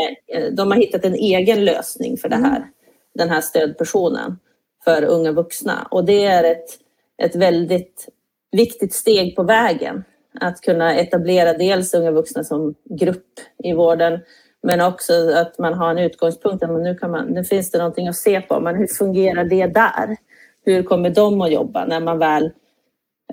de 0.52 0.72
har 0.72 0.78
hittat 0.78 1.06
en 1.06 1.16
egen 1.16 1.66
lösning 1.66 2.18
för 2.18 2.30
det 2.30 2.36
här, 2.36 2.56
mm. 2.56 2.70
den 3.14 3.30
här 3.30 3.42
stödpersonen 3.42 4.40
för 4.84 5.04
unga 5.04 5.32
vuxna. 5.32 5.88
Och 5.92 6.06
det 6.06 6.26
är 6.26 6.44
ett, 6.44 6.66
ett 7.22 7.36
väldigt 7.36 8.08
viktigt 8.52 8.94
steg 8.94 9.36
på 9.36 9.44
vägen. 9.44 10.04
Att 10.40 10.62
kunna 10.62 10.96
etablera 10.96 11.54
dels 11.54 11.94
unga 11.94 12.12
vuxna 12.12 12.44
som 12.44 12.76
grupp 12.90 13.40
i 13.64 13.74
vården 13.74 14.20
men 14.64 14.82
också 14.82 15.14
att 15.36 15.58
man 15.58 15.74
har 15.74 15.92
en 15.92 15.98
utgångspunkt. 15.98 16.64
Att 16.64 16.70
nu, 16.70 16.96
kan 16.96 17.12
man, 17.12 17.28
nu 17.28 17.44
finns 17.44 17.72
det 17.72 17.78
någonting 17.78 18.08
att 18.08 18.16
se 18.16 18.42
på. 18.42 18.60
Men 18.60 18.76
hur 18.76 18.88
fungerar 18.88 19.44
det 19.44 19.68
där? 19.68 20.18
Hur 20.66 20.84
kommer 20.84 21.10
de 21.10 21.42
att 21.42 21.52
jobba 21.52 21.86
när 21.86 22.00
man 22.00 22.20
väl 22.20 22.52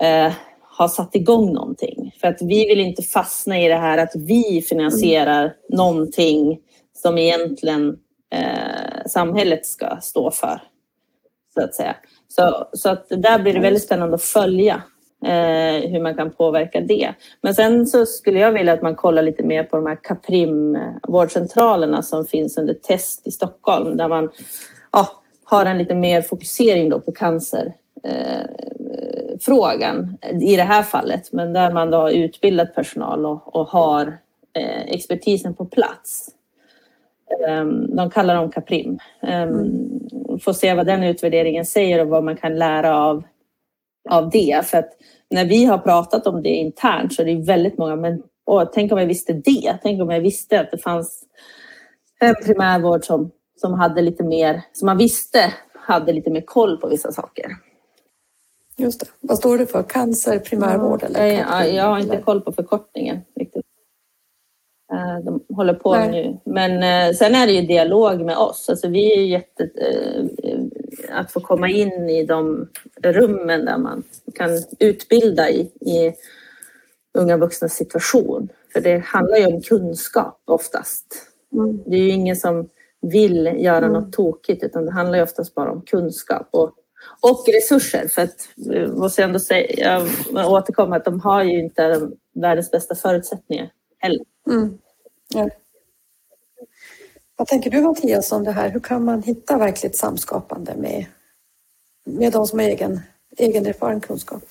eh, 0.01 0.33
har 0.63 0.89
satt 0.89 1.15
igång 1.15 1.53
någonting. 1.53 2.15
För 2.21 2.29
att 2.29 2.43
vi 2.43 2.69
vill 2.69 2.81
inte 2.81 3.03
fastna 3.03 3.61
i 3.61 3.69
det 3.69 3.75
här 3.75 3.99
att 3.99 4.13
vi 4.17 4.63
finansierar 4.69 5.43
mm. 5.43 5.55
någonting 5.69 6.61
som 7.03 7.19
egentligen 7.19 7.99
eh, 8.35 9.07
samhället 9.07 9.67
ska 9.67 9.99
stå 10.01 10.31
för. 10.31 10.63
Så 11.55 11.65
att 11.65 11.75
säga. 11.75 11.97
Så, 12.29 12.69
så 12.73 12.89
att 12.89 13.07
där 13.09 13.39
blir 13.39 13.55
det 13.55 13.61
väldigt 13.61 13.83
spännande 13.83 14.15
att 14.15 14.23
följa 14.23 14.83
eh, 15.25 15.91
hur 15.91 16.03
man 16.03 16.15
kan 16.15 16.31
påverka 16.31 16.81
det. 16.81 17.15
Men 17.41 17.55
sen 17.55 17.87
så 17.87 18.07
skulle 18.07 18.39
jag 18.39 18.53
vilja 18.53 18.73
att 18.73 18.83
man 18.83 18.95
kollar 18.95 19.23
lite 19.23 19.43
mer 19.43 19.65
på 19.65 19.77
de 19.77 19.87
här 19.87 19.99
Caprim-vårdcentralerna 20.03 22.03
som 22.03 22.25
finns 22.25 22.59
under 22.59 22.75
test 22.75 23.27
i 23.27 23.31
Stockholm 23.31 23.97
där 23.97 24.09
man 24.09 24.31
ja, 24.93 25.09
har 25.45 25.67
en 25.67 25.79
lite 25.79 25.95
mer 25.95 26.23
fokusering 26.23 26.89
då 26.89 27.01
på 27.01 27.13
cancer 27.13 27.75
eh, 28.05 28.47
frågan 29.41 30.19
i 30.41 30.57
det 30.57 30.63
här 30.63 30.83
fallet, 30.83 31.33
men 31.33 31.53
där 31.53 31.73
man 31.73 31.91
då 31.91 31.99
har 31.99 32.11
utbildat 32.11 32.75
personal 32.75 33.27
och, 33.27 33.57
och 33.57 33.69
har 33.69 34.19
eh, 34.53 34.83
expertisen 34.87 35.55
på 35.55 35.65
plats. 35.65 36.31
Um, 37.49 37.97
de 37.97 38.11
kallar 38.11 38.35
dem 38.35 38.51
Caprim. 38.51 38.99
Um, 39.23 40.39
får 40.41 40.53
se 40.53 40.75
vad 40.75 40.87
den 40.87 41.03
utvärderingen 41.03 41.65
säger 41.65 42.01
och 42.01 42.09
vad 42.09 42.25
man 42.25 42.37
kan 42.37 42.59
lära 42.59 42.99
av, 42.99 43.23
av 44.11 44.31
det. 44.31 44.67
För 44.67 44.79
att 44.79 44.91
när 45.31 45.45
vi 45.45 45.65
har 45.65 45.79
pratat 45.79 46.27
om 46.27 46.43
det 46.43 46.49
internt 46.49 47.15
så 47.15 47.23
är 47.23 47.27
det 47.27 47.45
väldigt 47.45 47.79
många, 47.79 47.97
men 47.97 48.23
åh, 48.47 48.71
tänk 48.73 48.93
om 48.93 48.99
jag 48.99 49.07
visste 49.07 49.33
det. 49.33 49.79
Tänk 49.83 50.03
om 50.03 50.11
jag 50.11 50.21
visste 50.21 50.61
att 50.61 50.71
det 50.71 50.79
fanns 50.79 51.25
en 52.21 52.35
primärvård 52.45 53.05
som, 53.05 53.31
som 53.57 53.75
hade 53.75 54.03
lite 54.03 54.25
mer, 54.25 54.63
som 54.73 54.87
man 54.87 54.99
visste 54.99 55.53
hade 55.75 56.13
lite 56.13 56.31
mer 56.31 56.41
koll 56.41 56.77
på 56.77 56.89
vissa 56.89 57.13
saker. 57.13 57.47
Just 58.77 59.01
det. 59.01 59.07
Vad 59.21 59.39
står 59.39 59.59
det 59.59 59.67
för? 59.67 59.83
Cancer, 59.83 60.39
primärvård? 60.39 61.03
eller 61.03 61.27
ja, 61.27 61.67
jag 61.67 61.85
har 61.85 61.99
inte 61.99 62.17
koll 62.17 62.41
på 62.41 62.53
förkortningen 62.53 63.21
riktigt. 63.37 63.68
Eh, 64.93 65.25
de 65.25 65.45
håller 65.55 65.75
på 65.75 65.97
Nej. 65.97 66.11
nu. 66.11 66.53
Men 66.53 66.73
eh, 66.83 67.15
sen 67.15 67.35
är 67.35 67.47
det 67.47 67.53
ju 67.53 67.67
dialog 67.67 68.21
med 68.21 68.37
oss. 68.37 68.69
Alltså 68.69 68.89
vi 68.89 69.13
är 69.13 69.23
jätte... 69.23 69.71
Eh, 69.77 70.25
att 71.11 71.33
få 71.33 71.41
komma 71.41 71.69
in 71.69 72.11
i 72.11 72.27
de 72.27 72.69
rummen 73.03 73.65
där 73.65 73.79
man 73.79 74.03
kan 74.35 74.51
utbilda 74.79 75.51
i, 75.51 75.61
i 75.81 76.15
unga 77.19 77.37
vuxnas 77.37 77.75
situation. 77.75 78.49
För 78.73 78.81
det 78.81 78.99
handlar 78.99 79.37
ju 79.37 79.47
om 79.47 79.61
kunskap 79.61 80.43
oftast. 80.45 81.07
Mm. 81.53 81.83
Det 81.87 81.97
är 81.97 82.01
ju 82.01 82.11
ingen 82.11 82.37
som 82.37 82.69
vill 83.01 83.47
göra 83.57 83.87
mm. 83.87 83.93
något 83.93 84.13
tokigt 84.13 84.65
utan 84.65 84.85
det 84.85 84.93
handlar 84.93 85.19
ju 85.19 85.25
oftast 85.25 85.55
bara 85.55 85.71
om 85.73 85.83
kunskap. 85.83 86.49
Och 86.51 86.75
och 87.21 87.45
resurser, 87.49 88.09
för 88.09 88.23
att, 88.23 88.49
måste 88.97 89.23
jag 89.23 89.29
ändå 89.29 89.39
säga, 89.39 90.07
jag 90.33 90.51
återkommer 90.51 90.97
att 90.97 91.05
de 91.05 91.21
har 91.21 91.43
ju 91.43 91.59
inte 91.59 92.09
världens 92.35 92.71
bästa 92.71 92.95
förutsättningar 92.95 93.71
heller. 93.99 94.25
Mm. 94.49 94.79
Ja. 95.29 95.49
Vad 97.37 97.49
tänker 97.49 97.71
du 97.71 97.81
Mattias 97.81 98.33
om 98.33 98.45
det 98.45 98.53
här? 98.53 98.71
Hur 98.71 98.81
kan 98.81 99.05
man 99.05 99.23
hitta 99.23 99.59
verkligt 99.59 99.97
samskapande 99.97 100.75
med, 100.77 101.07
med 102.05 102.33
de 102.33 102.47
som 102.47 102.59
har 102.59 102.67
egen, 102.67 103.01
egen 103.37 103.67
erfaren 103.67 104.01
kunskap? 104.01 104.43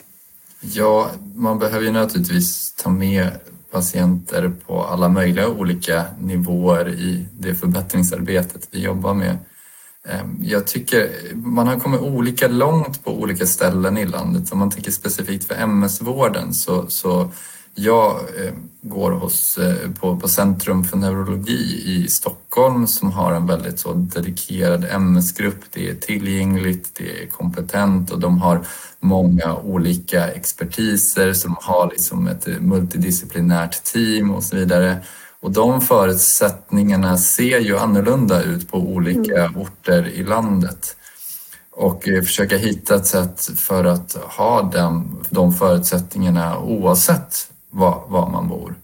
Ja, 0.62 1.12
man 1.36 1.60
behöver 1.60 1.86
ju 1.86 1.91
naturligtvis 1.91 2.74
ta 2.74 2.89
med 2.89 3.32
patienter 3.72 4.52
på 4.68 4.84
alla 4.84 5.10
möjliga 5.10 5.50
olika 5.50 6.06
nivåer 6.20 6.89
i 6.89 7.26
det 7.39 7.56
förbättringsarbetet 7.56 8.68
vi 8.72 8.82
jobbar 8.82 9.14
med. 9.14 9.38
Ehm, 10.08 10.38
jag 10.43 10.68
tycker 10.68 11.10
man 11.36 11.68
har 11.68 11.80
kommit 11.80 12.02
olika 12.02 12.48
långt 12.48 13.04
på 13.04 13.12
olika 13.12 13.45
ställen 13.45 13.98
i 13.98 14.06
landet. 14.06 14.52
Om 14.52 14.60
man 14.60 14.72
tänker 14.72 14.91
specifikt 14.91 15.45
för 15.48 15.56
MS-vården 15.56 16.54
så, 16.54 16.88
så 16.88 17.32
jag 17.80 18.15
eh, 18.15 18.53
går 18.82 19.11
hos, 19.11 19.57
eh, 19.57 19.91
på, 19.99 20.17
på 20.17 20.28
Centrum 20.28 20.84
för 20.84 20.97
neurologi 20.97 21.84
i 21.86 22.07
Stockholm 22.07 22.88
som 22.88 23.11
har 23.11 23.34
en 23.34 23.47
väldigt 23.47 23.80
så 23.80 23.93
dedikerad 23.93 24.86
ämnesgrupp. 24.91 25.59
Det 25.73 25.89
är 25.89 25.95
tillgängligt, 25.95 26.91
det 26.97 27.23
är 27.23 27.28
kompetent 27.28 28.11
och 28.11 28.19
de 28.19 28.41
har 28.41 28.65
många 28.99 29.55
olika 29.55 30.28
expertiser 30.28 31.34
som 31.34 31.55
har 31.61 31.89
liksom 31.89 32.28
ett 32.28 32.47
multidisciplinärt 32.61 33.84
team 33.84 34.32
och 34.32 34.43
så 34.43 34.55
vidare. 34.55 34.97
Och 35.39 35.51
de 35.51 35.82
förutsättningarna 35.82 37.17
ser 37.17 37.59
ju 37.59 37.78
annorlunda 37.78 38.43
ut 38.43 38.71
på 38.71 38.78
olika 38.78 39.45
mm. 39.45 39.57
orter 39.57 40.07
i 40.07 40.23
landet 40.23 40.95
och 41.71 42.07
eh, 42.07 42.23
försöka 42.23 42.57
hitta 42.57 42.95
ett 42.95 43.05
sätt 43.05 43.49
för 43.55 43.84
att 43.84 44.13
ha 44.13 44.61
den, 44.61 45.25
de 45.30 45.53
förutsättningarna 45.53 46.59
oavsett 46.59 47.51
var, 47.72 48.03
var 48.07 48.30
man 48.30 48.47
bor. 48.47 48.76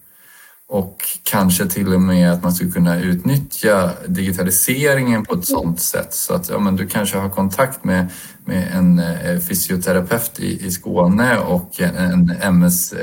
Och 0.68 1.04
kanske 1.24 1.66
till 1.66 1.94
och 1.94 2.02
med 2.02 2.34
att 2.34 2.44
man 2.44 2.54
skulle 2.54 2.72
kunna 2.72 3.00
utnyttja 3.00 3.92
digitaliseringen 4.08 5.26
på 5.26 5.34
ett 5.34 5.46
sådant 5.46 5.82
sätt 5.82 6.14
så 6.14 6.34
att 6.34 6.50
ja, 6.50 6.60
men 6.60 6.76
du 6.76 6.88
kanske 6.88 7.18
har 7.18 7.30
kontakt 7.30 7.84
med, 7.84 8.08
med 8.46 8.68
en 8.74 9.00
eh, 9.00 9.40
fysioterapeut 9.40 10.40
i, 10.40 10.66
i 10.66 10.72
Skåne 10.72 11.38
och 11.38 11.82
en 11.82 12.32
MS-kunnig 12.42 13.02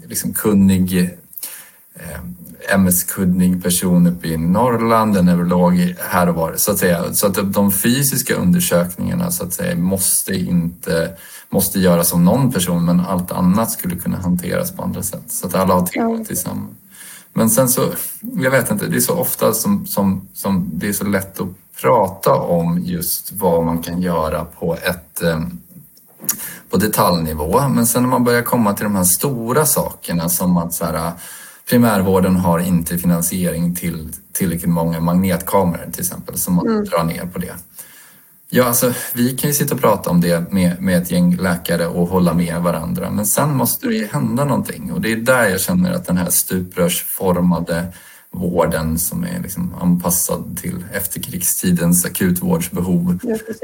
eh, 0.00 0.08
liksom 0.08 0.34
eh, 1.94 2.20
MS-kunnig 2.74 3.62
person 3.62 4.06
uppe 4.06 4.28
i 4.28 4.36
Norrland, 4.36 5.16
en 5.16 5.26
neurolog 5.26 5.94
här 5.98 6.28
och 6.28 6.34
var. 6.34 6.54
Så 6.56 6.72
att, 6.72 6.78
säga. 6.78 7.14
så 7.14 7.26
att 7.26 7.52
de 7.52 7.72
fysiska 7.72 8.34
undersökningarna 8.34 9.30
så 9.30 9.44
att 9.44 9.52
säga, 9.52 9.76
måste 9.76 10.34
inte 10.34 11.16
måste 11.48 11.80
göras 11.80 12.12
av 12.12 12.20
någon 12.20 12.52
person 12.52 12.84
men 12.84 13.00
allt 13.00 13.32
annat 13.32 13.70
skulle 13.70 13.96
kunna 13.96 14.16
hanteras 14.16 14.72
på 14.72 14.82
andra 14.82 15.02
sätt. 15.02 15.24
Så 15.28 15.46
att 15.46 15.54
alla 15.54 15.74
har 15.74 15.86
tillgång 15.86 16.24
till 16.24 16.36
samma. 16.36 16.66
Men 17.32 17.50
sen 17.50 17.68
så, 17.68 17.88
jag 18.20 18.50
vet 18.50 18.70
inte, 18.70 18.86
det 18.86 18.96
är 18.96 19.00
så 19.00 19.14
ofta 19.14 19.52
som, 19.52 19.86
som, 19.86 20.28
som 20.34 20.70
det 20.72 20.88
är 20.88 20.92
så 20.92 21.04
lätt 21.04 21.40
att 21.40 21.48
prata 21.80 22.34
om 22.34 22.78
just 22.78 23.32
vad 23.32 23.64
man 23.64 23.82
kan 23.82 24.02
göra 24.02 24.44
på 24.44 24.74
ett 24.74 25.22
eh, 25.22 25.40
på 26.70 26.76
detaljnivå. 26.76 27.68
Men 27.68 27.86
sen 27.86 28.02
när 28.02 28.10
man 28.10 28.24
börjar 28.24 28.42
komma 28.42 28.74
till 28.74 28.84
de 28.84 28.96
här 28.96 29.04
stora 29.04 29.66
sakerna 29.66 30.28
som 30.28 30.56
att 30.56 30.74
så 30.74 30.84
här, 30.84 31.12
primärvården 31.68 32.36
har 32.36 32.58
inte 32.58 32.98
finansiering 32.98 33.74
till 33.74 34.12
tillräckligt 34.32 34.70
många 34.70 35.00
magnetkameror 35.00 35.90
till 35.92 36.00
exempel, 36.00 36.38
så 36.38 36.50
man 36.50 36.66
mm. 36.66 36.84
drar 36.84 37.04
ner 37.04 37.26
på 37.26 37.38
det. 37.38 37.54
Ja, 38.56 38.64
alltså, 38.64 38.92
vi 39.12 39.36
kan 39.36 39.50
ju 39.50 39.54
sitta 39.54 39.74
och 39.74 39.80
prata 39.80 40.10
om 40.10 40.20
det 40.20 40.52
med, 40.52 40.82
med 40.82 41.02
ett 41.02 41.10
gäng 41.10 41.36
läkare 41.36 41.86
och 41.86 42.08
hålla 42.08 42.34
med 42.34 42.60
varandra, 42.60 43.10
men 43.10 43.26
sen 43.26 43.56
måste 43.56 43.86
det 43.86 43.94
ju 43.94 44.06
hända 44.06 44.44
någonting 44.44 44.92
och 44.92 45.00
det 45.00 45.12
är 45.12 45.16
där 45.16 45.48
jag 45.48 45.60
känner 45.60 45.92
att 45.92 46.06
den 46.06 46.16
här 46.16 46.30
stuprörsformade 46.30 47.86
vården 48.30 48.98
som 48.98 49.24
är 49.24 49.40
liksom 49.42 49.74
anpassad 49.80 50.58
till 50.62 50.84
efterkrigstidens 50.92 52.04
akutvårdsbehov 52.04 53.18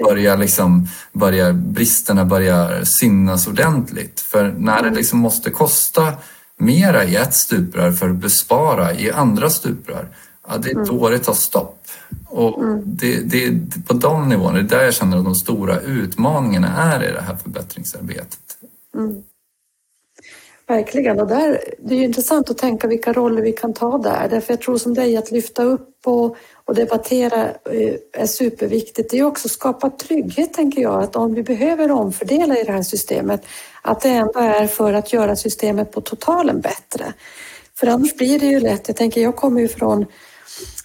börjar 0.04 0.36
liksom, 0.36 0.88
börjar, 1.12 1.52
bristerna 1.52 2.24
börjar 2.24 2.84
synas 2.84 3.46
ordentligt. 3.46 4.20
För 4.20 4.54
när 4.58 4.76
det 4.76 4.88
mm. 4.88 4.94
liksom 4.94 5.18
måste 5.18 5.50
kosta 5.50 6.12
mera 6.58 7.04
i 7.04 7.16
ett 7.16 7.34
stuprör 7.34 7.92
för 7.92 8.08
att 8.08 8.16
bespara 8.16 8.94
i 8.94 9.10
andra 9.10 9.50
stuprör, 9.50 10.08
ja, 10.48 10.56
det 10.56 10.70
är 10.70 10.74
mm. 10.74 10.86
då 10.86 11.08
det 11.08 11.18
tar 11.18 11.34
stopp. 11.34 11.79
Och 12.28 12.62
mm. 12.62 12.82
det, 12.84 13.20
det, 13.20 13.52
på 13.86 13.94
de 13.94 14.28
nivåerna, 14.28 14.58
det 14.58 14.60
är 14.60 14.78
där 14.78 14.84
jag 14.84 14.94
känner 14.94 15.18
att 15.18 15.24
de 15.24 15.34
stora 15.34 15.80
utmaningarna 15.80 16.94
är 16.94 17.08
i 17.08 17.12
det 17.12 17.20
här 17.20 17.36
förbättringsarbetet. 17.36 18.38
Mm. 18.94 19.22
Verkligen, 20.70 21.20
och 21.20 21.26
där, 21.26 21.60
det 21.78 21.94
är 21.94 21.98
ju 21.98 22.04
intressant 22.04 22.50
att 22.50 22.58
tänka 22.58 22.86
vilka 22.86 23.12
roller 23.12 23.42
vi 23.42 23.52
kan 23.52 23.72
ta 23.72 23.98
där. 23.98 24.28
Därför 24.30 24.52
jag 24.52 24.60
tror 24.60 24.78
som 24.78 24.94
dig 24.94 25.16
att 25.16 25.30
lyfta 25.30 25.62
upp 25.62 25.96
och, 26.04 26.36
och 26.64 26.74
debattera 26.74 27.44
eh, 27.44 27.94
är 28.12 28.26
superviktigt. 28.26 29.10
Det 29.10 29.18
är 29.18 29.24
också 29.24 29.48
att 29.48 29.52
skapa 29.52 29.90
trygghet, 29.90 30.52
tänker 30.52 30.82
jag, 30.82 31.02
att 31.02 31.16
om 31.16 31.34
vi 31.34 31.42
behöver 31.42 31.90
omfördela 31.90 32.58
i 32.58 32.64
det 32.64 32.72
här 32.72 32.82
systemet, 32.82 33.46
att 33.82 34.00
det 34.00 34.08
ändå 34.08 34.38
är 34.38 34.66
för 34.66 34.92
att 34.92 35.12
göra 35.12 35.36
systemet 35.36 35.92
på 35.92 36.00
totalen 36.00 36.60
bättre. 36.60 37.12
För 37.74 37.86
annars 37.86 38.16
blir 38.16 38.38
det 38.38 38.46
ju 38.46 38.60
lätt, 38.60 38.88
jag 38.88 38.96
tänker, 38.96 39.22
jag 39.22 39.36
kommer 39.36 39.60
ju 39.60 39.68
från 39.68 40.06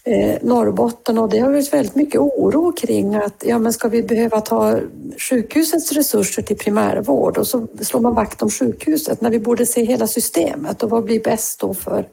eh, 0.06 0.38
Norrbotten 0.41 1.18
och 1.18 1.30
det 1.30 1.39
har 1.39 1.51
varit 1.51 1.74
väldigt 1.74 1.95
mycket 1.95 2.22
oro 2.22 2.72
kring 2.72 3.16
att 3.16 3.43
ja, 3.45 3.60
men 3.60 3.74
ska 3.74 3.88
vi 3.88 4.03
behöva 4.03 4.41
ta 4.41 4.80
sjukhusets 5.18 5.91
resurser 5.91 6.41
till 6.41 6.58
primärvård 6.58 7.38
och 7.38 7.47
så 7.47 7.68
slår 7.82 8.01
man 8.01 8.14
vakt 8.14 8.41
om 8.41 8.49
sjukhuset 8.49 9.22
när 9.22 9.30
vi 9.30 9.39
borde 9.39 9.66
se 9.66 9.86
hela 9.86 10.08
systemet 10.08 10.84
och 10.84 10.89
vad 10.89 11.03
blir 11.03 11.24
bäst 11.24 11.60
då 11.60 11.74
för, 11.74 12.08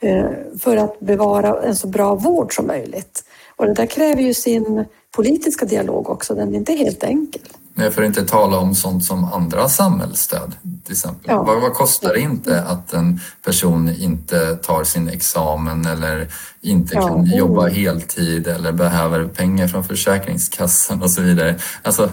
eh, 0.00 0.30
för 0.60 0.76
att 0.76 1.00
bevara 1.00 1.62
en 1.62 1.76
så 1.76 1.86
bra 1.86 2.14
vård 2.14 2.56
som 2.56 2.66
möjligt. 2.66 3.24
Och 3.56 3.66
det 3.66 3.74
där 3.74 3.86
kräver 3.86 4.22
ju 4.22 4.34
sin 4.34 4.84
politiska 5.10 5.66
dialog 5.66 6.10
också, 6.10 6.34
den 6.34 6.54
är 6.54 6.58
inte 6.58 6.72
helt 6.72 7.04
enkel. 7.04 7.42
Nej, 7.76 7.90
för 7.90 8.02
att 8.02 8.06
inte 8.06 8.24
tala 8.24 8.58
om 8.58 8.74
sånt 8.74 9.04
som 9.04 9.24
andra 9.24 9.68
samhällsstöd. 9.68 10.54
Till 10.84 10.92
exempel. 10.92 11.24
Ja. 11.26 11.42
Vad, 11.42 11.60
vad, 11.60 11.74
kostar 11.74 12.12
det 12.12 12.20
inte 12.20 12.62
att 12.62 12.92
en 12.92 13.20
person 13.44 13.88
inte 13.88 14.56
tar 14.56 14.84
sin 14.84 15.08
examen 15.08 15.86
eller 15.86 16.28
inte 16.60 16.94
ja. 16.94 17.08
kan 17.08 17.24
jobba 17.26 17.66
heltid 17.66 18.46
eller 18.46 18.72
behöver 18.72 19.28
pengar 19.28 19.68
från 19.68 19.84
Försäkringskassan 19.84 21.02
och 21.02 21.10
så 21.10 21.22
vidare. 21.22 21.58
Alltså, 21.82 22.10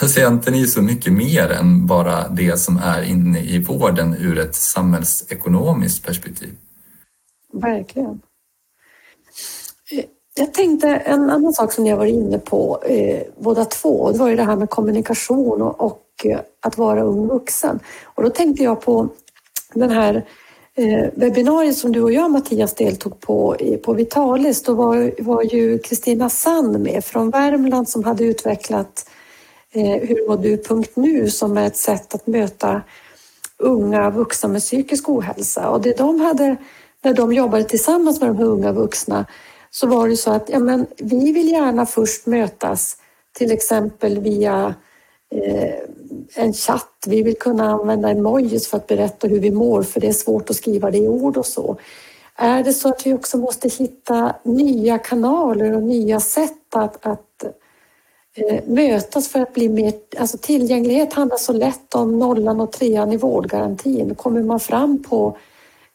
patienten 0.00 0.54
är 0.54 0.58
ju 0.58 0.66
så 0.66 0.82
mycket 0.82 1.12
mer 1.12 1.50
än 1.50 1.86
bara 1.86 2.28
det 2.28 2.60
som 2.60 2.76
är 2.76 3.02
inne 3.02 3.40
i 3.40 3.58
vården 3.58 4.16
ur 4.18 4.38
ett 4.38 4.54
samhällsekonomiskt 4.54 6.06
perspektiv. 6.06 6.54
Verkligen. 7.52 8.20
Jag 10.34 10.54
tänkte 10.54 10.88
en 10.88 11.30
annan 11.30 11.52
sak 11.52 11.72
som 11.72 11.84
ni 11.84 11.90
har 11.90 11.98
varit 11.98 12.14
inne 12.14 12.38
på 12.38 12.82
eh, 12.86 13.22
båda 13.38 13.64
två, 13.64 14.12
det 14.12 14.18
var 14.18 14.28
ju 14.28 14.36
det 14.36 14.42
här 14.42 14.56
med 14.56 14.70
kommunikation 14.70 15.62
och, 15.62 15.80
och 15.80 16.02
eh, 16.24 16.40
att 16.60 16.78
vara 16.78 17.02
ung 17.02 17.26
vuxen. 17.26 17.80
Och 18.04 18.22
då 18.22 18.30
tänkte 18.30 18.62
jag 18.62 18.80
på 18.80 19.08
den 19.74 19.90
här 19.90 20.26
eh, 20.74 21.04
webbinariet 21.14 21.76
som 21.76 21.92
du 21.92 22.02
och 22.02 22.12
jag 22.12 22.30
Mattias 22.30 22.74
deltog 22.74 23.20
på 23.20 23.56
på 23.84 23.92
Vitalis. 23.92 24.62
Då 24.62 24.74
var, 24.74 25.22
var 25.22 25.42
ju 25.42 25.78
Kristina 25.78 26.30
Sand 26.30 26.80
med 26.80 27.04
från 27.04 27.30
Värmland 27.30 27.88
som 27.88 28.04
hade 28.04 28.24
utvecklat 28.24 29.08
eh, 29.72 30.08
Hur 30.08 30.28
mår 30.28 30.36
du.nu 30.36 31.30
som 31.30 31.58
är 31.58 31.66
ett 31.66 31.76
sätt 31.76 32.14
att 32.14 32.26
möta 32.26 32.82
unga 33.58 34.10
vuxna 34.10 34.48
med 34.48 34.60
psykisk 34.60 35.08
ohälsa. 35.08 35.68
Och 35.68 35.80
det 35.80 35.98
de 35.98 36.20
hade 36.20 36.56
när 37.02 37.14
de 37.14 37.32
jobbade 37.32 37.64
tillsammans 37.64 38.20
med 38.20 38.30
de 38.30 38.36
här 38.36 38.44
unga 38.44 38.72
vuxna 38.72 39.26
så 39.74 39.86
var 39.86 40.08
det 40.08 40.16
så 40.16 40.30
att 40.30 40.48
ja, 40.48 40.58
men 40.58 40.86
vi 40.96 41.32
vill 41.32 41.48
gärna 41.48 41.86
först 41.86 42.26
mötas 42.26 42.96
till 43.32 43.52
exempel 43.52 44.18
via 44.18 44.74
eh, 45.34 45.74
en 46.34 46.52
chatt. 46.52 47.04
Vi 47.06 47.22
vill 47.22 47.38
kunna 47.38 47.70
använda 47.70 48.10
emojis 48.10 48.68
för 48.68 48.76
att 48.76 48.86
berätta 48.86 49.28
hur 49.28 49.40
vi 49.40 49.50
mår 49.50 49.82
för 49.82 50.00
det 50.00 50.08
är 50.08 50.12
svårt 50.12 50.50
att 50.50 50.56
skriva 50.56 50.90
det 50.90 50.98
i 50.98 51.08
ord 51.08 51.36
och 51.36 51.46
så. 51.46 51.76
Är 52.36 52.64
det 52.64 52.72
så 52.72 52.88
att 52.88 53.06
vi 53.06 53.14
också 53.14 53.38
måste 53.38 53.68
hitta 53.68 54.34
nya 54.42 54.98
kanaler 54.98 55.76
och 55.76 55.82
nya 55.82 56.20
sätt 56.20 56.74
att, 56.74 57.06
att 57.06 57.44
eh, 58.34 58.64
mötas 58.66 59.28
för 59.28 59.40
att 59.40 59.54
bli 59.54 59.68
mer... 59.68 59.92
Alltså 60.18 60.38
tillgänglighet 60.38 61.12
handlar 61.12 61.36
så 61.36 61.52
lätt 61.52 61.94
om 61.94 62.18
nollan 62.18 62.60
och 62.60 62.72
trean 62.72 63.12
i 63.12 63.16
vårdgarantin. 63.16 64.14
Kommer 64.14 64.42
man 64.42 64.60
fram 64.60 65.02
på 65.02 65.36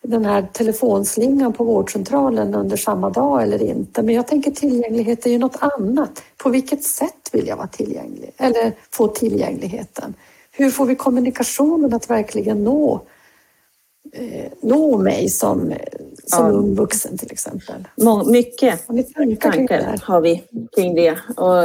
den 0.07 0.25
här 0.25 0.47
telefonslingan 0.53 1.53
på 1.53 1.63
vårdcentralen 1.63 2.55
under 2.55 2.77
samma 2.77 3.09
dag 3.09 3.43
eller 3.43 3.63
inte. 3.63 4.03
Men 4.03 4.15
jag 4.15 4.27
tänker 4.27 4.51
tillgänglighet 4.51 5.25
är 5.25 5.29
ju 5.29 5.37
något 5.37 5.57
annat. 5.59 6.23
På 6.37 6.49
vilket 6.49 6.83
sätt 6.83 7.29
vill 7.31 7.47
jag 7.47 7.57
vara 7.57 7.67
tillgänglig? 7.67 8.31
Eller 8.37 8.73
få 8.91 9.07
tillgängligheten? 9.07 10.13
Hur 10.51 10.69
får 10.69 10.85
vi 10.85 10.95
kommunikationen 10.95 11.93
att 11.93 12.09
verkligen 12.09 12.63
nå, 12.63 13.01
eh, 14.13 14.51
nå 14.61 14.97
mig 14.97 15.29
som, 15.29 15.73
som 16.25 16.45
ja. 16.45 16.51
ung 16.51 16.75
vuxen 16.75 17.17
till 17.17 17.31
exempel? 17.31 17.87
Mycket 19.17 19.41
tankar 19.41 19.99
har 20.03 20.21
vi 20.21 20.43
kring 20.75 20.95
det. 20.95 21.11
Och 21.37 21.63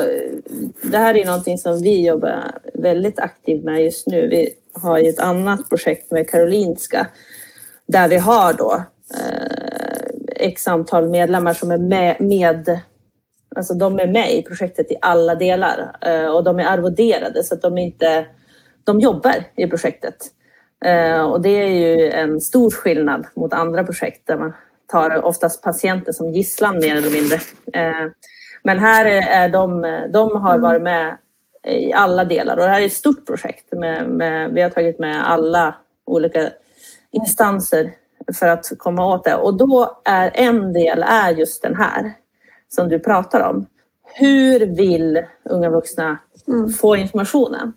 det 0.82 0.98
här 0.98 1.14
är 1.14 1.24
någonting 1.24 1.58
som 1.58 1.82
vi 1.82 2.06
jobbar 2.06 2.58
väldigt 2.74 3.18
aktivt 3.18 3.64
med 3.64 3.84
just 3.84 4.06
nu. 4.06 4.28
Vi 4.28 4.54
har 4.72 4.98
ju 4.98 5.08
ett 5.08 5.20
annat 5.20 5.68
projekt 5.68 6.10
med 6.10 6.30
Karolinska 6.30 7.06
där 7.88 8.08
vi 8.08 8.16
har 8.16 8.52
då 8.52 8.82
eh, 9.14 10.46
x 10.46 10.68
antal 10.68 11.08
medlemmar 11.08 11.54
som 11.54 11.70
är 11.70 11.78
med, 11.78 12.20
med 12.20 12.80
Alltså 13.56 13.74
de 13.74 13.98
är 13.98 14.06
med 14.06 14.34
i 14.34 14.42
projektet 14.42 14.90
i 14.90 14.96
alla 15.00 15.34
delar 15.34 15.96
eh, 16.00 16.26
och 16.26 16.44
de 16.44 16.58
är 16.58 16.64
arvoderade 16.64 17.44
så 17.44 17.54
att 17.54 17.62
de 17.62 17.78
inte 17.78 18.26
de 18.84 19.00
jobbar 19.00 19.34
i 19.56 19.66
projektet. 19.66 20.16
Eh, 20.84 21.22
och 21.22 21.40
det 21.40 21.48
är 21.48 21.68
ju 21.68 22.10
en 22.10 22.40
stor 22.40 22.70
skillnad 22.70 23.26
mot 23.36 23.52
andra 23.52 23.84
projekt 23.84 24.26
där 24.26 24.36
man 24.36 24.52
tar 24.86 25.24
oftast 25.24 25.62
patienter 25.62 26.12
som 26.12 26.32
gisslan 26.32 26.78
mer 26.78 26.96
eller 26.96 27.10
mindre. 27.10 27.36
Eh, 27.72 28.10
men 28.62 28.78
här 28.78 29.06
är 29.06 29.48
de, 29.48 29.82
de 30.12 30.36
har 30.36 30.54
mm. 30.54 30.62
varit 30.62 30.82
med 30.82 31.16
i 31.66 31.92
alla 31.92 32.24
delar 32.24 32.56
och 32.56 32.62
det 32.62 32.70
här 32.70 32.80
är 32.80 32.86
ett 32.86 32.92
stort 32.92 33.26
projekt. 33.26 33.72
Med, 33.72 34.08
med, 34.08 34.50
vi 34.52 34.62
har 34.62 34.70
tagit 34.70 34.98
med 34.98 35.30
alla 35.30 35.74
olika 36.06 36.50
instanser 37.12 37.94
för 38.38 38.46
att 38.46 38.72
komma 38.78 39.14
åt 39.14 39.24
det. 39.24 39.34
Och 39.34 39.54
då 39.54 40.00
är 40.04 40.30
en 40.34 40.72
del 40.72 41.04
är 41.08 41.30
just 41.30 41.62
den 41.62 41.76
här 41.76 42.12
som 42.68 42.88
du 42.88 42.98
pratar 42.98 43.40
om. 43.40 43.66
Hur 44.14 44.66
vill 44.66 45.22
unga 45.44 45.70
vuxna 45.70 46.18
mm. 46.48 46.70
få 46.70 46.96
informationen? 46.96 47.72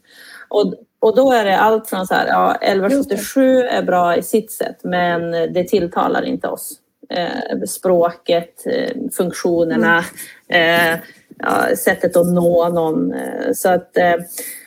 Och, 0.47 0.73
och 0.99 1.15
då 1.15 1.31
är 1.31 1.45
det 1.45 1.57
allt 1.57 1.89
från 1.89 2.07
så 2.07 2.13
här, 2.13 2.27
ja, 2.27 2.55
1177 2.55 3.61
är 3.61 3.83
bra 3.83 4.17
i 4.17 4.23
sitt 4.23 4.51
sätt 4.51 4.77
men 4.83 5.31
det 5.31 5.63
tilltalar 5.63 6.21
inte 6.21 6.47
oss. 6.47 6.79
Eh, 7.09 7.61
språket, 7.67 8.65
eh, 8.65 8.91
funktionerna, 9.13 10.03
mm. 10.47 10.93
eh, 10.93 10.99
ja, 11.37 11.75
sättet 11.75 12.17
att 12.17 12.27
nå 12.27 12.69
någon. 12.69 13.13
Eh, 13.13 13.51
så 13.53 13.69
att, 13.69 13.97
eh, 13.97 14.15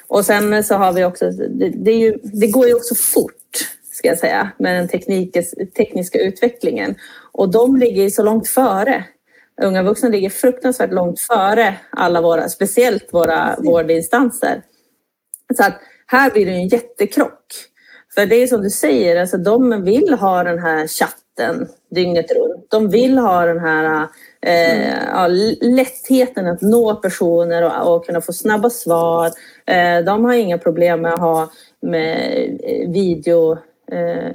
och 0.08 0.24
sen 0.24 0.64
så 0.64 0.74
har 0.74 0.92
vi 0.92 1.04
också, 1.04 1.30
det, 1.30 1.68
det, 1.68 1.92
ju, 1.92 2.18
det 2.22 2.46
går 2.46 2.66
ju 2.66 2.74
också 2.74 2.94
fort 2.94 3.37
ska 3.98 4.08
jag 4.08 4.18
säga, 4.18 4.50
med 4.58 4.74
den 4.74 4.88
tekniska 5.76 6.18
utvecklingen. 6.18 6.94
Och 7.32 7.50
de 7.50 7.76
ligger 7.76 8.10
så 8.10 8.22
långt 8.22 8.48
före. 8.48 9.04
Unga 9.62 9.82
vuxna 9.82 10.08
ligger 10.08 10.30
fruktansvärt 10.30 10.92
långt 10.92 11.20
före 11.20 11.74
alla 11.90 12.20
våra, 12.20 12.48
speciellt 12.48 13.08
våra 13.12 13.56
vårdinstanser. 13.58 14.62
Så 15.56 15.62
att 15.62 15.80
här 16.06 16.30
blir 16.30 16.46
det 16.46 16.52
en 16.52 16.68
jättekrock. 16.68 17.44
För 18.14 18.26
det 18.26 18.36
är 18.36 18.46
som 18.46 18.62
du 18.62 18.70
säger, 18.70 19.20
alltså 19.20 19.36
de 19.36 19.84
vill 19.84 20.14
ha 20.14 20.44
den 20.44 20.58
här 20.58 20.86
chatten 20.86 21.68
dygnet 21.90 22.30
runt. 22.30 22.70
De 22.70 22.90
vill 22.90 23.18
ha 23.18 23.46
den 23.46 23.58
här 23.58 24.08
eh, 24.42 24.94
ja, 25.06 25.26
lättheten 25.60 26.46
att 26.46 26.62
nå 26.62 26.94
personer 26.94 27.62
och, 27.62 27.96
och 27.96 28.06
kunna 28.06 28.20
få 28.20 28.32
snabba 28.32 28.70
svar. 28.70 29.26
Eh, 29.66 30.04
de 30.04 30.24
har 30.24 30.34
inga 30.34 30.58
problem 30.58 31.00
med 31.00 31.14
att 31.14 31.20
ha 31.20 31.50
med 31.80 32.50
eh, 33.92 34.26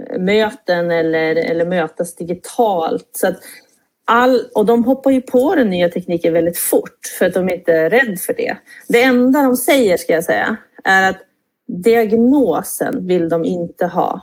eh, 0.69 0.77
eller, 0.77 1.35
eller 1.35 1.65
mötas 1.65 2.15
digitalt. 2.15 3.09
Så 3.11 3.27
att 3.27 3.39
all, 4.05 4.41
och 4.55 4.65
de 4.65 4.83
hoppar 4.83 5.11
ju 5.11 5.21
på 5.21 5.55
den 5.55 5.69
nya 5.69 5.89
tekniken 5.89 6.33
väldigt 6.33 6.57
fort 6.57 6.99
för 7.19 7.25
att 7.25 7.33
de 7.33 7.49
inte 7.49 7.73
är 7.73 7.89
rädda 7.89 8.17
för 8.17 8.33
det. 8.33 8.57
Det 8.87 9.03
enda 9.03 9.41
de 9.41 9.57
säger, 9.57 9.97
ska 9.97 10.13
jag 10.13 10.23
säga, 10.23 10.57
är 10.83 11.09
att 11.09 11.17
diagnosen 11.67 13.07
vill 13.07 13.29
de 13.29 13.45
inte 13.45 13.85
ha 13.85 14.21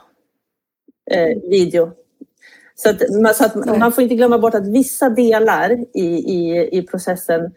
eh, 1.10 1.50
video. 1.50 1.92
Så, 2.74 2.90
att, 2.90 3.36
så 3.36 3.44
att 3.44 3.78
man 3.78 3.92
får 3.92 4.02
inte 4.02 4.14
glömma 4.14 4.38
bort 4.38 4.54
att 4.54 4.66
vissa 4.66 5.10
delar 5.10 5.72
i, 5.94 6.06
i, 6.06 6.68
i 6.78 6.82
processen 6.82 7.54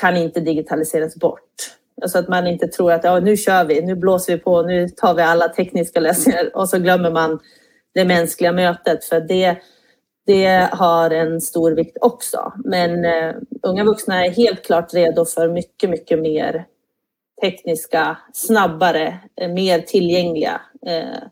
kan 0.00 0.16
inte 0.16 0.40
digitaliseras 0.40 1.16
bort. 1.16 1.76
Alltså 2.02 2.18
att 2.18 2.28
man 2.28 2.46
inte 2.46 2.66
tror 2.66 2.92
att 2.92 3.04
ja, 3.04 3.20
nu 3.20 3.36
kör 3.36 3.64
vi, 3.64 3.82
nu 3.82 3.94
blåser 3.94 4.32
vi 4.32 4.38
på, 4.38 4.62
nu 4.62 4.88
tar 4.88 5.14
vi 5.14 5.22
alla 5.22 5.48
tekniska 5.48 6.00
lösningar 6.00 6.50
och 6.54 6.68
så 6.68 6.78
glömmer 6.78 7.10
man 7.10 7.38
det 7.94 8.04
mänskliga 8.04 8.52
mötet. 8.52 9.04
För 9.04 9.20
det, 9.20 9.56
det 10.26 10.68
har 10.72 11.10
en 11.10 11.40
stor 11.40 11.70
vikt 11.70 11.96
också. 12.00 12.52
Men 12.64 13.04
eh, 13.04 13.34
unga 13.62 13.84
vuxna 13.84 14.26
är 14.26 14.30
helt 14.30 14.64
klart 14.64 14.94
redo 14.94 15.24
för 15.24 15.48
mycket, 15.48 15.90
mycket 15.90 16.18
mer 16.18 16.66
tekniska, 17.42 18.16
snabbare, 18.32 19.18
eh, 19.40 19.48
mer 19.48 19.78
tillgängliga 19.78 20.60
eh, 20.86 21.22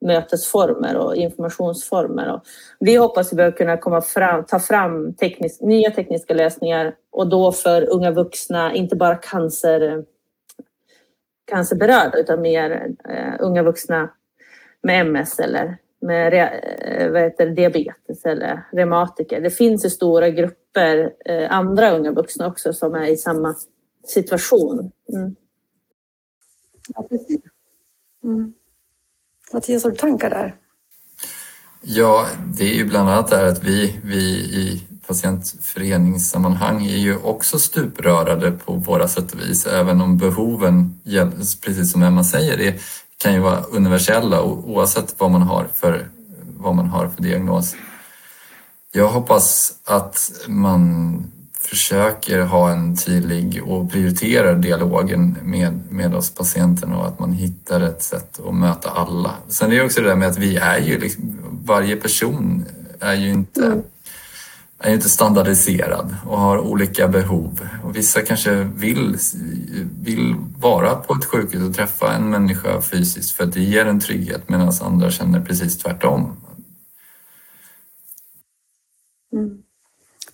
mötesformer 0.00 0.96
och 0.96 1.16
informationsformer. 1.16 2.32
Och 2.32 2.42
vi 2.80 2.96
hoppas 2.96 3.32
att 3.32 3.38
vi 3.38 3.52
kunna 3.52 3.76
komma 3.76 4.00
fram, 4.00 4.44
ta 4.44 4.58
fram 4.58 5.14
teknisk, 5.14 5.60
nya 5.60 5.90
tekniska 5.90 6.34
lösningar 6.34 6.94
och 7.10 7.28
då 7.28 7.52
för 7.52 7.90
unga 7.90 8.10
vuxna, 8.10 8.74
inte 8.74 8.96
bara 8.96 9.14
cancer, 9.14 10.04
cancerberörda 11.46 12.18
utan 12.18 12.40
mer 12.40 12.94
eh, 13.08 13.34
unga 13.40 13.62
vuxna 13.62 14.10
med 14.82 15.06
MS 15.06 15.38
eller 15.38 15.76
med 16.00 16.34
eh, 16.34 17.10
vad 17.10 17.22
heter, 17.22 17.46
diabetes 17.50 18.24
eller 18.24 18.62
reumatiker. 18.72 19.40
Det 19.40 19.50
finns 19.50 19.84
ju 19.84 19.90
stora 19.90 20.30
grupper 20.30 21.12
eh, 21.24 21.52
andra 21.52 21.90
unga 21.90 22.12
vuxna 22.12 22.46
också 22.46 22.72
som 22.72 22.94
är 22.94 23.06
i 23.06 23.16
samma 23.16 23.54
situation. 24.06 24.92
Mm. 25.12 25.36
Ja, 26.94 27.06
precis. 27.10 27.40
Mm. 28.24 28.54
Mattias, 29.52 29.84
har 29.84 29.90
du 29.90 29.96
tankar 29.96 30.30
där? 30.30 30.54
Ja, 31.82 32.26
det 32.46 32.64
är 32.64 32.74
ju 32.74 32.84
bland 32.84 33.08
annat 33.08 33.30
det 33.30 33.48
att 33.48 33.64
vi, 33.64 34.00
vi 34.04 34.24
i 34.34 34.82
patientföreningssammanhang 35.06 36.86
är 36.86 36.96
ju 36.96 37.16
också 37.16 37.58
stuprörade 37.58 38.50
på 38.50 38.72
våra 38.72 39.08
sätt 39.08 39.32
och 39.32 39.40
vis, 39.40 39.66
även 39.66 40.00
om 40.00 40.18
behoven, 40.18 41.00
precis 41.64 41.92
som 41.92 42.02
Emma 42.02 42.24
säger, 42.24 42.60
är 42.60 42.80
kan 43.22 43.34
ju 43.34 43.40
vara 43.40 43.62
universella 43.62 44.42
oavsett 44.42 45.14
vad 45.18 45.30
man 45.30 45.42
har 45.42 45.66
för, 45.74 46.08
vad 46.56 46.74
man 46.74 46.86
har 46.86 47.08
för 47.08 47.22
diagnos. 47.22 47.74
Jag 48.92 49.08
hoppas 49.08 49.72
att 49.84 50.30
man 50.48 51.24
försöker 51.70 52.40
ha 52.40 52.70
en 52.70 52.96
tydlig 52.96 53.62
och 53.64 53.90
prioriterar 53.90 54.54
dialogen 54.54 55.36
med, 55.42 55.80
med 55.90 56.14
oss 56.14 56.30
patienterna 56.30 56.96
och 56.96 57.06
att 57.06 57.18
man 57.18 57.32
hittar 57.32 57.80
ett 57.80 58.02
sätt 58.02 58.40
att 58.48 58.54
möta 58.54 58.90
alla. 58.90 59.34
Sen 59.48 59.72
är 59.72 59.76
det 59.76 59.84
också 59.84 60.00
det 60.00 60.08
där 60.08 60.16
med 60.16 60.28
att 60.28 60.38
vi 60.38 60.56
är 60.56 60.78
ju 60.78 60.98
liksom, 60.98 61.38
varje 61.64 61.96
person 61.96 62.64
är 63.00 63.14
ju 63.14 63.28
inte 63.30 63.66
mm 63.66 63.82
är 64.82 64.94
inte 64.94 65.08
standardiserad 65.08 66.16
och 66.26 66.38
har 66.38 66.58
olika 66.58 67.08
behov. 67.08 67.68
Och 67.84 67.96
vissa 67.96 68.22
kanske 68.22 68.54
vill, 68.54 69.16
vill 70.02 70.36
vara 70.58 70.94
på 70.94 71.14
ett 71.14 71.24
sjukhus 71.24 71.68
och 71.68 71.74
träffa 71.74 72.14
en 72.14 72.30
människa 72.30 72.80
fysiskt 72.82 73.30
för 73.30 73.46
det 73.46 73.60
ger 73.60 73.86
en 73.86 74.00
trygghet 74.00 74.48
medan 74.48 74.72
andra 74.80 75.10
känner 75.10 75.40
precis 75.40 75.78
tvärtom. 75.78 76.36
Mm. 79.32 79.62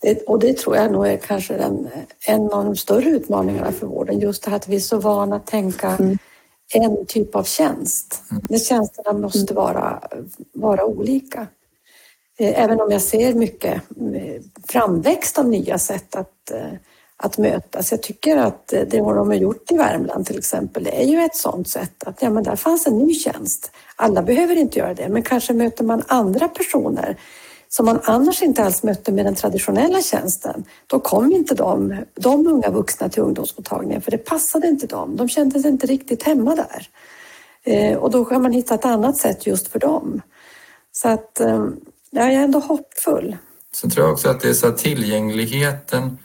Det, 0.01 0.23
och 0.23 0.39
det 0.39 0.59
tror 0.59 0.77
jag 0.77 0.93
nog 0.93 1.07
är 1.07 1.17
kanske 1.17 1.57
den, 1.57 1.89
en 2.27 2.53
av 2.53 2.65
de 2.65 2.77
större 2.77 3.09
utmaningarna 3.09 3.73
för 3.73 3.87
vården. 3.87 4.21
Just 4.21 4.43
det 4.43 4.51
här 4.51 4.57
att 4.57 4.69
vi 4.69 4.77
är 4.77 4.81
så 4.81 4.99
vana 4.99 5.37
att 5.37 5.47
tänka 5.47 5.91
mm. 5.91 6.19
en 6.75 7.07
typ 7.07 7.35
av 7.35 7.43
tjänst. 7.43 8.23
Mm. 8.31 8.43
Men 8.49 8.59
tjänsterna 8.59 9.13
måste 9.13 9.55
vara, 9.55 10.03
vara 10.53 10.85
olika. 10.85 11.47
Eh, 12.39 12.63
även 12.65 12.81
om 12.81 12.91
jag 12.91 13.03
ser 13.03 13.35
mycket 13.35 13.75
eh, 14.15 14.43
framväxt 14.69 15.39
av 15.39 15.49
nya 15.49 15.79
sätt 15.79 16.17
att, 16.17 16.51
eh, 16.51 16.73
att 17.17 17.39
mötas. 17.39 17.91
Jag 17.91 18.03
tycker 18.03 18.37
att 18.37 18.67
det 18.69 18.85
de 18.85 19.01
har 19.01 19.35
gjort 19.35 19.71
i 19.71 19.77
Värmland 19.77 20.27
till 20.27 20.39
exempel 20.39 20.89
är 20.93 21.05
ju 21.05 21.21
ett 21.21 21.37
sådant 21.37 21.69
sätt 21.69 22.05
att 22.05 22.23
ja, 22.23 22.31
men 22.31 22.43
där 22.43 22.57
fanns 22.57 22.87
en 22.87 22.99
ny 22.99 23.15
tjänst. 23.15 23.71
Alla 23.97 24.23
behöver 24.23 24.57
inte 24.57 24.79
göra 24.79 24.95
det, 24.95 25.09
men 25.09 25.23
kanske 25.23 25.53
möter 25.53 25.85
man 25.85 26.03
andra 26.07 26.49
personer 26.49 27.17
som 27.77 27.87
man 27.87 28.01
annars 28.05 28.43
inte 28.43 28.65
alls 28.65 28.83
mötte 28.83 29.13
med 29.13 29.25
den 29.25 29.35
traditionella 29.35 30.03
tjänsten. 30.03 30.65
Då 30.87 31.01
kom 31.01 31.33
inte 31.33 31.55
de, 31.55 32.05
de 32.15 32.47
unga 32.47 32.71
vuxna 32.71 33.09
till 33.09 33.23
ungdomsmottagningen 33.23 34.03
för 34.03 34.11
det 34.11 34.19
passade 34.19 34.69
inte 34.69 34.87
dem. 34.87 35.17
De 35.17 35.29
kände 35.29 35.61
sig 35.61 35.71
inte 35.71 35.87
riktigt 35.87 36.23
hemma 36.23 36.55
där. 36.55 36.89
Eh, 37.65 37.99
och 37.99 38.11
då 38.11 38.25
kan 38.25 38.43
man 38.43 38.53
hitta 38.53 38.75
ett 38.75 38.85
annat 38.85 39.17
sätt 39.17 39.47
just 39.47 39.69
för 39.69 39.79
dem. 39.79 40.23
Så 40.93 41.09
att 41.09 41.41
eh, 41.41 41.67
jag 42.11 42.33
är 42.33 42.41
ändå 42.41 42.59
hoppfull. 42.59 43.37
Sen 43.75 43.91
tror 43.91 44.07
jag 44.07 44.13
också 44.13 44.29
att 44.29 44.41
det 44.41 44.49
är 44.49 44.55
så 44.55 44.71
tillgängligheten, 44.71 46.19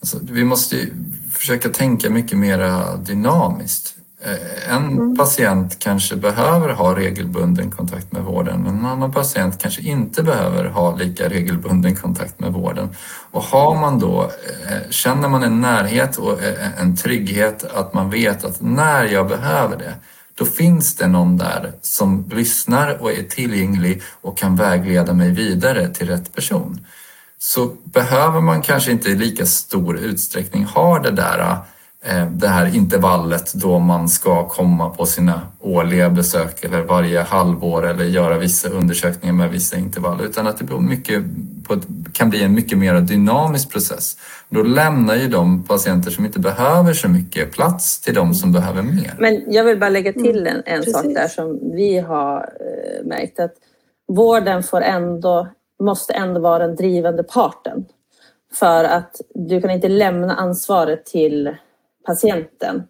alltså, 0.00 0.18
vi 0.22 0.44
måste 0.44 0.76
försöka 1.34 1.68
tänka 1.68 2.10
mycket 2.10 2.38
mer 2.38 2.96
dynamiskt. 2.96 3.97
Eh, 4.20 4.74
en 4.74 4.86
mm. 4.86 5.16
patient 5.16 5.78
kanske 5.78 6.16
behöver 6.16 6.68
ha 6.68 6.96
regelbunden 6.96 7.70
kontakt 7.70 8.12
med 8.12 8.22
vården. 8.22 8.66
En 8.66 8.86
annan 8.86 9.12
patient 9.12 9.62
kanske 9.62 9.82
inte 9.82 10.22
behöver 10.22 10.64
ha 10.64 10.96
lika 10.96 11.28
regelbunden 11.28 11.96
kontakt 11.96 12.40
med 12.40 12.52
vården. 12.52 12.88
Och 13.30 13.42
har 13.42 13.74
man 13.74 13.98
då, 13.98 14.22
eh, 14.22 14.90
känner 14.90 15.28
man 15.28 15.42
en 15.42 15.60
närhet 15.60 16.16
och 16.16 16.42
eh, 16.42 16.80
en 16.80 16.96
trygghet 16.96 17.64
att 17.64 17.94
man 17.94 18.10
vet 18.10 18.44
att 18.44 18.60
när 18.60 19.04
jag 19.04 19.28
behöver 19.28 19.76
det 19.76 19.94
då 20.34 20.44
finns 20.44 20.96
det 20.96 21.06
någon 21.06 21.36
där 21.36 21.72
som 21.82 22.28
lyssnar 22.32 23.02
och 23.02 23.12
är 23.12 23.22
tillgänglig 23.22 24.02
och 24.20 24.38
kan 24.38 24.56
vägleda 24.56 25.12
mig 25.12 25.30
vidare 25.30 25.88
till 25.88 26.08
rätt 26.08 26.34
person. 26.34 26.86
Så 27.38 27.66
behöver 27.84 28.40
man 28.40 28.62
kanske 28.62 28.90
inte 28.90 29.08
i 29.08 29.14
lika 29.14 29.46
stor 29.46 29.98
utsträckning 29.98 30.64
ha 30.64 30.98
det 30.98 31.10
där 31.10 31.56
det 32.30 32.48
här 32.48 32.76
intervallet 32.76 33.54
då 33.54 33.78
man 33.78 34.08
ska 34.08 34.48
komma 34.48 34.90
på 34.90 35.06
sina 35.06 35.40
årliga 35.60 36.10
besök 36.10 36.64
eller 36.64 36.82
varje 36.82 37.20
halvår 37.20 37.86
eller 37.86 38.04
göra 38.04 38.38
vissa 38.38 38.68
undersökningar 38.68 39.34
med 39.34 39.50
vissa 39.50 39.76
intervall 39.76 40.20
utan 40.24 40.46
att 40.46 40.58
det 40.58 40.64
blir 40.64 40.78
mycket, 40.78 41.22
kan 42.12 42.30
bli 42.30 42.42
en 42.42 42.54
mycket 42.54 42.78
mer 42.78 43.00
dynamisk 43.00 43.72
process. 43.72 44.16
Då 44.48 44.62
lämnar 44.62 45.16
ju 45.16 45.28
de 45.28 45.64
patienter 45.64 46.10
som 46.10 46.24
inte 46.24 46.40
behöver 46.40 46.92
så 46.92 47.08
mycket 47.08 47.52
plats 47.52 48.00
till 48.00 48.14
de 48.14 48.34
som 48.34 48.52
behöver 48.52 48.82
mer. 48.82 49.14
Men 49.18 49.52
jag 49.52 49.64
vill 49.64 49.78
bara 49.78 49.90
lägga 49.90 50.12
till 50.12 50.46
en, 50.46 50.62
en 50.66 50.82
sak 50.82 51.04
där 51.04 51.28
som 51.28 51.58
vi 51.72 51.98
har 51.98 52.36
eh, 52.38 53.06
märkt 53.06 53.40
att 53.40 53.54
vården 54.08 54.62
får 54.62 54.80
ändå, 54.80 55.48
måste 55.82 56.12
ändå 56.12 56.40
vara 56.40 56.66
den 56.66 56.76
drivande 56.76 57.22
parten. 57.22 57.84
För 58.54 58.84
att 58.84 59.20
du 59.34 59.60
kan 59.60 59.70
inte 59.70 59.88
lämna 59.88 60.34
ansvaret 60.34 61.06
till 61.06 61.56
patienten. 62.08 62.82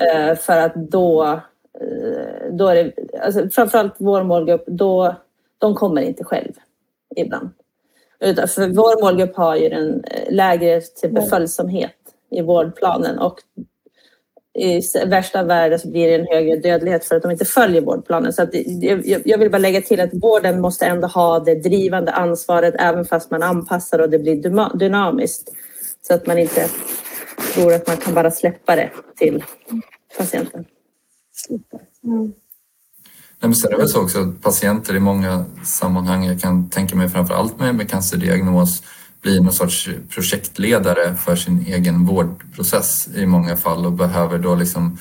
Eh, 0.00 0.36
för 0.36 0.58
att 0.58 0.74
då 0.74 1.40
eh, 1.80 2.52
då 2.52 2.68
är 2.68 2.74
det, 2.74 2.92
alltså 3.22 3.48
framförallt 3.48 3.94
vår 3.98 4.22
målgrupp, 4.22 4.64
då, 4.66 5.14
de 5.58 5.74
kommer 5.74 6.02
inte 6.02 6.24
själv 6.24 6.52
ibland. 7.16 7.50
Utan 8.20 8.48
för 8.48 8.68
vår 8.68 9.02
målgrupp 9.02 9.36
har 9.36 9.56
ju 9.56 9.66
en 9.66 10.04
eh, 10.04 10.34
lägre 10.34 10.80
till 10.80 11.20
följsamhet 11.30 11.96
i 12.30 12.42
vårdplanen 12.42 13.18
och 13.18 13.38
i 14.54 14.80
värsta 15.06 15.42
världen 15.42 15.78
så 15.78 15.88
blir 15.88 16.08
det 16.08 16.14
en 16.14 16.26
högre 16.26 16.56
dödlighet 16.56 17.04
för 17.04 17.16
att 17.16 17.22
de 17.22 17.30
inte 17.30 17.44
följer 17.44 17.82
vårdplanen. 17.82 18.32
Så 18.32 18.42
att 18.42 18.50
jag 19.24 19.38
vill 19.38 19.50
bara 19.50 19.58
lägga 19.58 19.82
till 19.82 20.00
att 20.00 20.10
vården 20.12 20.60
måste 20.60 20.86
ändå 20.86 21.06
ha 21.06 21.40
det 21.40 21.54
drivande 21.54 22.12
ansvaret 22.12 22.74
även 22.78 23.04
fast 23.04 23.30
man 23.30 23.42
anpassar 23.42 23.98
och 23.98 24.10
det 24.10 24.18
blir 24.18 24.78
dynamiskt. 24.78 25.48
Så 26.02 26.14
att 26.14 26.26
man 26.26 26.38
inte 26.38 26.68
tror 27.54 27.74
att 27.74 27.86
man 27.86 27.96
kan 27.96 28.14
bara 28.14 28.30
släppa 28.30 28.76
det 28.76 28.90
till 29.16 29.44
patienten. 30.18 30.64
Mm. 32.04 32.32
Men 33.40 33.54
sen 33.54 33.68
är 33.68 33.72
det 33.72 33.78
väl 33.78 33.88
så 33.88 34.02
också 34.02 34.20
att 34.20 34.42
patienter 34.42 34.96
i 34.96 35.00
många 35.00 35.44
sammanhang, 35.64 36.24
jag 36.24 36.40
kan 36.40 36.70
tänka 36.70 36.96
mig 36.96 37.08
framför 37.08 37.34
allt 37.34 37.58
med, 37.58 37.74
med 37.74 37.90
cancerdiagnos, 37.90 38.82
blir 39.22 39.40
någon 39.40 39.52
sorts 39.52 39.88
projektledare 40.10 41.16
för 41.16 41.36
sin 41.36 41.66
egen 41.66 42.06
vårdprocess 42.06 43.08
i 43.14 43.26
många 43.26 43.56
fall 43.56 43.86
och 43.86 43.92
behöver 43.92 44.38
då 44.38 44.54
liksom 44.54 44.98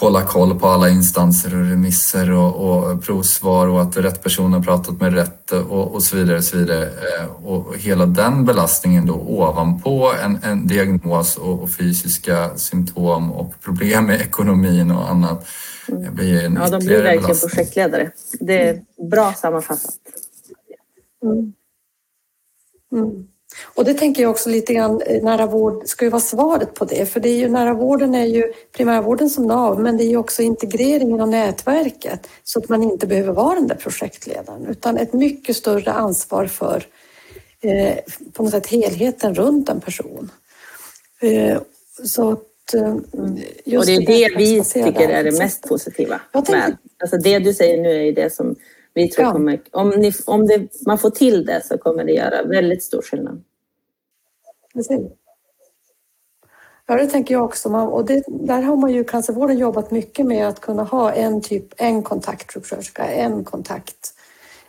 hålla 0.00 0.26
koll 0.26 0.58
på 0.58 0.66
alla 0.68 0.88
instanser 0.88 1.54
och 1.60 1.66
remisser 1.66 2.30
och, 2.30 2.54
och 2.54 3.04
provsvar 3.04 3.66
och 3.66 3.82
att 3.82 3.96
rätt 3.96 4.22
person 4.22 4.52
har 4.52 4.60
pratat 4.60 5.00
med 5.00 5.14
rätt 5.14 5.50
och, 5.50 5.94
och 5.94 6.02
så 6.02 6.16
vidare. 6.16 6.36
Och, 6.36 6.44
så 6.44 6.56
vidare. 6.56 6.84
Eh, 6.84 7.46
och 7.46 7.76
hela 7.76 8.06
den 8.06 8.44
belastningen 8.44 9.06
då 9.06 9.14
ovanpå 9.14 10.12
en, 10.24 10.38
en 10.42 10.66
diagnos 10.66 11.36
och, 11.36 11.62
och, 11.62 11.70
fysiska 11.70 12.56
symptom 12.56 13.32
och 13.32 13.54
problem 13.60 14.06
med 14.06 14.20
ekonomin 14.20 14.90
och 14.90 15.10
annat. 15.10 15.46
Det 15.86 16.10
blir 16.10 16.44
en 16.44 16.54
ja, 16.54 16.68
de 16.68 16.78
blir 16.78 17.02
verkligen 17.02 17.22
belastning. 17.22 17.50
projektledare. 17.50 18.10
Det 18.40 18.68
är 18.68 18.82
bra 19.10 19.32
sammanfattat. 19.32 19.94
Mm. 21.22 21.52
Mm. 22.92 23.29
Och 23.62 23.84
det 23.84 23.94
tänker 23.94 24.22
jag 24.22 24.30
också 24.30 24.50
lite 24.50 24.74
grann, 24.74 25.02
eh, 25.06 25.22
nära 25.22 25.46
vård 25.46 25.82
ska 25.86 26.04
ju 26.04 26.10
vara 26.10 26.20
svaret 26.20 26.74
på 26.74 26.84
det. 26.84 27.06
För 27.06 27.20
det 27.20 27.28
är 27.28 27.36
ju, 27.36 27.48
nära 27.48 27.74
vården 27.74 28.14
är 28.14 28.26
ju 28.26 28.52
primärvården 28.76 29.30
som 29.30 29.46
nav, 29.46 29.80
men 29.80 29.96
det 29.96 30.04
är 30.04 30.08
ju 30.08 30.16
också 30.16 30.42
integreringen 30.42 31.20
av 31.20 31.28
nätverket 31.28 32.28
så 32.44 32.58
att 32.58 32.68
man 32.68 32.82
inte 32.82 33.06
behöver 33.06 33.32
vara 33.32 33.54
den 33.54 33.66
där 33.66 33.76
projektledaren 33.76 34.66
utan 34.66 34.96
ett 34.96 35.12
mycket 35.12 35.56
större 35.56 35.92
ansvar 35.92 36.46
för 36.46 36.86
eh, 37.60 37.96
på 38.32 38.42
något 38.42 38.52
sätt 38.52 38.66
helheten 38.66 39.34
runt 39.34 39.68
en 39.68 39.80
person. 39.80 40.30
Eh, 41.20 41.58
så 42.04 42.32
att, 42.32 42.74
eh, 42.74 42.94
och 43.78 43.86
det 43.86 43.94
är 43.94 44.06
det 44.06 44.34
vi 44.36 44.64
tycker 44.64 45.08
är 45.08 45.24
det 45.24 45.38
mest 45.38 45.68
positiva. 45.68 46.20
Med. 46.48 46.76
Alltså 47.02 47.16
det 47.16 47.38
du 47.38 47.54
säger 47.54 47.82
nu 47.82 47.90
är 47.90 48.02
ju 48.02 48.12
det 48.12 48.34
som 48.34 48.56
vi 48.94 49.08
tror 49.08 49.26
ja. 49.26 49.32
kommer, 49.32 49.60
om, 49.70 49.90
ni, 49.90 50.12
om 50.26 50.46
det, 50.46 50.68
man 50.86 50.98
får 50.98 51.10
till 51.10 51.46
det 51.46 51.62
så 51.64 51.78
kommer 51.78 52.04
det 52.04 52.12
göra 52.12 52.42
väldigt 52.42 52.82
stor 52.82 53.02
skillnad. 53.02 53.44
Precis. 54.74 55.00
Ja, 56.86 56.96
det 56.96 57.06
tänker 57.06 57.34
jag 57.34 57.44
också. 57.44 57.68
Och 57.68 58.04
det, 58.04 58.24
där 58.26 58.62
har 58.62 58.76
man 58.76 58.90
ju 58.90 59.04
cancervården 59.04 59.58
jobbat 59.58 59.90
mycket 59.90 60.26
med 60.26 60.48
att 60.48 60.60
kunna 60.60 60.82
ha 60.82 61.12
en 61.12 61.42
typ, 61.42 61.66
en 61.76 62.02
kontaktsjuksköterska, 62.02 63.04
en 63.04 63.44
kontakt 63.44 64.14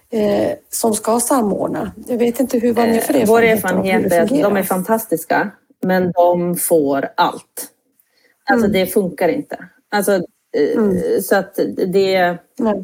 eh, 0.10 0.52
som 0.70 0.94
ska 0.94 1.20
samordna. 1.20 1.92
Jag 2.08 2.18
vet 2.18 2.40
inte 2.40 2.60
hur 2.60 2.74
var 2.74 2.88
ni 2.88 3.00
för 3.00 3.14
erfarenhet? 3.14 3.30
Vår 3.30 3.42
erfarenhet 3.42 4.12
är 4.12 4.22
att 4.22 4.30
de 4.30 4.58
är 4.58 4.64
fantastiska, 4.64 5.52
men 5.82 6.12
de 6.12 6.56
får 6.56 7.10
allt. 7.18 7.72
Alltså 8.44 8.66
mm. 8.68 8.80
det 8.80 8.86
funkar 8.88 9.30
inte. 9.30 9.70
Alltså, 9.90 10.12
eh, 10.58 10.78
mm. 10.78 11.22
Så 11.22 11.36
att 11.36 11.60
det... 11.88 12.38
Nej 12.60 12.82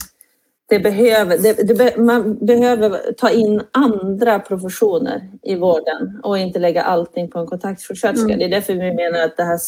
det 0.69 0.79
behöver, 0.79 1.37
det, 1.37 1.53
det, 1.53 1.97
man 1.97 2.45
behöver 2.45 3.13
ta 3.17 3.29
in 3.29 3.61
andra 3.71 4.39
professioner 4.39 5.29
i 5.43 5.55
vården 5.55 6.19
och 6.23 6.37
inte 6.37 6.59
lägga 6.59 6.83
allting 6.83 7.29
på 7.29 7.39
en 7.39 7.47
kontaktsjuksköterska. 7.47 8.33
Mm. 8.33 8.39
Det 8.39 8.45
är 8.45 8.49
därför 8.49 8.73
vi 8.73 8.93
menar 8.93 9.19
att 9.19 9.33
här, 9.37 9.59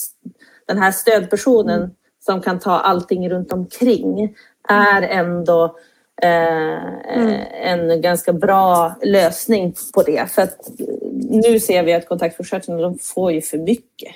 den 0.67 0.77
här 0.77 0.91
stödpersonen 0.91 1.79
mm. 1.79 1.91
som 2.25 2.41
kan 2.41 2.59
ta 2.59 2.71
allting 2.71 3.29
runt 3.29 3.53
omkring 3.53 4.35
är 4.69 5.01
ändå 5.01 5.75
eh, 6.21 7.17
mm. 7.17 7.41
en 7.63 8.01
ganska 8.01 8.33
bra 8.33 8.95
lösning 9.03 9.73
på 9.93 10.03
det. 10.03 10.31
För 10.31 10.47
nu 11.29 11.59
ser 11.59 11.83
vi 11.83 11.93
att 11.93 12.07
kontaktsjuksköterskorna 12.07 12.81
de 12.81 12.97
får 13.01 13.31
ju 13.31 13.41
för 13.41 13.57
mycket. 13.57 14.11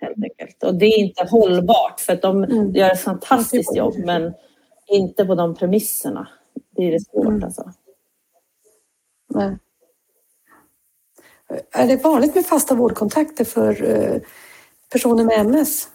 Helt 0.00 0.24
enkelt. 0.24 0.62
Och 0.62 0.74
det 0.74 0.86
är 0.86 0.98
inte 0.98 1.24
hållbart 1.30 2.00
för 2.00 2.12
att 2.12 2.22
de 2.22 2.44
mm. 2.44 2.74
gör 2.74 2.90
ett 2.90 3.00
fantastiskt 3.00 3.76
jobb 3.76 3.94
men 3.98 4.34
inte 4.88 5.24
på 5.24 5.34
de 5.34 5.54
premisserna. 5.54 6.28
Det 6.76 6.82
är 6.82 6.92
det 6.92 7.00
svårt 7.00 7.26
mm. 7.26 7.44
alltså. 7.44 7.72
Nej. 9.28 9.58
Är 11.70 11.86
det 11.86 11.96
vanligt 11.96 12.34
med 12.34 12.46
fasta 12.46 12.74
vårdkontakter 12.74 13.44
för 13.44 13.84
eh, 13.84 14.20
personer 14.92 15.24
med 15.24 15.40
MS? 15.40 15.88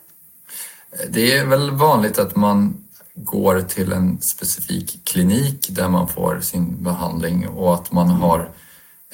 Det 1.09 1.37
är 1.37 1.45
väl 1.45 1.71
vanligt 1.71 2.19
att 2.19 2.35
man 2.35 2.83
går 3.15 3.61
till 3.61 3.91
en 3.91 4.21
specifik 4.21 5.05
klinik 5.05 5.67
där 5.69 5.89
man 5.89 6.07
får 6.07 6.39
sin 6.39 6.83
behandling 6.83 7.47
och 7.47 7.73
att 7.73 7.91
man 7.91 8.07
har 8.09 8.49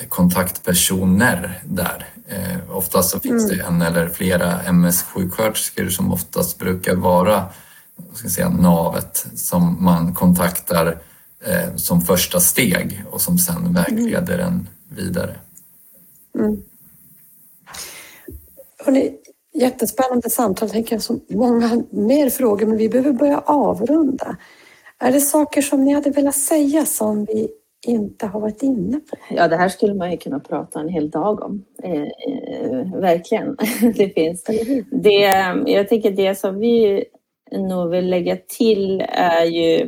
kontaktpersoner 0.10 1.62
där. 1.66 2.06
Eh, 2.28 2.78
oftast 2.78 3.10
så 3.10 3.20
finns 3.20 3.46
mm. 3.46 3.58
det 3.58 3.64
en 3.64 3.82
eller 3.82 4.10
flera 4.10 4.62
MS-sjuksköterskor 4.62 5.90
som 5.90 6.14
oftast 6.14 6.60
brukar 6.60 6.96
vara 6.96 7.46
ska 8.14 8.30
säga, 8.30 8.50
navet 8.50 9.26
som 9.36 9.84
man 9.84 10.14
kontaktar 10.14 10.98
eh, 11.46 11.76
som 11.76 12.02
första 12.02 12.40
steg 12.40 13.04
och 13.12 13.22
som 13.22 13.38
sen 13.38 13.74
vägleder 13.74 14.40
mm. 14.40 14.48
en 14.48 14.68
vidare. 14.90 15.36
Mm. 16.36 16.62
Hörrni, 18.86 19.12
jättespännande 19.54 20.30
samtal. 20.30 20.70
tänker 20.70 20.96
jag 20.96 21.02
så 21.02 21.20
många 21.30 21.84
mer 21.90 22.30
frågor 22.30 22.66
men 22.66 22.78
vi 22.78 22.90
behöver 22.90 23.12
börja 23.12 23.40
avrunda. 23.40 24.38
Är 25.00 25.12
det 25.12 25.22
saker 25.22 25.62
som 25.62 25.84
ni 25.84 25.94
hade 25.94 26.10
velat 26.10 26.36
säga 26.36 26.86
som 26.86 27.26
vi 27.26 27.50
inte 27.88 28.28
har 28.28 28.40
varit 28.40 28.64
inne 28.64 29.00
på? 29.00 29.18
Ja, 29.30 29.48
det 29.48 29.58
här 29.58 29.70
skulle 29.70 29.94
man 29.94 30.12
ju 30.12 30.18
kunna 30.18 30.40
prata 30.40 30.80
en 30.80 30.90
hel 30.90 31.10
dag 31.10 31.44
om. 31.44 31.64
Eh, 31.84 32.02
eh, 32.02 33.00
verkligen. 33.00 33.58
det 33.96 34.10
finns. 34.10 34.44
Det, 34.92 35.20
jag 35.66 35.90
tycker 35.90 36.12
det 36.12 36.36
som 36.36 36.60
vi 36.60 37.06
nog 37.52 37.90
vill 37.90 38.10
lägga 38.10 38.38
till 38.48 39.02
är 39.10 39.46
ju, 39.46 39.82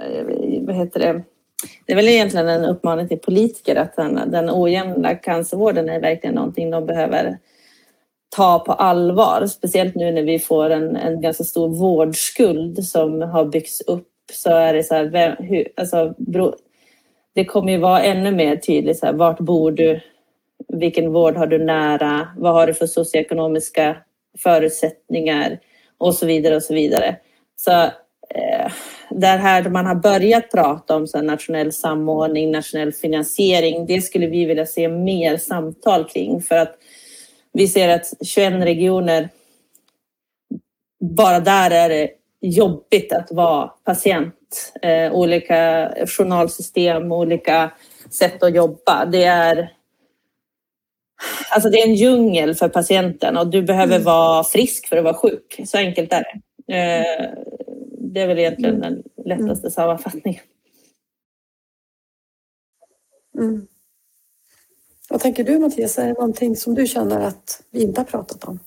eh, 0.00 0.24
vad 0.60 0.76
heter 0.76 1.00
det, 1.00 1.22
det 1.86 1.92
är 1.92 1.96
väl 1.96 2.08
egentligen 2.08 2.48
en 2.48 2.64
uppmaning 2.64 3.08
till 3.08 3.18
politiker 3.18 3.76
att 3.76 3.96
den, 3.96 4.30
den 4.30 4.50
ojämna 4.50 5.14
cancervården 5.14 5.88
är 5.88 6.00
verkligen 6.00 6.34
någonting 6.34 6.70
de 6.70 6.86
behöver 6.86 7.38
ta 8.36 8.58
på 8.58 8.72
allvar. 8.72 9.46
Speciellt 9.46 9.94
nu 9.94 10.12
när 10.12 10.22
vi 10.22 10.38
får 10.38 10.70
en, 10.70 10.96
en 10.96 11.20
ganska 11.20 11.44
stor 11.44 11.68
vårdskuld 11.68 12.84
som 12.84 13.22
har 13.22 13.44
byggts 13.44 13.80
upp 13.80 14.08
så 14.32 14.50
är 14.50 14.74
det 14.74 14.82
så 14.82 14.94
här, 14.94 15.04
vem, 15.04 15.36
hur, 15.38 15.68
alltså, 15.76 16.14
bro, 16.18 16.54
det 17.34 17.44
kommer 17.44 17.72
ju 17.72 17.78
vara 17.78 18.02
ännu 18.02 18.32
mer 18.32 18.56
tydligt 18.56 18.98
så 18.98 19.06
här, 19.06 19.12
vart 19.12 19.40
bor 19.40 19.70
du? 19.70 20.00
Vilken 20.68 21.12
vård 21.12 21.36
har 21.36 21.46
du 21.46 21.58
nära? 21.58 22.28
Vad 22.36 22.52
har 22.52 22.66
du 22.66 22.74
för 22.74 22.86
socioekonomiska 22.86 23.96
förutsättningar? 24.38 25.58
Och 26.02 26.14
så 26.14 26.26
vidare 26.26 26.56
och 26.56 26.62
så 26.62 26.74
vidare. 26.74 27.16
Så 27.56 27.70
eh, 28.34 28.72
där 29.10 29.38
här 29.38 29.68
man 29.68 29.86
har 29.86 29.94
börjat 29.94 30.50
prata 30.50 30.96
om 30.96 31.06
så 31.06 31.22
nationell 31.22 31.72
samordning, 31.72 32.50
nationell 32.50 32.92
finansiering, 32.92 33.86
det 33.86 34.00
skulle 34.02 34.26
vi 34.26 34.44
vilja 34.44 34.66
se 34.66 34.88
mer 34.88 35.36
samtal 35.36 36.08
kring 36.08 36.42
för 36.42 36.56
att 36.56 36.74
vi 37.52 37.68
ser 37.68 37.88
att 37.88 38.12
21 38.24 38.52
regioner, 38.52 39.28
bara 41.00 41.40
där 41.40 41.70
är 41.70 41.88
det 41.88 42.10
jobbigt 42.40 43.12
att 43.12 43.32
vara 43.32 43.68
patient. 43.84 44.72
Eh, 44.82 45.12
olika 45.12 45.92
journalsystem, 46.06 47.12
olika 47.12 47.70
sätt 48.10 48.42
att 48.42 48.54
jobba. 48.54 49.04
Det 49.04 49.24
är 49.24 49.72
Alltså 51.50 51.70
det 51.70 51.78
är 51.78 51.88
en 51.88 51.94
djungel 51.94 52.54
för 52.54 52.68
patienten 52.68 53.36
och 53.36 53.46
du 53.46 53.62
behöver 53.62 53.94
mm. 53.96 54.04
vara 54.04 54.44
frisk 54.44 54.88
för 54.88 54.96
att 54.96 55.04
vara 55.04 55.14
sjuk. 55.14 55.60
Så 55.66 55.78
enkelt 55.78 56.12
är 56.12 56.24
det. 56.24 56.74
Eh, 56.74 57.30
det 58.12 58.20
är 58.20 58.26
väl 58.26 58.38
egentligen 58.38 58.84
mm. 58.84 58.94
den 58.94 59.02
lättaste 59.26 59.66
mm. 59.66 59.70
sammanfattningen. 59.70 60.42
Mm. 63.38 63.66
Vad 65.08 65.20
tänker 65.20 65.44
du 65.44 65.58
Mattias, 65.58 65.98
är 65.98 66.06
det 66.06 66.12
någonting 66.12 66.56
som 66.56 66.74
du 66.74 66.86
känner 66.86 67.20
att 67.20 67.62
vi 67.70 67.82
inte 67.82 68.00
har 68.00 68.06
pratat 68.06 68.44
om? 68.44 68.58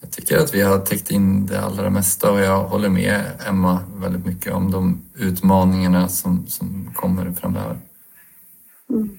Jag 0.00 0.12
tycker 0.12 0.38
att 0.38 0.54
vi 0.54 0.62
har 0.62 0.78
täckt 0.78 1.10
in 1.10 1.46
det 1.46 1.60
allra 1.60 1.90
mesta 1.90 2.32
och 2.32 2.40
jag 2.40 2.64
håller 2.64 2.88
med 2.88 3.20
Emma 3.48 3.80
väldigt 3.96 4.26
mycket 4.26 4.52
om 4.52 4.70
de 4.70 5.04
utmaningarna 5.14 6.08
som, 6.08 6.46
som 6.46 6.90
kommer 6.94 7.32
framöver. 7.32 7.78
Mm. 8.90 9.18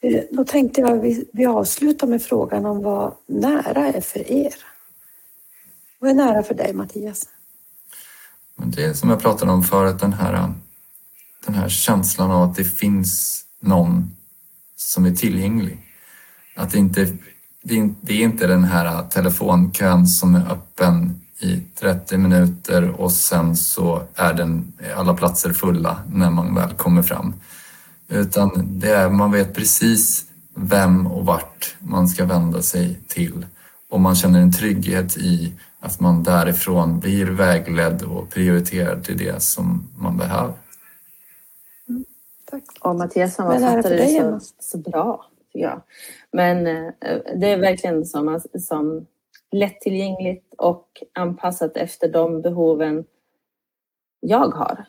Eh, 0.00 0.22
då 0.30 0.44
tänkte 0.44 0.80
jag 0.80 0.90
att 0.90 1.04
vi 1.32 1.46
avslutar 1.46 2.06
med 2.06 2.22
frågan 2.22 2.66
om 2.66 2.82
vad 2.82 3.14
nära 3.26 3.86
är 3.86 4.00
för 4.00 4.32
er. 4.32 4.54
Vad 5.98 6.10
är 6.10 6.14
nära 6.14 6.42
för 6.42 6.54
dig 6.54 6.72
Mattias? 6.72 7.28
Det 8.56 8.84
är 8.84 8.92
som 8.92 9.10
jag 9.10 9.20
pratade 9.20 9.52
om 9.52 9.62
förut, 9.62 10.00
den 10.00 10.12
här, 10.12 10.52
den 11.46 11.54
här 11.54 11.68
känslan 11.68 12.30
av 12.30 12.50
att 12.50 12.56
det 12.56 12.64
finns 12.64 13.44
någon 13.60 14.16
som 14.76 15.06
är 15.06 15.14
tillgänglig. 15.14 15.78
Att 16.54 16.70
det 16.70 16.78
inte 16.78 17.18
det 18.00 18.12
är 18.12 18.24
inte 18.24 18.46
den 18.46 18.64
här 18.64 19.08
telefonkön 19.08 20.06
som 20.06 20.34
är 20.34 20.52
öppen 20.52 21.20
i 21.40 21.60
30 21.80 22.18
minuter 22.18 23.00
och 23.00 23.12
sen 23.12 23.56
så 23.56 24.02
är 24.14 24.34
den, 24.34 24.72
alla 24.96 25.14
platser 25.14 25.52
fulla 25.52 26.02
när 26.12 26.30
man 26.30 26.54
väl 26.54 26.70
kommer 26.70 27.02
fram. 27.02 27.34
Utan 28.08 28.78
det 28.78 28.90
är, 28.90 29.10
man 29.10 29.32
vet 29.32 29.54
precis 29.54 30.24
vem 30.54 31.06
och 31.06 31.26
vart 31.26 31.76
man 31.78 32.08
ska 32.08 32.24
vända 32.24 32.62
sig 32.62 33.00
till 33.08 33.46
och 33.90 34.00
man 34.00 34.14
känner 34.14 34.40
en 34.40 34.52
trygghet 34.52 35.16
i 35.16 35.52
att 35.80 36.00
man 36.00 36.22
därifrån 36.22 37.00
blir 37.00 37.26
vägledd 37.26 38.02
och 38.02 38.30
prioriterad 38.30 39.04
till 39.04 39.18
det 39.18 39.42
som 39.42 39.88
man 39.98 40.16
behöver. 40.16 40.54
Mm, 41.88 42.04
tack. 42.50 42.64
Och 42.80 42.96
Mattias 42.96 43.34
sammanfattade 43.34 43.96
det, 43.96 44.04
det 44.04 44.40
så, 44.40 44.54
så 44.58 44.78
bra, 44.78 45.26
tycker 45.38 45.58
jag. 45.58 45.82
Men 46.32 46.66
eh, 46.66 46.92
det 47.36 47.46
är 47.46 47.60
verkligen 47.60 48.06
som, 48.06 48.40
som 48.58 49.06
lättillgängligt 49.52 50.54
och 50.58 50.88
anpassat 51.12 51.76
efter 51.76 52.08
de 52.08 52.42
behoven 52.42 53.04
jag 54.20 54.48
har. 54.48 54.84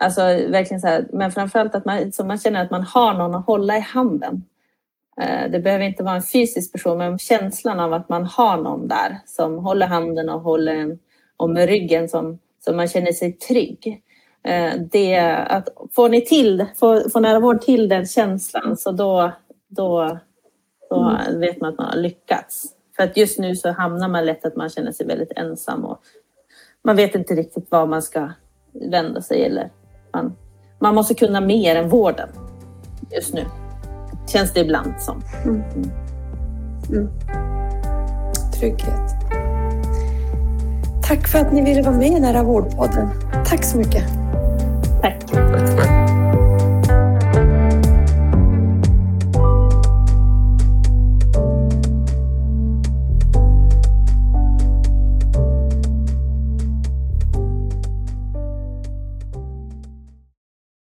Alltså 0.00 0.20
verkligen 0.22 0.80
så 0.80 0.86
här, 0.86 1.06
men 1.12 1.32
framförallt 1.32 1.74
att 1.74 1.84
man, 1.84 2.12
så 2.12 2.24
man 2.24 2.38
känner 2.38 2.64
att 2.64 2.70
man 2.70 2.82
har 2.82 3.14
någon 3.14 3.34
att 3.34 3.46
hålla 3.46 3.76
i 3.76 3.80
handen. 3.80 4.44
Eh, 5.20 5.50
det 5.50 5.58
behöver 5.58 5.84
inte 5.84 6.02
vara 6.02 6.14
en 6.14 6.22
fysisk 6.22 6.72
person, 6.72 6.98
men 6.98 7.18
känslan 7.18 7.80
av 7.80 7.92
att 7.92 8.08
man 8.08 8.24
har 8.24 8.56
någon 8.56 8.88
där 8.88 9.18
som 9.26 9.58
håller 9.58 9.86
handen 9.86 10.28
och 10.28 10.40
håller 10.40 10.74
en 10.74 10.98
och 11.36 11.50
med 11.50 11.68
ryggen 11.68 12.08
som, 12.08 12.38
så 12.64 12.72
man 12.72 12.88
känner 12.88 13.12
sig 13.12 13.32
trygg. 13.32 14.02
Eh, 14.44 14.72
det, 14.92 15.18
att 15.26 15.68
får 15.92 16.08
ni 16.08 16.20
till, 16.20 16.66
får, 16.76 17.10
får 17.10 17.20
nära 17.20 17.40
vård 17.40 17.60
till 17.60 17.88
den 17.88 18.06
känslan 18.06 18.76
så 18.76 18.92
då, 18.92 19.32
då, 19.68 20.18
då 20.90 21.00
mm. 21.00 21.40
vet 21.40 21.60
man 21.60 21.70
att 21.70 21.78
man 21.78 21.86
har 21.86 21.96
lyckats. 21.96 22.64
För 22.96 23.02
att 23.02 23.16
just 23.16 23.38
nu 23.38 23.56
så 23.56 23.72
hamnar 23.72 24.08
man 24.08 24.26
lätt 24.26 24.44
att 24.44 24.56
man 24.56 24.70
känner 24.70 24.92
sig 24.92 25.06
väldigt 25.06 25.32
ensam 25.36 25.84
och 25.84 26.00
man 26.84 26.96
vet 26.96 27.14
inte 27.14 27.34
riktigt 27.34 27.70
var 27.70 27.86
man 27.86 28.02
ska 28.02 28.30
vända 28.90 29.22
sig 29.22 29.44
eller 29.44 29.70
man, 30.16 30.32
man 30.78 30.94
måste 30.94 31.14
kunna 31.14 31.40
mer 31.40 31.76
än 31.76 31.88
vården 31.88 32.28
just 33.10 33.34
nu. 33.34 33.44
Känns 34.26 34.52
det 34.52 34.60
ibland 34.60 34.94
som. 34.98 35.22
Mm. 35.44 35.62
Mm. 36.90 37.08
Trygghet. 38.54 39.10
Tack 41.08 41.28
för 41.28 41.38
att 41.38 41.52
ni 41.52 41.62
ville 41.62 41.82
vara 41.82 41.96
med 41.96 42.08
i 42.08 42.20
Nära 42.20 42.42
vårdpodden. 42.42 43.08
Tack 43.46 43.64
så 43.64 43.78
mycket. 43.78 44.04
Tack. 45.02 45.26
Tack 45.26 45.95